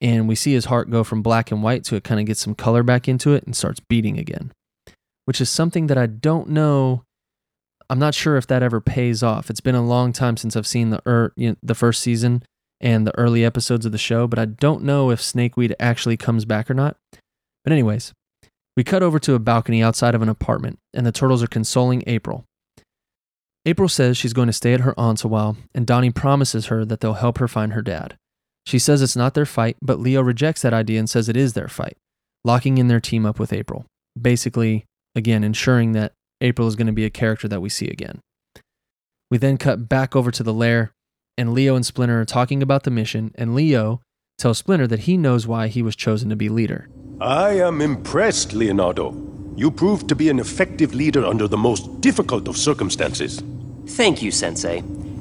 and 0.00 0.26
we 0.26 0.34
see 0.34 0.54
his 0.54 0.64
heart 0.64 0.90
go 0.90 1.04
from 1.04 1.22
black 1.22 1.52
and 1.52 1.62
white 1.62 1.84
to 1.84 1.94
it 1.94 2.02
kind 2.02 2.18
of 2.18 2.26
gets 2.26 2.40
some 2.40 2.56
color 2.56 2.82
back 2.82 3.06
into 3.06 3.32
it 3.32 3.44
and 3.44 3.54
starts 3.54 3.78
beating 3.78 4.18
again, 4.18 4.50
which 5.24 5.40
is 5.40 5.48
something 5.48 5.86
that 5.86 5.96
I 5.96 6.06
don't 6.06 6.48
know. 6.48 7.04
I'm 7.88 7.98
not 7.98 8.14
sure 8.14 8.36
if 8.36 8.46
that 8.48 8.62
ever 8.62 8.80
pays 8.80 9.22
off. 9.22 9.50
It's 9.50 9.60
been 9.60 9.74
a 9.74 9.84
long 9.84 10.12
time 10.12 10.36
since 10.36 10.56
I've 10.56 10.66
seen 10.66 10.90
the 10.90 11.00
er, 11.06 11.32
you 11.36 11.50
know, 11.50 11.56
the 11.62 11.74
first 11.74 12.02
season 12.02 12.42
and 12.80 13.06
the 13.06 13.16
early 13.18 13.44
episodes 13.44 13.86
of 13.86 13.92
the 13.92 13.98
show, 13.98 14.26
but 14.26 14.38
I 14.38 14.44
don't 14.44 14.82
know 14.82 15.10
if 15.10 15.20
Snakeweed 15.20 15.74
actually 15.78 16.16
comes 16.16 16.44
back 16.44 16.70
or 16.70 16.74
not. 16.74 16.96
But, 17.64 17.72
anyways, 17.72 18.12
we 18.76 18.84
cut 18.84 19.02
over 19.02 19.18
to 19.20 19.34
a 19.34 19.38
balcony 19.38 19.82
outside 19.82 20.14
of 20.14 20.22
an 20.22 20.28
apartment, 20.28 20.78
and 20.92 21.06
the 21.06 21.12
turtles 21.12 21.42
are 21.42 21.48
consoling 21.48 22.04
April. 22.06 22.44
April 23.64 23.88
says 23.88 24.16
she's 24.16 24.32
going 24.32 24.46
to 24.46 24.52
stay 24.52 24.74
at 24.74 24.80
her 24.80 24.98
aunt's 24.98 25.24
a 25.24 25.28
while, 25.28 25.56
and 25.74 25.86
Donnie 25.86 26.10
promises 26.10 26.66
her 26.66 26.84
that 26.84 27.00
they'll 27.00 27.14
help 27.14 27.38
her 27.38 27.48
find 27.48 27.72
her 27.72 27.82
dad. 27.82 28.16
She 28.66 28.78
says 28.78 29.00
it's 29.00 29.16
not 29.16 29.34
their 29.34 29.46
fight, 29.46 29.76
but 29.80 29.98
Leo 29.98 30.22
rejects 30.22 30.62
that 30.62 30.74
idea 30.74 30.98
and 30.98 31.08
says 31.08 31.28
it 31.28 31.36
is 31.36 31.54
their 31.54 31.68
fight, 31.68 31.96
locking 32.44 32.78
in 32.78 32.88
their 32.88 33.00
team 33.00 33.24
up 33.24 33.38
with 33.38 33.52
April. 33.52 33.86
Basically, 34.20 34.84
again, 35.14 35.42
ensuring 35.42 35.92
that 35.92 36.12
April 36.40 36.68
is 36.68 36.76
going 36.76 36.86
to 36.86 36.92
be 36.92 37.04
a 37.04 37.10
character 37.10 37.48
that 37.48 37.60
we 37.60 37.68
see 37.68 37.88
again. 37.88 38.20
We 39.30 39.38
then 39.38 39.56
cut 39.56 39.88
back 39.88 40.14
over 40.14 40.30
to 40.30 40.42
the 40.42 40.52
lair, 40.52 40.92
and 41.36 41.52
Leo 41.52 41.74
and 41.74 41.84
Splinter 41.84 42.20
are 42.20 42.26
talking 42.26 42.62
about 42.62 42.84
the 42.84 42.90
mission, 42.90 43.32
and 43.34 43.54
Leo 43.54 44.00
tells 44.38 44.58
Splinter 44.58 44.86
that 44.86 45.00
he 45.00 45.16
knows 45.16 45.46
why 45.46 45.68
he 45.68 45.82
was 45.82 45.96
chosen 45.96 46.28
to 46.28 46.36
be 46.36 46.48
leader. 46.48 46.88
I 47.20 47.58
am 47.58 47.80
impressed, 47.80 48.52
Leonardo. 48.52 49.14
You 49.56 49.70
proved 49.70 50.08
to 50.10 50.14
be 50.14 50.28
an 50.28 50.38
effective 50.38 50.94
leader 50.94 51.24
under 51.24 51.48
the 51.48 51.56
most 51.56 52.00
difficult 52.02 52.46
of 52.46 52.56
circumstances. 52.56 53.42
Thank 53.86 54.22
you, 54.22 54.30
Sensei. 54.30 54.78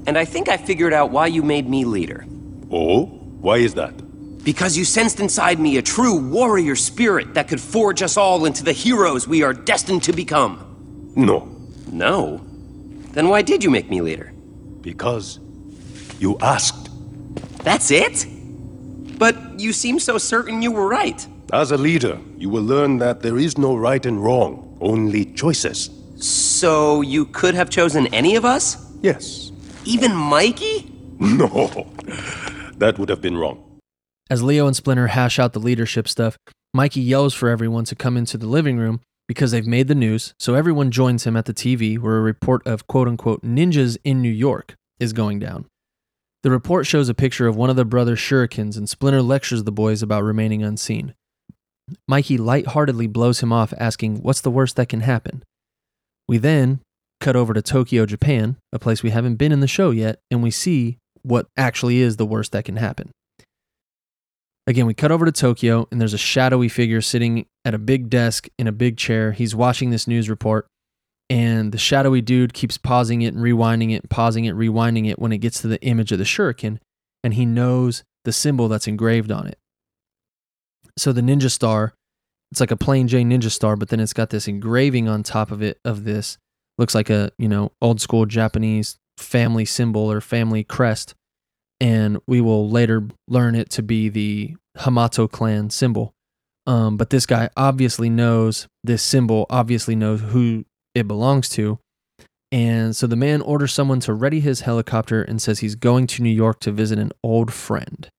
And 0.07 0.17
I 0.17 0.25
think 0.25 0.49
I 0.49 0.57
figured 0.57 0.91
out 0.91 1.11
why 1.11 1.27
you 1.27 1.41
made 1.41 1.69
me 1.69 1.85
leader. 1.85 2.25
Oh? 2.69 3.05
Why 3.39 3.57
is 3.57 3.75
that? 3.75 3.93
Because 4.43 4.77
you 4.77 4.83
sensed 4.83 5.19
inside 5.19 5.59
me 5.59 5.77
a 5.77 5.81
true 5.81 6.17
warrior 6.19 6.75
spirit 6.75 7.33
that 7.35 7.47
could 7.47 7.61
forge 7.61 8.01
us 8.01 8.17
all 8.17 8.45
into 8.45 8.63
the 8.63 8.73
heroes 8.73 9.27
we 9.27 9.41
are 9.41 9.53
destined 9.53 10.03
to 10.03 10.13
become. 10.13 10.64
No. 11.15 11.47
No? 11.91 12.41
Then 13.11 13.29
why 13.29 13.41
did 13.41 13.63
you 13.63 13.69
make 13.69 13.89
me 13.89 14.01
leader? 14.01 14.33
Because 14.81 15.39
you 16.19 16.37
asked. 16.41 16.89
That's 17.63 17.89
it? 17.91 18.25
But 19.17 19.59
you 19.59 19.71
seem 19.71 19.99
so 19.99 20.17
certain 20.17 20.61
you 20.61 20.71
were 20.71 20.87
right. 20.87 21.25
As 21.53 21.71
a 21.71 21.77
leader, 21.77 22.19
you 22.37 22.49
will 22.49 22.63
learn 22.63 22.97
that 22.97 23.21
there 23.21 23.37
is 23.37 23.57
no 23.57 23.75
right 23.75 24.05
and 24.05 24.21
wrong, 24.21 24.77
only 24.81 25.25
choices. 25.25 25.89
So 26.17 27.01
you 27.01 27.25
could 27.27 27.55
have 27.55 27.69
chosen 27.69 28.07
any 28.13 28.35
of 28.35 28.45
us? 28.45 28.77
Yes. 29.01 29.51
Even 29.85 30.15
Mikey? 30.15 30.91
No. 31.17 31.87
That 32.77 32.99
would 32.99 33.07
have 33.07 33.21
been 33.21 33.37
wrong. 33.37 33.63
As 34.29 34.43
Leo 34.43 34.67
and 34.67 34.75
Splinter 34.75 35.07
hash 35.07 35.39
out 35.39 35.53
the 35.53 35.59
leadership 35.61 36.09
stuff, 36.09 36.37
Mikey 36.73 36.99
yells 36.99 37.33
for 37.33 37.47
everyone 37.47 37.85
to 37.85 37.95
come 37.95 38.17
into 38.17 38.37
the 38.37 38.47
living 38.47 38.77
room 38.77 38.99
because 39.27 39.51
they've 39.51 39.65
made 39.65 39.87
the 39.87 39.95
news, 39.95 40.33
so 40.39 40.55
everyone 40.55 40.91
joins 40.91 41.25
him 41.25 41.35
at 41.35 41.45
the 41.45 41.53
TV 41.53 41.97
where 41.99 42.17
a 42.17 42.21
report 42.21 42.65
of 42.65 42.87
quote 42.87 43.07
unquote 43.07 43.41
ninjas 43.43 43.97
in 44.03 44.21
New 44.21 44.29
York 44.29 44.75
is 44.99 45.13
going 45.13 45.39
down. 45.39 45.65
The 46.43 46.51
report 46.51 46.85
shows 46.85 47.09
a 47.09 47.15
picture 47.15 47.47
of 47.47 47.55
one 47.55 47.71
of 47.71 47.75
the 47.75 47.85
brothers' 47.85 48.19
shurikens, 48.19 48.77
and 48.77 48.87
Splinter 48.87 49.23
lectures 49.23 49.63
the 49.63 49.71
boys 49.71 50.03
about 50.03 50.23
remaining 50.23 50.61
unseen. 50.61 51.15
Mikey 52.07 52.37
lightheartedly 52.37 53.07
blows 53.07 53.41
him 53.41 53.51
off, 53.51 53.73
asking, 53.79 54.21
What's 54.21 54.41
the 54.41 54.51
worst 54.51 54.75
that 54.75 54.89
can 54.89 55.01
happen? 55.01 55.43
We 56.27 56.37
then 56.37 56.81
cut 57.19 57.35
over 57.35 57.53
to 57.53 57.61
Tokyo, 57.61 58.05
Japan, 58.05 58.57
a 58.71 58.79
place 58.79 59.01
we 59.01 59.09
haven't 59.09 59.35
been 59.35 59.51
in 59.51 59.59
the 59.59 59.67
show 59.67 59.91
yet, 59.91 60.19
and 60.29 60.43
we 60.43 60.51
see 60.51 60.97
what 61.23 61.47
actually 61.57 61.99
is 61.99 62.17
the 62.17 62.25
worst 62.25 62.51
that 62.51 62.65
can 62.65 62.75
happen. 62.75 63.09
Again, 64.67 64.87
we 64.87 64.93
cut 64.93 65.11
over 65.11 65.25
to 65.25 65.31
Tokyo, 65.31 65.87
and 65.91 66.01
there's 66.01 66.13
a 66.13 66.17
shadowy 66.17 66.69
figure 66.69 67.01
sitting 67.01 67.45
at 67.63 67.75
a 67.75 67.79
big 67.79 68.09
desk 68.09 68.47
in 68.57 68.67
a 68.67 68.71
big 68.71 68.97
chair. 68.97 69.31
He's 69.31 69.55
watching 69.55 69.91
this 69.91 70.07
news 70.07 70.29
report, 70.29 70.67
and 71.29 71.71
the 71.71 71.77
shadowy 71.77 72.21
dude 72.21 72.53
keeps 72.53 72.77
pausing 72.77 73.21
it 73.21 73.33
and 73.33 73.43
rewinding 73.43 73.95
it, 73.95 74.09
pausing 74.09 74.45
it, 74.45 74.55
rewinding 74.55 75.07
it 75.09 75.19
when 75.19 75.31
it 75.31 75.37
gets 75.37 75.61
to 75.61 75.67
the 75.67 75.81
image 75.83 76.11
of 76.11 76.17
the 76.17 76.23
shuriken, 76.23 76.79
and 77.23 77.35
he 77.35 77.45
knows 77.45 78.03
the 78.23 78.33
symbol 78.33 78.67
that's 78.67 78.87
engraved 78.87 79.31
on 79.31 79.45
it. 79.45 79.59
So 80.97 81.11
the 81.11 81.21
ninja 81.21 81.51
star, 81.51 81.93
it's 82.51 82.59
like 82.59 82.71
a 82.71 82.77
plain 82.77 83.07
Jane 83.07 83.29
ninja 83.29 83.51
star, 83.51 83.75
but 83.75 83.89
then 83.89 83.99
it's 83.99 84.13
got 84.13 84.31
this 84.31 84.47
engraving 84.47 85.07
on 85.07 85.21
top 85.21 85.51
of 85.51 85.61
it 85.61 85.79
of 85.85 86.05
this 86.05 86.37
looks 86.77 86.95
like 86.95 87.09
a 87.09 87.31
you 87.37 87.47
know 87.47 87.71
old 87.81 88.01
school 88.01 88.25
Japanese 88.25 88.97
family 89.17 89.65
symbol 89.65 90.11
or 90.11 90.21
family 90.21 90.63
crest, 90.63 91.13
and 91.79 92.19
we 92.27 92.41
will 92.41 92.69
later 92.69 93.07
learn 93.27 93.55
it 93.55 93.69
to 93.71 93.83
be 93.83 94.09
the 94.09 94.55
Hamato 94.77 95.29
clan 95.29 95.69
symbol. 95.69 96.13
Um, 96.67 96.97
but 96.97 97.09
this 97.09 97.25
guy 97.25 97.49
obviously 97.55 98.09
knows 98.09 98.67
this 98.83 99.03
symbol, 99.03 99.45
obviously 99.49 99.95
knows 99.95 100.21
who 100.21 100.65
it 100.93 101.07
belongs 101.07 101.49
to. 101.49 101.79
And 102.51 102.95
so 102.95 103.05
the 103.05 103.15
man 103.15 103.41
orders 103.41 103.73
someone 103.73 103.99
to 104.01 104.13
ready 104.13 104.39
his 104.39 104.61
helicopter 104.61 105.21
and 105.21 105.41
says 105.41 105.59
he's 105.59 105.75
going 105.75 106.07
to 106.07 106.23
New 106.23 106.29
York 106.29 106.59
to 106.61 106.71
visit 106.71 106.97
an 106.97 107.11
old 107.23 107.53
friend. 107.53 108.09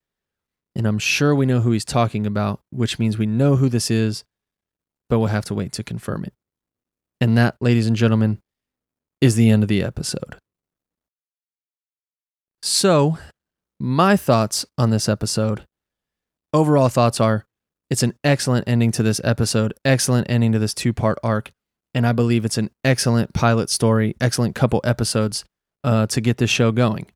And 0.74 0.86
I'm 0.86 0.98
sure 0.98 1.34
we 1.34 1.46
know 1.46 1.60
who 1.60 1.72
he's 1.72 1.86
talking 1.86 2.26
about, 2.26 2.60
which 2.70 2.98
means 2.98 3.16
we 3.16 3.26
know 3.26 3.56
who 3.56 3.68
this 3.68 3.90
is, 3.90 4.24
but 5.08 5.18
we'll 5.18 5.28
have 5.28 5.46
to 5.46 5.54
wait 5.54 5.72
to 5.72 5.82
confirm 5.82 6.24
it. 6.24 6.34
And 7.20 7.38
that, 7.38 7.56
ladies 7.60 7.86
and 7.86 7.96
gentlemen, 7.96 8.40
is 9.22 9.36
the 9.36 9.48
end 9.48 9.62
of 9.62 9.70
the 9.70 9.82
episode. 9.82 10.36
So, 12.62 13.16
my 13.78 14.16
thoughts 14.16 14.64
on 14.78 14.90
this 14.90 15.08
episode 15.08 15.66
overall 16.56 16.88
thoughts 16.88 17.20
are 17.20 17.46
it's 17.90 18.02
an 18.02 18.14
excellent 18.24 18.66
ending 18.66 18.90
to 18.92 19.02
this 19.02 19.20
episode, 19.22 19.74
excellent 19.84 20.28
ending 20.28 20.52
to 20.52 20.58
this 20.58 20.74
two 20.74 20.92
part 20.92 21.18
arc. 21.22 21.52
And 21.94 22.06
I 22.06 22.12
believe 22.12 22.44
it's 22.44 22.58
an 22.58 22.70
excellent 22.84 23.32
pilot 23.32 23.70
story, 23.70 24.16
excellent 24.20 24.54
couple 24.54 24.80
episodes 24.84 25.44
uh, 25.84 26.06
to 26.08 26.20
get 26.20 26.38
this 26.38 26.50
show 26.50 26.72
going. 26.72 27.06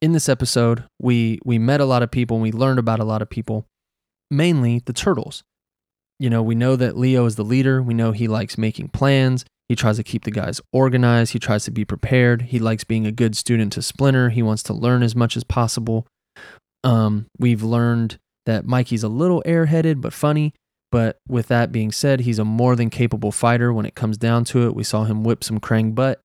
In 0.00 0.12
this 0.12 0.28
episode, 0.28 0.84
we 0.98 1.38
we 1.44 1.58
met 1.58 1.80
a 1.80 1.84
lot 1.84 2.02
of 2.02 2.10
people 2.10 2.36
and 2.36 2.42
we 2.42 2.52
learned 2.52 2.78
about 2.78 3.00
a 3.00 3.04
lot 3.04 3.22
of 3.22 3.30
people, 3.30 3.66
mainly 4.30 4.82
the 4.84 4.92
turtles. 4.92 5.44
You 6.18 6.30
know, 6.30 6.42
we 6.42 6.54
know 6.54 6.76
that 6.76 6.96
Leo 6.96 7.26
is 7.26 7.36
the 7.36 7.44
leader. 7.44 7.82
We 7.82 7.94
know 7.94 8.12
he 8.12 8.28
likes 8.28 8.56
making 8.56 8.88
plans. 8.88 9.44
He 9.68 9.76
tries 9.76 9.96
to 9.96 10.04
keep 10.04 10.24
the 10.24 10.30
guys 10.30 10.60
organized. 10.72 11.32
He 11.32 11.38
tries 11.38 11.64
to 11.64 11.70
be 11.70 11.84
prepared. 11.84 12.42
He 12.42 12.58
likes 12.58 12.84
being 12.84 13.06
a 13.06 13.12
good 13.12 13.36
student 13.36 13.72
to 13.72 13.82
Splinter. 13.82 14.30
He 14.30 14.42
wants 14.42 14.62
to 14.64 14.74
learn 14.74 15.02
as 15.02 15.16
much 15.16 15.36
as 15.36 15.44
possible. 15.44 16.06
Um, 16.82 17.26
we've 17.38 17.62
learned 17.62 18.18
that 18.44 18.66
Mikey's 18.66 19.02
a 19.02 19.08
little 19.08 19.42
airheaded 19.46 20.00
but 20.00 20.12
funny. 20.12 20.52
But 20.92 21.18
with 21.26 21.48
that 21.48 21.72
being 21.72 21.90
said, 21.90 22.20
he's 22.20 22.38
a 22.38 22.44
more 22.44 22.76
than 22.76 22.88
capable 22.88 23.32
fighter 23.32 23.72
when 23.72 23.86
it 23.86 23.96
comes 23.96 24.16
down 24.16 24.44
to 24.44 24.66
it. 24.66 24.76
We 24.76 24.84
saw 24.84 25.04
him 25.04 25.24
whip 25.24 25.42
some 25.42 25.58
Krang 25.58 25.94
butt. 25.94 26.20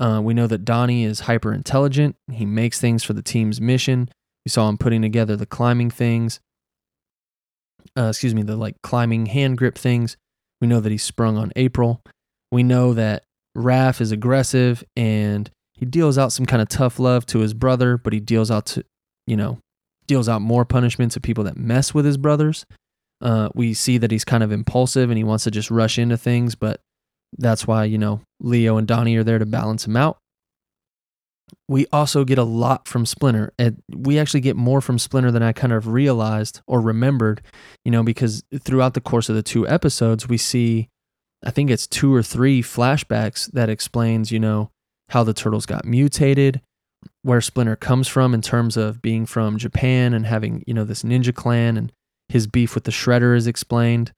Uh, 0.00 0.20
we 0.20 0.34
know 0.34 0.48
that 0.48 0.64
Donnie 0.64 1.04
is 1.04 1.20
hyper 1.20 1.52
intelligent. 1.52 2.16
He 2.32 2.44
makes 2.44 2.80
things 2.80 3.04
for 3.04 3.12
the 3.12 3.22
team's 3.22 3.60
mission. 3.60 4.08
We 4.44 4.50
saw 4.50 4.68
him 4.68 4.78
putting 4.78 5.02
together 5.02 5.36
the 5.36 5.46
climbing 5.46 5.90
things. 5.90 6.40
Uh, 7.96 8.08
excuse 8.08 8.34
me, 8.34 8.42
the 8.42 8.56
like 8.56 8.74
climbing 8.82 9.26
hand 9.26 9.58
grip 9.58 9.78
things. 9.78 10.16
We 10.60 10.66
know 10.66 10.80
that 10.80 10.90
he 10.90 10.98
sprung 10.98 11.36
on 11.36 11.52
April. 11.54 12.02
We 12.54 12.62
know 12.62 12.94
that 12.94 13.24
Raph 13.58 14.00
is 14.00 14.12
aggressive 14.12 14.84
and 14.94 15.50
he 15.72 15.84
deals 15.84 16.16
out 16.16 16.30
some 16.30 16.46
kind 16.46 16.62
of 16.62 16.68
tough 16.68 17.00
love 17.00 17.26
to 17.26 17.40
his 17.40 17.52
brother, 17.52 17.98
but 17.98 18.12
he 18.12 18.20
deals 18.20 18.48
out 18.48 18.66
to, 18.66 18.84
you 19.26 19.36
know, 19.36 19.58
deals 20.06 20.28
out 20.28 20.40
more 20.40 20.64
punishment 20.64 21.10
to 21.12 21.20
people 21.20 21.42
that 21.44 21.56
mess 21.56 21.92
with 21.92 22.04
his 22.04 22.16
brothers. 22.16 22.64
Uh, 23.20 23.48
we 23.56 23.74
see 23.74 23.98
that 23.98 24.12
he's 24.12 24.24
kind 24.24 24.44
of 24.44 24.52
impulsive 24.52 25.10
and 25.10 25.18
he 25.18 25.24
wants 25.24 25.42
to 25.42 25.50
just 25.50 25.68
rush 25.68 25.98
into 25.98 26.16
things, 26.16 26.54
but 26.54 26.78
that's 27.36 27.66
why, 27.66 27.86
you 27.86 27.98
know, 27.98 28.20
Leo 28.38 28.76
and 28.76 28.86
Donnie 28.86 29.16
are 29.16 29.24
there 29.24 29.40
to 29.40 29.46
balance 29.46 29.84
him 29.84 29.96
out. 29.96 30.18
We 31.68 31.86
also 31.92 32.24
get 32.24 32.38
a 32.38 32.44
lot 32.44 32.86
from 32.86 33.04
Splinter. 33.04 33.52
And 33.58 33.82
we 33.92 34.16
actually 34.16 34.42
get 34.42 34.54
more 34.54 34.80
from 34.80 35.00
Splinter 35.00 35.32
than 35.32 35.42
I 35.42 35.52
kind 35.52 35.72
of 35.72 35.88
realized 35.88 36.60
or 36.68 36.80
remembered, 36.80 37.42
you 37.84 37.90
know, 37.90 38.04
because 38.04 38.44
throughout 38.60 38.94
the 38.94 39.00
course 39.00 39.28
of 39.28 39.34
the 39.34 39.42
two 39.42 39.66
episodes, 39.66 40.28
we 40.28 40.38
see, 40.38 40.88
I 41.44 41.50
think 41.50 41.70
it's 41.70 41.86
two 41.86 42.14
or 42.14 42.22
three 42.22 42.62
flashbacks 42.62 43.50
that 43.52 43.68
explains, 43.68 44.32
you 44.32 44.40
know, 44.40 44.70
how 45.10 45.24
the 45.24 45.34
turtles 45.34 45.66
got 45.66 45.84
mutated, 45.84 46.60
where 47.22 47.40
Splinter 47.40 47.76
comes 47.76 48.08
from 48.08 48.32
in 48.32 48.40
terms 48.40 48.76
of 48.76 49.02
being 49.02 49.26
from 49.26 49.58
Japan 49.58 50.14
and 50.14 50.24
having, 50.24 50.64
you 50.66 50.72
know, 50.72 50.84
this 50.84 51.02
ninja 51.02 51.34
clan 51.34 51.76
and 51.76 51.92
his 52.28 52.46
beef 52.46 52.74
with 52.74 52.84
the 52.84 52.90
Shredder 52.90 53.36
is 53.36 53.46
explained. 53.46 54.12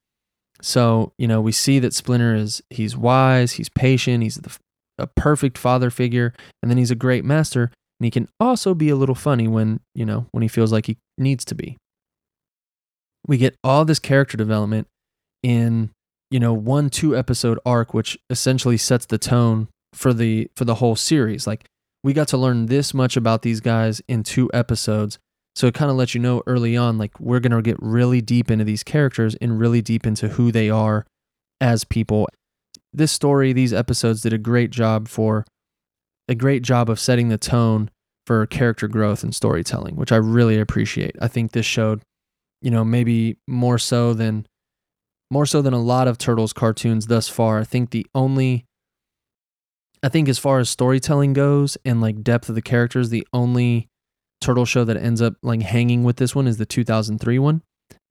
So, 0.62 1.12
you 1.18 1.26
know, 1.26 1.40
we 1.40 1.52
see 1.52 1.78
that 1.80 1.94
Splinter 1.94 2.34
is 2.34 2.62
he's 2.70 2.96
wise, 2.96 3.52
he's 3.52 3.68
patient, 3.68 4.22
he's 4.22 4.36
the, 4.36 4.56
a 4.98 5.06
perfect 5.06 5.58
father 5.58 5.90
figure, 5.90 6.32
and 6.62 6.70
then 6.70 6.78
he's 6.78 6.92
a 6.92 6.96
great 6.96 7.24
master, 7.24 7.64
and 7.98 8.04
he 8.04 8.10
can 8.10 8.28
also 8.38 8.72
be 8.72 8.88
a 8.88 8.96
little 8.96 9.14
funny 9.14 9.48
when, 9.48 9.80
you 9.94 10.06
know, 10.06 10.26
when 10.30 10.42
he 10.42 10.48
feels 10.48 10.72
like 10.72 10.86
he 10.86 10.96
needs 11.18 11.44
to 11.46 11.54
be. 11.54 11.76
We 13.26 13.36
get 13.36 13.56
all 13.64 13.84
this 13.84 13.98
character 13.98 14.36
development 14.36 14.86
in, 15.42 15.90
you 16.30 16.40
know, 16.40 16.52
one 16.52 16.90
two 16.90 17.16
episode 17.16 17.58
arc 17.64 17.94
which 17.94 18.18
essentially 18.30 18.76
sets 18.76 19.06
the 19.06 19.18
tone 19.18 19.68
for 19.92 20.12
the 20.12 20.50
for 20.56 20.64
the 20.64 20.76
whole 20.76 20.96
series. 20.96 21.46
Like 21.46 21.64
we 22.02 22.12
got 22.12 22.28
to 22.28 22.36
learn 22.36 22.66
this 22.66 22.94
much 22.94 23.16
about 23.16 23.42
these 23.42 23.60
guys 23.60 24.00
in 24.06 24.22
two 24.22 24.48
episodes. 24.54 25.18
So 25.56 25.66
it 25.66 25.74
kind 25.74 25.90
of 25.90 25.96
lets 25.96 26.14
you 26.14 26.20
know 26.20 26.42
early 26.46 26.76
on, 26.76 26.98
like, 26.98 27.18
we're 27.18 27.40
going 27.40 27.50
to 27.50 27.62
get 27.62 27.78
really 27.80 28.20
deep 28.20 28.50
into 28.50 28.64
these 28.64 28.84
characters 28.84 29.34
and 29.40 29.58
really 29.58 29.80
deep 29.80 30.06
into 30.06 30.28
who 30.28 30.52
they 30.52 30.68
are 30.68 31.06
as 31.62 31.82
people. 31.82 32.28
This 32.92 33.10
story, 33.10 33.52
these 33.54 33.72
episodes 33.72 34.20
did 34.20 34.34
a 34.34 34.38
great 34.38 34.70
job 34.70 35.08
for 35.08 35.46
a 36.28 36.34
great 36.34 36.62
job 36.62 36.90
of 36.90 37.00
setting 37.00 37.28
the 37.28 37.38
tone 37.38 37.90
for 38.26 38.46
character 38.46 38.86
growth 38.86 39.24
and 39.24 39.34
storytelling, 39.34 39.96
which 39.96 40.12
I 40.12 40.16
really 40.16 40.60
appreciate. 40.60 41.16
I 41.20 41.26
think 41.26 41.52
this 41.52 41.66
showed, 41.66 42.02
you 42.60 42.70
know, 42.70 42.84
maybe 42.84 43.38
more 43.48 43.78
so 43.78 44.12
than 44.12 44.46
more 45.30 45.46
so 45.46 45.62
than 45.62 45.72
a 45.72 45.82
lot 45.82 46.08
of 46.08 46.18
Turtles 46.18 46.52
cartoons 46.52 47.06
thus 47.06 47.28
far. 47.28 47.60
I 47.60 47.64
think 47.64 47.90
the 47.90 48.06
only 48.14 48.66
I 50.02 50.08
think 50.08 50.28
as 50.28 50.38
far 50.38 50.58
as 50.58 50.70
storytelling 50.70 51.32
goes 51.32 51.76
and 51.84 52.00
like 52.00 52.22
depth 52.22 52.48
of 52.48 52.54
the 52.54 52.62
characters, 52.62 53.10
the 53.10 53.26
only 53.32 53.88
turtle 54.40 54.64
show 54.64 54.84
that 54.84 54.96
ends 54.96 55.22
up 55.22 55.34
like 55.42 55.62
hanging 55.62 56.04
with 56.04 56.16
this 56.16 56.34
one 56.34 56.46
is 56.46 56.58
the 56.58 56.66
2003 56.66 57.38
one. 57.38 57.62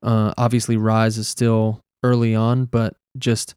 Uh, 0.03 0.33
obviously, 0.37 0.77
Rise 0.77 1.17
is 1.17 1.27
still 1.27 1.81
early 2.03 2.35
on, 2.35 2.65
but 2.65 2.95
just 3.17 3.55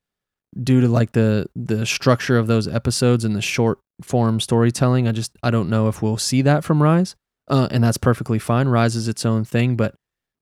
due 0.63 0.81
to 0.81 0.89
like 0.89 1.13
the 1.13 1.47
the 1.57 1.85
structure 1.85 2.39
of 2.39 2.47
those 2.47 2.69
episodes 2.69 3.25
and 3.25 3.35
the 3.35 3.43
short 3.43 3.79
form 4.03 4.41
storytelling, 4.41 5.09
I 5.09 5.13
just 5.13 5.33
I 5.43 5.51
don't 5.51 5.69
know 5.69 5.89
if 5.89 6.01
we'll 6.01 6.17
see 6.17 6.43
that 6.43 6.65
from 6.65 6.83
Rise, 6.83 7.17
uh, 7.49 7.69
and 7.71 7.83
that's 7.83 7.99
perfectly 7.99 8.39
fine. 8.39 8.69
Rise 8.69 8.95
is 8.95 9.09
its 9.09 9.27
own 9.27 9.45
thing, 9.45 9.77
but 9.77 9.95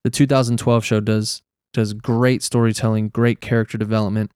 the 0.04 0.10
2012 0.10 0.84
show 0.84 1.00
does 1.00 1.42
does 1.76 1.92
great 1.92 2.42
storytelling, 2.42 3.10
great 3.10 3.42
character 3.42 3.76
development, 3.76 4.30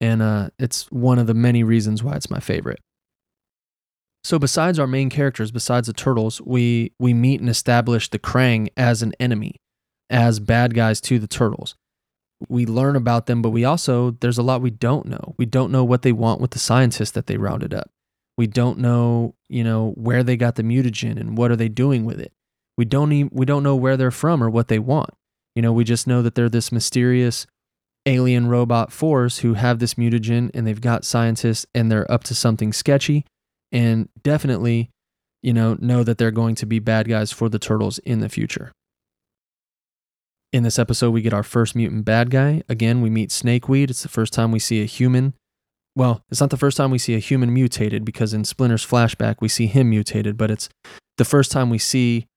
and 0.00 0.22
uh, 0.22 0.48
it's 0.58 0.90
one 0.90 1.18
of 1.18 1.26
the 1.26 1.34
many 1.34 1.62
reasons 1.62 2.02
why 2.02 2.14
it's 2.14 2.30
my 2.30 2.40
favorite. 2.40 2.80
So 4.24 4.38
besides 4.38 4.78
our 4.78 4.86
main 4.86 5.10
characters, 5.10 5.50
besides 5.50 5.86
the 5.86 5.92
turtles, 5.92 6.40
we 6.40 6.92
we 6.98 7.12
meet 7.12 7.40
and 7.40 7.50
establish 7.50 8.08
the 8.08 8.18
Krang 8.18 8.68
as 8.74 9.02
an 9.02 9.12
enemy, 9.20 9.56
as 10.08 10.40
bad 10.40 10.74
guys 10.74 11.00
to 11.02 11.18
the 11.18 11.28
turtles. 11.28 11.76
We 12.48 12.64
learn 12.64 12.96
about 12.96 13.26
them, 13.26 13.42
but 13.42 13.50
we 13.50 13.66
also 13.66 14.12
there's 14.12 14.38
a 14.38 14.42
lot 14.42 14.62
we 14.62 14.70
don't 14.70 15.06
know. 15.06 15.34
We 15.36 15.44
don't 15.44 15.70
know 15.70 15.84
what 15.84 16.02
they 16.02 16.12
want 16.12 16.40
with 16.40 16.52
the 16.52 16.58
scientists 16.58 17.10
that 17.12 17.26
they 17.26 17.36
rounded 17.36 17.74
up. 17.74 17.90
We 18.38 18.46
don't 18.46 18.78
know, 18.78 19.34
you 19.50 19.62
know, 19.62 19.90
where 19.90 20.22
they 20.22 20.36
got 20.36 20.54
the 20.54 20.62
mutagen 20.62 21.20
and 21.20 21.36
what 21.36 21.50
are 21.50 21.56
they 21.56 21.68
doing 21.68 22.06
with 22.06 22.18
it. 22.18 22.32
We 22.78 22.86
don't 22.86 23.12
even, 23.12 23.30
we 23.32 23.44
don't 23.44 23.62
know 23.62 23.76
where 23.76 23.96
they're 23.96 24.10
from 24.10 24.42
or 24.42 24.48
what 24.48 24.68
they 24.68 24.78
want. 24.78 25.10
You 25.58 25.62
know, 25.62 25.72
we 25.72 25.82
just 25.82 26.06
know 26.06 26.22
that 26.22 26.36
they're 26.36 26.48
this 26.48 26.70
mysterious 26.70 27.44
alien 28.06 28.46
robot 28.46 28.92
force 28.92 29.38
who 29.38 29.54
have 29.54 29.80
this 29.80 29.94
mutagen 29.94 30.52
and 30.54 30.64
they've 30.64 30.80
got 30.80 31.04
scientists 31.04 31.66
and 31.74 31.90
they're 31.90 32.08
up 32.08 32.22
to 32.24 32.34
something 32.36 32.72
sketchy 32.72 33.24
and 33.72 34.08
definitely, 34.22 34.88
you 35.42 35.52
know, 35.52 35.76
know 35.80 36.04
that 36.04 36.16
they're 36.16 36.30
going 36.30 36.54
to 36.54 36.64
be 36.64 36.78
bad 36.78 37.08
guys 37.08 37.32
for 37.32 37.48
the 37.48 37.58
turtles 37.58 37.98
in 37.98 38.20
the 38.20 38.28
future. 38.28 38.70
In 40.52 40.62
this 40.62 40.78
episode, 40.78 41.10
we 41.10 41.22
get 41.22 41.34
our 41.34 41.42
first 41.42 41.74
mutant 41.74 42.04
bad 42.04 42.30
guy. 42.30 42.62
Again, 42.68 43.02
we 43.02 43.10
meet 43.10 43.30
Snakeweed. 43.30 43.90
It's 43.90 44.04
the 44.04 44.08
first 44.08 44.32
time 44.32 44.52
we 44.52 44.60
see 44.60 44.80
a 44.80 44.84
human. 44.86 45.34
Well, 45.96 46.22
it's 46.30 46.40
not 46.40 46.50
the 46.50 46.56
first 46.56 46.76
time 46.76 46.92
we 46.92 46.98
see 46.98 47.16
a 47.16 47.18
human 47.18 47.52
mutated 47.52 48.04
because 48.04 48.32
in 48.32 48.44
Splinter's 48.44 48.86
flashback, 48.86 49.38
we 49.40 49.48
see 49.48 49.66
him 49.66 49.90
mutated, 49.90 50.36
but 50.36 50.52
it's 50.52 50.68
the 51.16 51.24
first 51.24 51.50
time 51.50 51.68
we 51.68 51.78
see, 51.78 52.28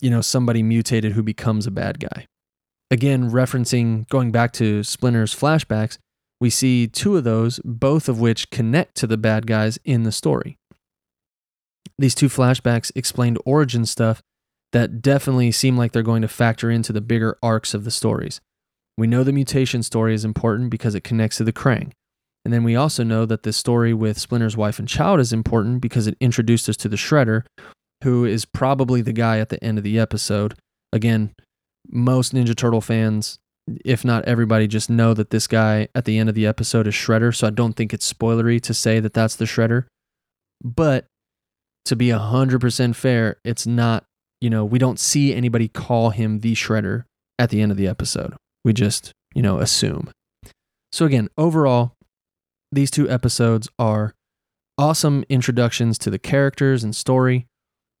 you 0.00 0.10
know, 0.10 0.22
somebody 0.22 0.64
mutated 0.64 1.12
who 1.12 1.22
becomes 1.22 1.64
a 1.64 1.70
bad 1.70 2.00
guy. 2.00 2.26
Again, 2.90 3.30
referencing 3.30 4.08
going 4.08 4.32
back 4.32 4.52
to 4.54 4.80
Splinter's 4.80 5.34
flashbacks, 5.34 5.98
we 6.40 6.50
see 6.50 6.86
two 6.86 7.16
of 7.16 7.24
those, 7.24 7.60
both 7.64 8.08
of 8.08 8.20
which 8.20 8.50
connect 8.50 8.94
to 8.96 9.06
the 9.06 9.18
bad 9.18 9.46
guys 9.46 9.78
in 9.84 10.04
the 10.04 10.12
story. 10.12 10.56
These 11.98 12.14
two 12.14 12.28
flashbacks 12.28 12.92
explained 12.94 13.38
origin 13.44 13.84
stuff 13.84 14.22
that 14.72 15.02
definitely 15.02 15.50
seem 15.50 15.76
like 15.76 15.92
they're 15.92 16.02
going 16.02 16.22
to 16.22 16.28
factor 16.28 16.70
into 16.70 16.92
the 16.92 17.00
bigger 17.00 17.36
arcs 17.42 17.74
of 17.74 17.84
the 17.84 17.90
stories. 17.90 18.40
We 18.96 19.06
know 19.06 19.24
the 19.24 19.32
mutation 19.32 19.82
story 19.82 20.14
is 20.14 20.24
important 20.24 20.70
because 20.70 20.94
it 20.94 21.04
connects 21.04 21.38
to 21.38 21.44
the 21.44 21.52
Krang. 21.52 21.92
And 22.44 22.54
then 22.54 22.64
we 22.64 22.76
also 22.76 23.02
know 23.02 23.26
that 23.26 23.42
the 23.42 23.52
story 23.52 23.92
with 23.92 24.18
Splinter's 24.18 24.56
wife 24.56 24.78
and 24.78 24.88
child 24.88 25.20
is 25.20 25.32
important 25.32 25.80
because 25.80 26.06
it 26.06 26.16
introduced 26.20 26.68
us 26.68 26.76
to 26.78 26.88
the 26.88 26.96
Shredder, 26.96 27.44
who 28.04 28.24
is 28.24 28.44
probably 28.44 29.02
the 29.02 29.12
guy 29.12 29.38
at 29.38 29.48
the 29.48 29.62
end 29.62 29.76
of 29.78 29.84
the 29.84 29.98
episode. 29.98 30.54
Again, 30.92 31.34
most 31.90 32.34
Ninja 32.34 32.56
Turtle 32.56 32.80
fans 32.80 33.38
if 33.84 34.04
not 34.04 34.24
everybody, 34.24 34.66
just 34.66 34.90
know 34.90 35.14
that 35.14 35.30
this 35.30 35.46
guy 35.46 35.88
at 35.94 36.04
the 36.04 36.18
end 36.18 36.28
of 36.28 36.34
the 36.34 36.46
episode 36.46 36.86
is 36.86 36.94
Shredder. 36.94 37.34
So 37.34 37.46
I 37.46 37.50
don't 37.50 37.74
think 37.74 37.92
it's 37.92 38.10
spoilery 38.10 38.60
to 38.62 38.74
say 38.74 39.00
that 39.00 39.14
that's 39.14 39.36
the 39.36 39.44
Shredder. 39.44 39.84
But 40.62 41.06
to 41.84 41.96
be 41.96 42.08
100% 42.08 42.94
fair, 42.94 43.36
it's 43.44 43.66
not, 43.66 44.04
you 44.40 44.50
know, 44.50 44.64
we 44.64 44.78
don't 44.78 44.98
see 44.98 45.34
anybody 45.34 45.68
call 45.68 46.10
him 46.10 46.40
the 46.40 46.54
Shredder 46.54 47.04
at 47.38 47.50
the 47.50 47.60
end 47.60 47.72
of 47.72 47.78
the 47.78 47.86
episode. 47.86 48.34
We 48.64 48.72
just, 48.72 49.12
you 49.34 49.42
know, 49.42 49.58
assume. 49.58 50.10
So 50.92 51.04
again, 51.04 51.28
overall, 51.36 51.92
these 52.72 52.90
two 52.90 53.08
episodes 53.08 53.68
are 53.78 54.14
awesome 54.76 55.24
introductions 55.28 55.98
to 55.98 56.10
the 56.10 56.18
characters 56.18 56.84
and 56.84 56.94
story. 56.94 57.46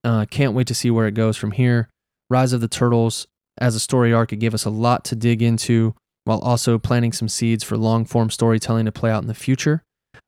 Uh, 0.04 0.26
can't 0.26 0.54
wait 0.54 0.66
to 0.68 0.74
see 0.74 0.90
where 0.90 1.06
it 1.06 1.14
goes 1.14 1.36
from 1.36 1.52
here. 1.52 1.88
Rise 2.30 2.52
of 2.52 2.60
the 2.60 2.68
Turtles 2.68 3.26
as 3.60 3.74
a 3.74 3.80
story 3.80 4.12
arc, 4.12 4.32
it 4.32 4.36
gave 4.36 4.54
us 4.54 4.64
a 4.64 4.70
lot 4.70 5.04
to 5.06 5.16
dig 5.16 5.42
into 5.42 5.94
while 6.24 6.38
also 6.40 6.78
planting 6.78 7.12
some 7.12 7.28
seeds 7.28 7.64
for 7.64 7.76
long 7.76 8.04
form 8.04 8.30
storytelling 8.30 8.84
to 8.84 8.92
play 8.92 9.10
out 9.10 9.22
in 9.22 9.28
the 9.28 9.34
future. 9.34 9.82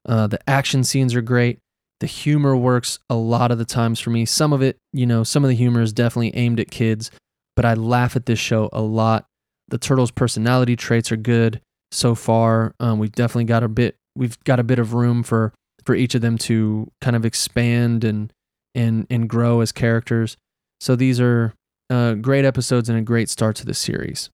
Uh, 0.07 0.27
the 0.27 0.41
action 0.49 0.83
scenes 0.85 1.15
are 1.15 1.21
great. 1.21 1.59
The 2.01 2.07
humor 2.07 2.57
works 2.57 2.99
a 3.11 3.15
lot 3.15 3.51
of 3.51 3.59
the 3.59 3.67
times 3.67 4.01
for 4.01 4.11
me. 4.11 4.25
Some 4.25 4.53
of 4.53 4.63
it, 4.63 4.79
you 4.93 5.05
know, 5.05 5.23
some 5.25 5.45
of 5.45 5.49
the 5.49 5.57
humor 5.57 5.83
is 5.83 5.93
definitely 5.93 6.35
aimed 6.35 6.59
at 6.59 6.71
kids, 6.71 7.11
but 7.55 7.67
I 7.67 7.75
laugh 7.75 8.17
at 8.17 8.25
this 8.25 8.39
show 8.39 8.71
a 8.73 8.81
lot. 8.81 9.27
The 9.69 9.79
turtles' 9.79 10.11
personality 10.11 10.75
traits 10.77 11.13
are 11.13 11.17
good 11.17 11.61
so 11.93 12.15
far. 12.15 12.75
Um, 12.81 12.99
we've 12.99 13.13
definitely 13.13 13.45
got 13.45 13.63
a 13.63 13.69
bit. 13.69 13.97
We've 14.17 14.43
got 14.45 14.59
a 14.59 14.65
bit 14.65 14.79
of 14.79 14.95
room 14.95 15.23
for 15.23 15.53
for 15.85 15.95
each 15.95 16.15
of 16.15 16.21
them 16.21 16.39
to 16.39 16.91
kind 17.01 17.17
of 17.17 17.25
expand 17.25 18.05
and 18.05 18.33
and 18.75 19.07
and 19.11 19.29
grow 19.29 19.61
as 19.61 19.71
characters. 19.71 20.37
So 20.81 20.97
these 20.97 21.21
are 21.21 21.53
uh, 21.91 22.15
great 22.15 22.45
episodes 22.45 22.89
and 22.89 22.99
a 22.99 23.03
great 23.03 23.29
start 23.29 23.57
to 23.57 23.67
the 23.67 23.75
series. 23.75 24.31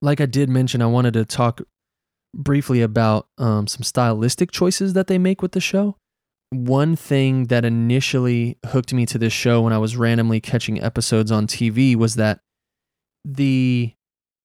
Like 0.00 0.20
I 0.20 0.26
did 0.26 0.48
mention, 0.48 0.80
I 0.80 0.86
wanted 0.86 1.14
to 1.14 1.24
talk 1.24 1.60
briefly 2.34 2.82
about 2.82 3.26
um, 3.36 3.66
some 3.66 3.82
stylistic 3.82 4.50
choices 4.50 4.94
that 4.94 5.06
they 5.06 5.18
make 5.18 5.42
with 5.42 5.52
the 5.52 5.60
show. 5.60 5.96
One 6.50 6.96
thing 6.96 7.46
that 7.46 7.64
initially 7.64 8.56
hooked 8.66 8.94
me 8.94 9.04
to 9.06 9.18
this 9.18 9.32
show 9.32 9.62
when 9.62 9.72
I 9.72 9.78
was 9.78 9.96
randomly 9.96 10.40
catching 10.40 10.82
episodes 10.82 11.30
on 11.30 11.46
TV 11.46 11.94
was 11.94 12.14
that 12.14 12.40
the 13.24 13.92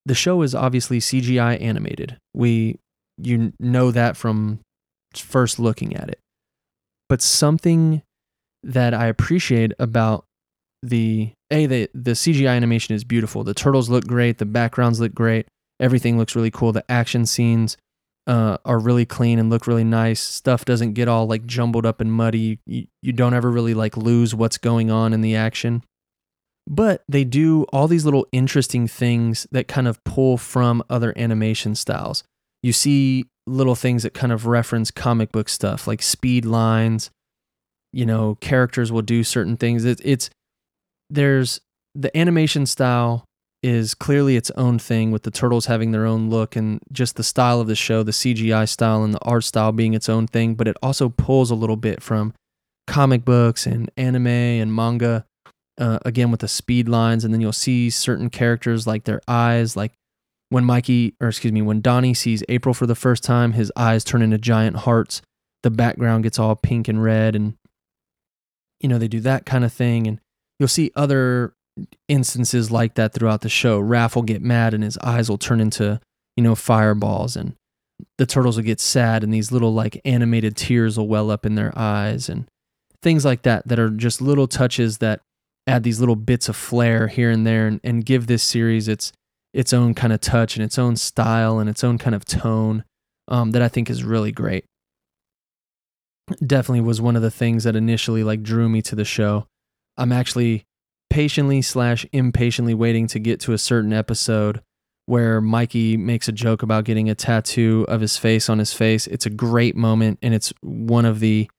the 0.05 0.15
show 0.15 0.41
is 0.41 0.53
obviously 0.53 0.99
CGI 0.99 1.61
animated. 1.61 2.17
We 2.33 2.79
you 3.17 3.53
know 3.57 3.91
that 3.91 4.17
from 4.17 4.59
first 5.15 5.59
looking 5.59 5.95
at 5.95 6.09
it. 6.09 6.19
But 7.07 7.21
something 7.21 8.01
that 8.63 8.93
I 8.93 9.07
appreciate 9.07 9.71
about 9.79 10.25
the 10.83 11.31
a 11.49 11.65
the 11.65 11.89
the 11.93 12.11
CGI 12.11 12.55
animation 12.55 12.93
is 12.93 13.03
beautiful. 13.03 13.43
The 13.43 13.53
turtles 13.53 13.89
look 13.89 14.05
great. 14.05 14.37
The 14.37 14.45
backgrounds 14.45 14.99
look 14.99 15.15
great. 15.15 15.47
Everything 15.79 16.17
looks 16.17 16.35
really 16.35 16.51
cool. 16.51 16.71
The 16.71 16.89
action 16.91 17.25
scenes 17.25 17.77
uh, 18.27 18.57
are 18.65 18.79
really 18.79 19.05
clean 19.05 19.39
and 19.39 19.49
look 19.49 19.65
really 19.65 19.83
nice. 19.83 20.19
Stuff 20.19 20.65
doesn't 20.65 20.93
get 20.93 21.07
all 21.07 21.25
like 21.25 21.45
jumbled 21.45 21.85
up 21.85 22.01
and 22.01 22.11
muddy. 22.11 22.59
You, 22.65 22.87
you 23.01 23.13
don't 23.13 23.33
ever 23.33 23.49
really 23.49 23.73
like 23.73 23.97
lose 23.97 24.35
what's 24.35 24.57
going 24.57 24.91
on 24.91 25.13
in 25.13 25.21
the 25.21 25.35
action. 25.35 25.83
But 26.67 27.03
they 27.09 27.23
do 27.23 27.63
all 27.73 27.87
these 27.87 28.05
little 28.05 28.27
interesting 28.31 28.87
things 28.87 29.47
that 29.51 29.67
kind 29.67 29.87
of 29.87 30.01
pull 30.03 30.37
from 30.37 30.83
other 30.89 31.13
animation 31.17 31.75
styles. 31.75 32.23
You 32.61 32.71
see 32.71 33.25
little 33.45 33.75
things 33.75 34.03
that 34.03 34.13
kind 34.13 34.31
of 34.31 34.45
reference 34.45 34.89
comic 34.89 35.31
book 35.33 35.49
stuff, 35.49 35.87
like 35.87 36.01
speed 36.01 36.45
lines. 36.45 37.09
You 37.91 38.05
know, 38.05 38.35
characters 38.35 38.91
will 38.91 39.01
do 39.01 39.23
certain 39.23 39.57
things. 39.57 39.83
It, 39.85 39.99
it's 40.03 40.29
there's 41.13 41.61
the 41.95 42.15
animation 42.17 42.65
style 42.65 43.25
is 43.61 43.93
clearly 43.93 44.35
its 44.35 44.51
own 44.51 44.77
thing 44.77 45.11
with 45.11 45.23
the 45.23 45.31
turtles 45.31 45.67
having 45.67 45.91
their 45.91 46.05
own 46.05 46.29
look 46.29 46.55
and 46.55 46.81
just 46.91 47.15
the 47.15 47.23
style 47.23 47.61
of 47.61 47.67
the 47.67 47.75
show, 47.75 48.03
the 48.03 48.11
CGI 48.11 48.67
style 48.67 49.03
and 49.03 49.13
the 49.13 49.21
art 49.21 49.45
style 49.45 49.71
being 49.71 49.93
its 49.93 50.09
own 50.09 50.27
thing, 50.27 50.53
but 50.55 50.67
it 50.67 50.75
also 50.83 51.07
pulls 51.07 51.49
a 51.49 51.55
little 51.55 51.77
bit 51.77 52.03
from 52.03 52.33
comic 52.87 53.23
books 53.23 53.65
and 53.65 53.89
anime 53.95 54.27
and 54.27 54.75
manga. 54.75 55.25
Uh, 55.75 55.97
again 56.05 56.29
with 56.29 56.41
the 56.41 56.47
speed 56.47 56.87
lines, 56.87 57.25
and 57.25 57.33
then 57.33 57.41
you'll 57.41 57.51
see 57.51 57.89
certain 57.89 58.29
characters 58.29 58.85
like 58.85 59.05
their 59.05 59.19
eyes, 59.27 59.75
like 59.75 59.91
when 60.49 60.63
Mikey, 60.63 61.15
or 61.19 61.29
excuse 61.29 61.51
me, 61.51 61.63
when 61.63 61.81
Donnie 61.81 62.13
sees 62.13 62.43
April 62.47 62.75
for 62.75 62.85
the 62.85 62.93
first 62.93 63.23
time, 63.23 63.53
his 63.53 63.71
eyes 63.75 64.03
turn 64.03 64.21
into 64.21 64.37
giant 64.37 64.75
hearts. 64.77 65.23
The 65.63 65.71
background 65.71 66.25
gets 66.25 66.37
all 66.37 66.55
pink 66.55 66.87
and 66.87 67.03
red, 67.03 67.35
and 67.35 67.55
you 68.79 68.87
know 68.87 68.99
they 68.99 69.07
do 69.07 69.19
that 69.21 69.47
kind 69.47 69.65
of 69.65 69.73
thing. 69.73 70.05
And 70.05 70.19
you'll 70.63 70.69
see 70.69 70.91
other 70.95 71.53
instances 72.07 72.71
like 72.71 72.95
that 72.95 73.13
throughout 73.13 73.41
the 73.41 73.49
show. 73.49 73.81
Raph 73.81 74.15
will 74.15 74.21
get 74.21 74.41
mad, 74.41 74.73
and 74.73 74.81
his 74.81 74.97
eyes 74.99 75.29
will 75.29 75.37
turn 75.37 75.59
into 75.59 75.99
you 76.37 76.43
know 76.43 76.55
fireballs, 76.55 77.35
and 77.35 77.55
the 78.17 78.25
turtles 78.25 78.55
will 78.55 78.63
get 78.63 78.79
sad, 78.79 79.25
and 79.25 79.33
these 79.33 79.51
little 79.51 79.73
like 79.73 79.99
animated 80.05 80.55
tears 80.55 80.97
will 80.97 81.09
well 81.09 81.29
up 81.29 81.45
in 81.45 81.55
their 81.55 81.77
eyes, 81.77 82.29
and 82.29 82.45
things 83.01 83.25
like 83.25 83.41
that. 83.41 83.67
That 83.67 83.77
are 83.77 83.89
just 83.89 84.21
little 84.21 84.47
touches 84.47 84.99
that 84.99 85.19
add 85.67 85.83
these 85.83 85.99
little 85.99 86.15
bits 86.15 86.47
of 86.47 86.55
flair 86.55 87.09
here 87.09 87.29
and 87.29 87.45
there, 87.45 87.67
and, 87.67 87.81
and 87.83 88.05
give 88.05 88.27
this 88.27 88.41
series 88.41 88.87
its 88.87 89.11
its 89.53 89.73
own 89.73 89.93
kind 89.93 90.13
of 90.13 90.21
touch 90.21 90.55
and 90.55 90.63
its 90.63 90.79
own 90.79 90.95
style 90.95 91.59
and 91.59 91.69
its 91.69 91.83
own 91.83 91.97
kind 91.97 92.15
of 92.15 92.23
tone 92.23 92.85
um, 93.27 93.51
that 93.51 93.61
I 93.61 93.67
think 93.67 93.89
is 93.89 94.05
really 94.05 94.31
great. 94.31 94.63
Definitely 96.39 96.81
was 96.81 97.01
one 97.01 97.17
of 97.17 97.21
the 97.21 97.29
things 97.29 97.65
that 97.65 97.75
initially 97.75 98.23
like 98.23 98.41
drew 98.43 98.69
me 98.69 98.81
to 98.83 98.95
the 98.95 99.03
show. 99.03 99.45
I'm 99.97 100.11
actually 100.11 100.65
patiently 101.09 101.61
slash 101.61 102.05
impatiently 102.11 102.73
waiting 102.73 103.07
to 103.07 103.19
get 103.19 103.39
to 103.41 103.53
a 103.53 103.57
certain 103.57 103.93
episode 103.93 104.61
where 105.05 105.41
Mikey 105.41 105.97
makes 105.97 106.27
a 106.27 106.31
joke 106.31 106.63
about 106.63 106.85
getting 106.85 107.09
a 107.09 107.15
tattoo 107.15 107.85
of 107.89 108.01
his 108.01 108.17
face 108.17 108.49
on 108.49 108.57
his 108.59 108.73
face. 108.73 109.05
It's 109.07 109.25
a 109.25 109.29
great 109.29 109.75
moment 109.75 110.19
and 110.21 110.33
it's 110.33 110.53
one 110.61 111.05
of 111.05 111.19
the 111.19 111.49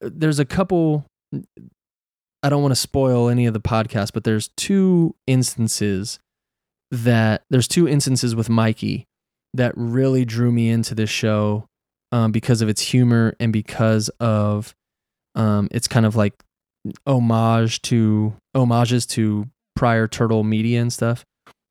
there's 0.00 0.38
a 0.38 0.44
couple 0.44 1.06
I 2.42 2.48
don't 2.48 2.62
want 2.62 2.72
to 2.72 2.80
spoil 2.80 3.28
any 3.28 3.46
of 3.46 3.52
the 3.52 3.60
podcast, 3.60 4.12
but 4.14 4.24
there's 4.24 4.48
two 4.56 5.14
instances 5.26 6.18
that 6.90 7.42
there's 7.50 7.68
two 7.68 7.86
instances 7.86 8.34
with 8.34 8.48
Mikey 8.48 9.04
that 9.54 9.72
really 9.76 10.24
drew 10.24 10.50
me 10.50 10.70
into 10.70 10.94
this 10.94 11.10
show 11.10 11.66
um, 12.12 12.32
because 12.32 12.62
of 12.62 12.68
its 12.68 12.80
humor 12.80 13.34
and 13.38 13.52
because 13.52 14.08
of 14.20 14.74
um, 15.34 15.68
it's 15.70 15.86
kind 15.86 16.06
of 16.06 16.16
like 16.16 16.34
homage 17.06 17.82
to 17.82 18.34
homages 18.54 19.06
to 19.06 19.48
prior 19.76 20.06
turtle 20.06 20.44
media 20.44 20.80
and 20.80 20.92
stuff. 20.92 21.24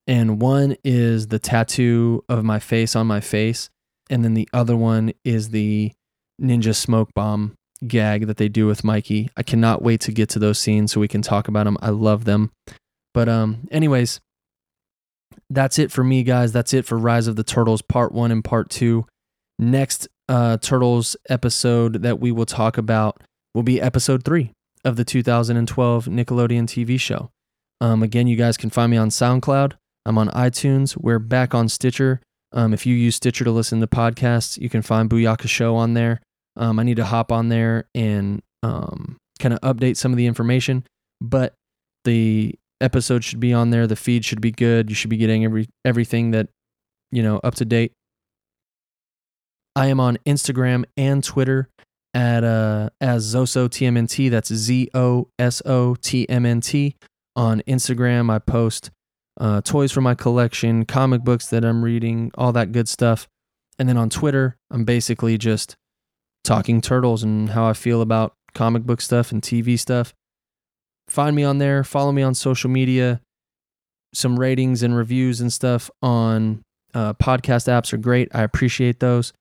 And 0.08 0.42
one 0.42 0.76
is 0.84 1.28
the 1.28 1.40
tattoo 1.40 2.24
of 2.28 2.44
my 2.44 2.60
face 2.60 2.96
on 2.96 3.06
my 3.06 3.20
face, 3.20 3.70
and 4.10 4.26
then 4.26 4.34
the 4.34 4.50
other 4.52 4.76
one 4.76 5.14
is 5.24 5.50
the 5.50 5.92
ninja 6.42 6.76
smoke 6.76 7.10
bomb 7.14 7.54
gag 7.88 8.26
that 8.28 8.38
they 8.38 8.50
do 8.50 8.66
with 8.66 8.84
Mikey. 8.84 9.30
I 9.38 9.44
cannot 9.44 9.84
wait 9.84 10.02
to 10.02 10.12
get 10.12 10.30
to 10.30 10.40
those 10.40 10.58
scenes 10.58 10.92
so 10.92 11.00
we 11.00 11.08
can 11.08 11.22
talk 11.22 11.48
about 11.48 11.66
them. 11.66 11.78
I 11.82 11.90
love 11.90 12.26
them. 12.26 12.52
But 13.14 13.30
um 13.30 13.68
anyways, 13.72 14.20
that's 15.50 15.80
it 15.80 15.92
for 15.92 16.04
me, 16.04 16.24
guys. 16.24 16.52
That's 16.52 16.74
it 16.74 16.86
for 16.86 16.98
Rise 16.98 17.28
of 17.28 17.36
the 17.36 17.44
Turtles 17.44 17.82
Part 17.82 18.12
1 18.12 18.32
and 18.32 18.44
Part 18.44 18.70
2. 18.70 19.06
Next 19.58 20.08
uh, 20.28 20.58
Turtles 20.58 21.16
episode 21.30 22.02
that 22.04 22.20
we 22.20 22.32
will 22.32 22.46
talk 22.46 22.78
about 22.78 23.22
will 23.54 23.64
be 23.64 23.82
episode 23.82 24.24
3 24.24 24.52
of 24.84 24.96
the 24.96 25.06
2012 25.06 26.06
Nickelodeon 26.06 26.64
TV 26.64 27.00
show. 27.00 27.32
Um, 27.82 28.04
again, 28.04 28.28
you 28.28 28.36
guys 28.36 28.58
can 28.58 28.70
find 28.70 28.92
me 28.92 28.98
on 28.98 29.10
SoundCloud. 29.10 29.74
I'm 30.06 30.18
on 30.18 30.30
iTunes. 30.30 30.98
We're 30.98 31.20
back 31.20 31.54
on 31.54 31.70
Stitcher. 31.70 32.22
Um, 32.52 32.74
if 32.74 32.86
you 32.86 32.96
use 32.96 33.16
Stitcher 33.16 33.44
to 33.44 33.52
listen 33.52 33.80
to 33.80 33.88
podcasts, 33.88 34.58
you 34.58 34.70
can 34.70 34.82
find 34.82 35.10
Booyaka 35.10 35.48
Show 35.48 35.76
on 35.76 35.94
there. 35.94 36.22
Um, 36.56 36.80
I 36.80 36.84
need 36.84 36.98
to 36.98 37.06
hop 37.06 37.32
on 37.32 37.50
there 37.50 37.88
and 37.94 38.42
um, 38.64 39.18
kind 39.40 39.54
of 39.54 39.62
update 39.62 39.98
some 39.98 40.12
of 40.12 40.18
the 40.18 40.26
information, 40.26 40.86
but 41.22 41.54
the 42.04 42.56
episode 42.82 43.24
should 43.24 43.40
be 43.40 43.54
on 43.54 43.70
there. 43.70 43.88
The 43.88 43.96
feed 43.96 44.26
should 44.26 44.42
be 44.42 44.52
good. 44.52 44.90
You 44.90 44.96
should 44.96 45.10
be 45.10 45.18
getting 45.18 45.46
every 45.46 45.68
everything 45.86 46.32
that 46.32 46.50
you 47.12 47.24
know 47.24 47.40
up 47.44 47.56
to 47.56 47.66
date. 47.66 47.94
I 49.76 49.88
am 49.88 50.00
on 50.00 50.18
Instagram 50.26 50.86
and 50.98 51.24
Twitter 51.24 51.70
at 52.14 52.44
uh 52.44 52.90
as 53.00 53.34
Zoso 53.34 53.70
TMNT. 53.70 54.30
That's 54.30 54.54
Z 54.54 54.90
O 54.94 55.30
S 55.38 55.62
O 55.66 55.96
T 55.96 56.28
M 56.30 56.46
N 56.46 56.62
T. 56.62 56.96
On 57.36 57.62
Instagram, 57.68 58.32
I 58.32 58.40
post 58.40 58.92
uh, 59.40 59.62
toys 59.62 59.94
from 59.94 60.04
my 60.04 60.16
collection, 60.16 60.84
comic 60.84 61.24
books 61.24 61.48
that 61.48 61.64
I'm 61.64 61.86
reading, 61.86 62.32
all 62.36 62.52
that 62.52 62.74
good 62.74 62.90
stuff. 62.90 63.28
And 63.78 63.88
then 63.88 63.96
on 63.96 64.10
Twitter, 64.10 64.58
I'm 64.70 64.84
basically 64.84 65.38
just 65.38 65.78
talking 66.44 66.82
turtles 66.82 67.24
and 67.24 67.52
how 67.52 67.66
I 67.66 67.74
feel 67.74 68.02
about 68.02 68.34
comic 68.54 68.84
book 68.84 69.00
stuff 69.00 69.32
and 69.32 69.42
TV 69.42 69.80
stuff 69.80 70.14
find 71.10 71.36
me 71.36 71.44
on 71.44 71.58
there, 71.58 71.84
follow 71.84 72.12
me 72.12 72.22
on 72.22 72.34
social 72.34 72.70
media. 72.70 73.22
Some 74.14 74.40
ratings 74.40 74.82
and 74.82 74.96
reviews 74.96 75.40
and 75.42 75.54
stuff 75.54 75.92
on 76.02 76.64
uh, 76.94 77.14
podcast 77.14 77.68
apps 77.68 77.94
are 77.94 77.98
great. 77.98 78.30
I 78.34 78.42
appreciate 78.42 79.00
those. 79.00 79.34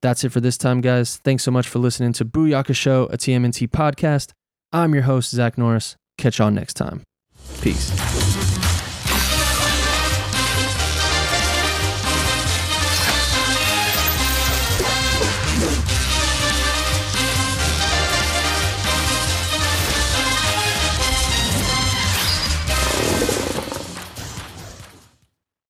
That's 0.00 0.24
it 0.24 0.30
for 0.30 0.40
this 0.40 0.56
time, 0.56 0.80
guys. 0.80 1.16
Thanks 1.18 1.42
so 1.42 1.50
much 1.50 1.68
for 1.68 1.78
listening 1.78 2.12
to 2.14 2.24
Booyaka 2.24 2.74
Show, 2.74 3.06
a 3.06 3.16
TMNT 3.16 3.68
podcast. 3.68 4.30
I'm 4.72 4.94
your 4.94 5.04
host, 5.04 5.30
Zach 5.30 5.58
Norris. 5.58 5.96
Catch 6.18 6.38
y'all 6.38 6.50
next 6.50 6.74
time. 6.74 7.02
Peace. 7.60 8.37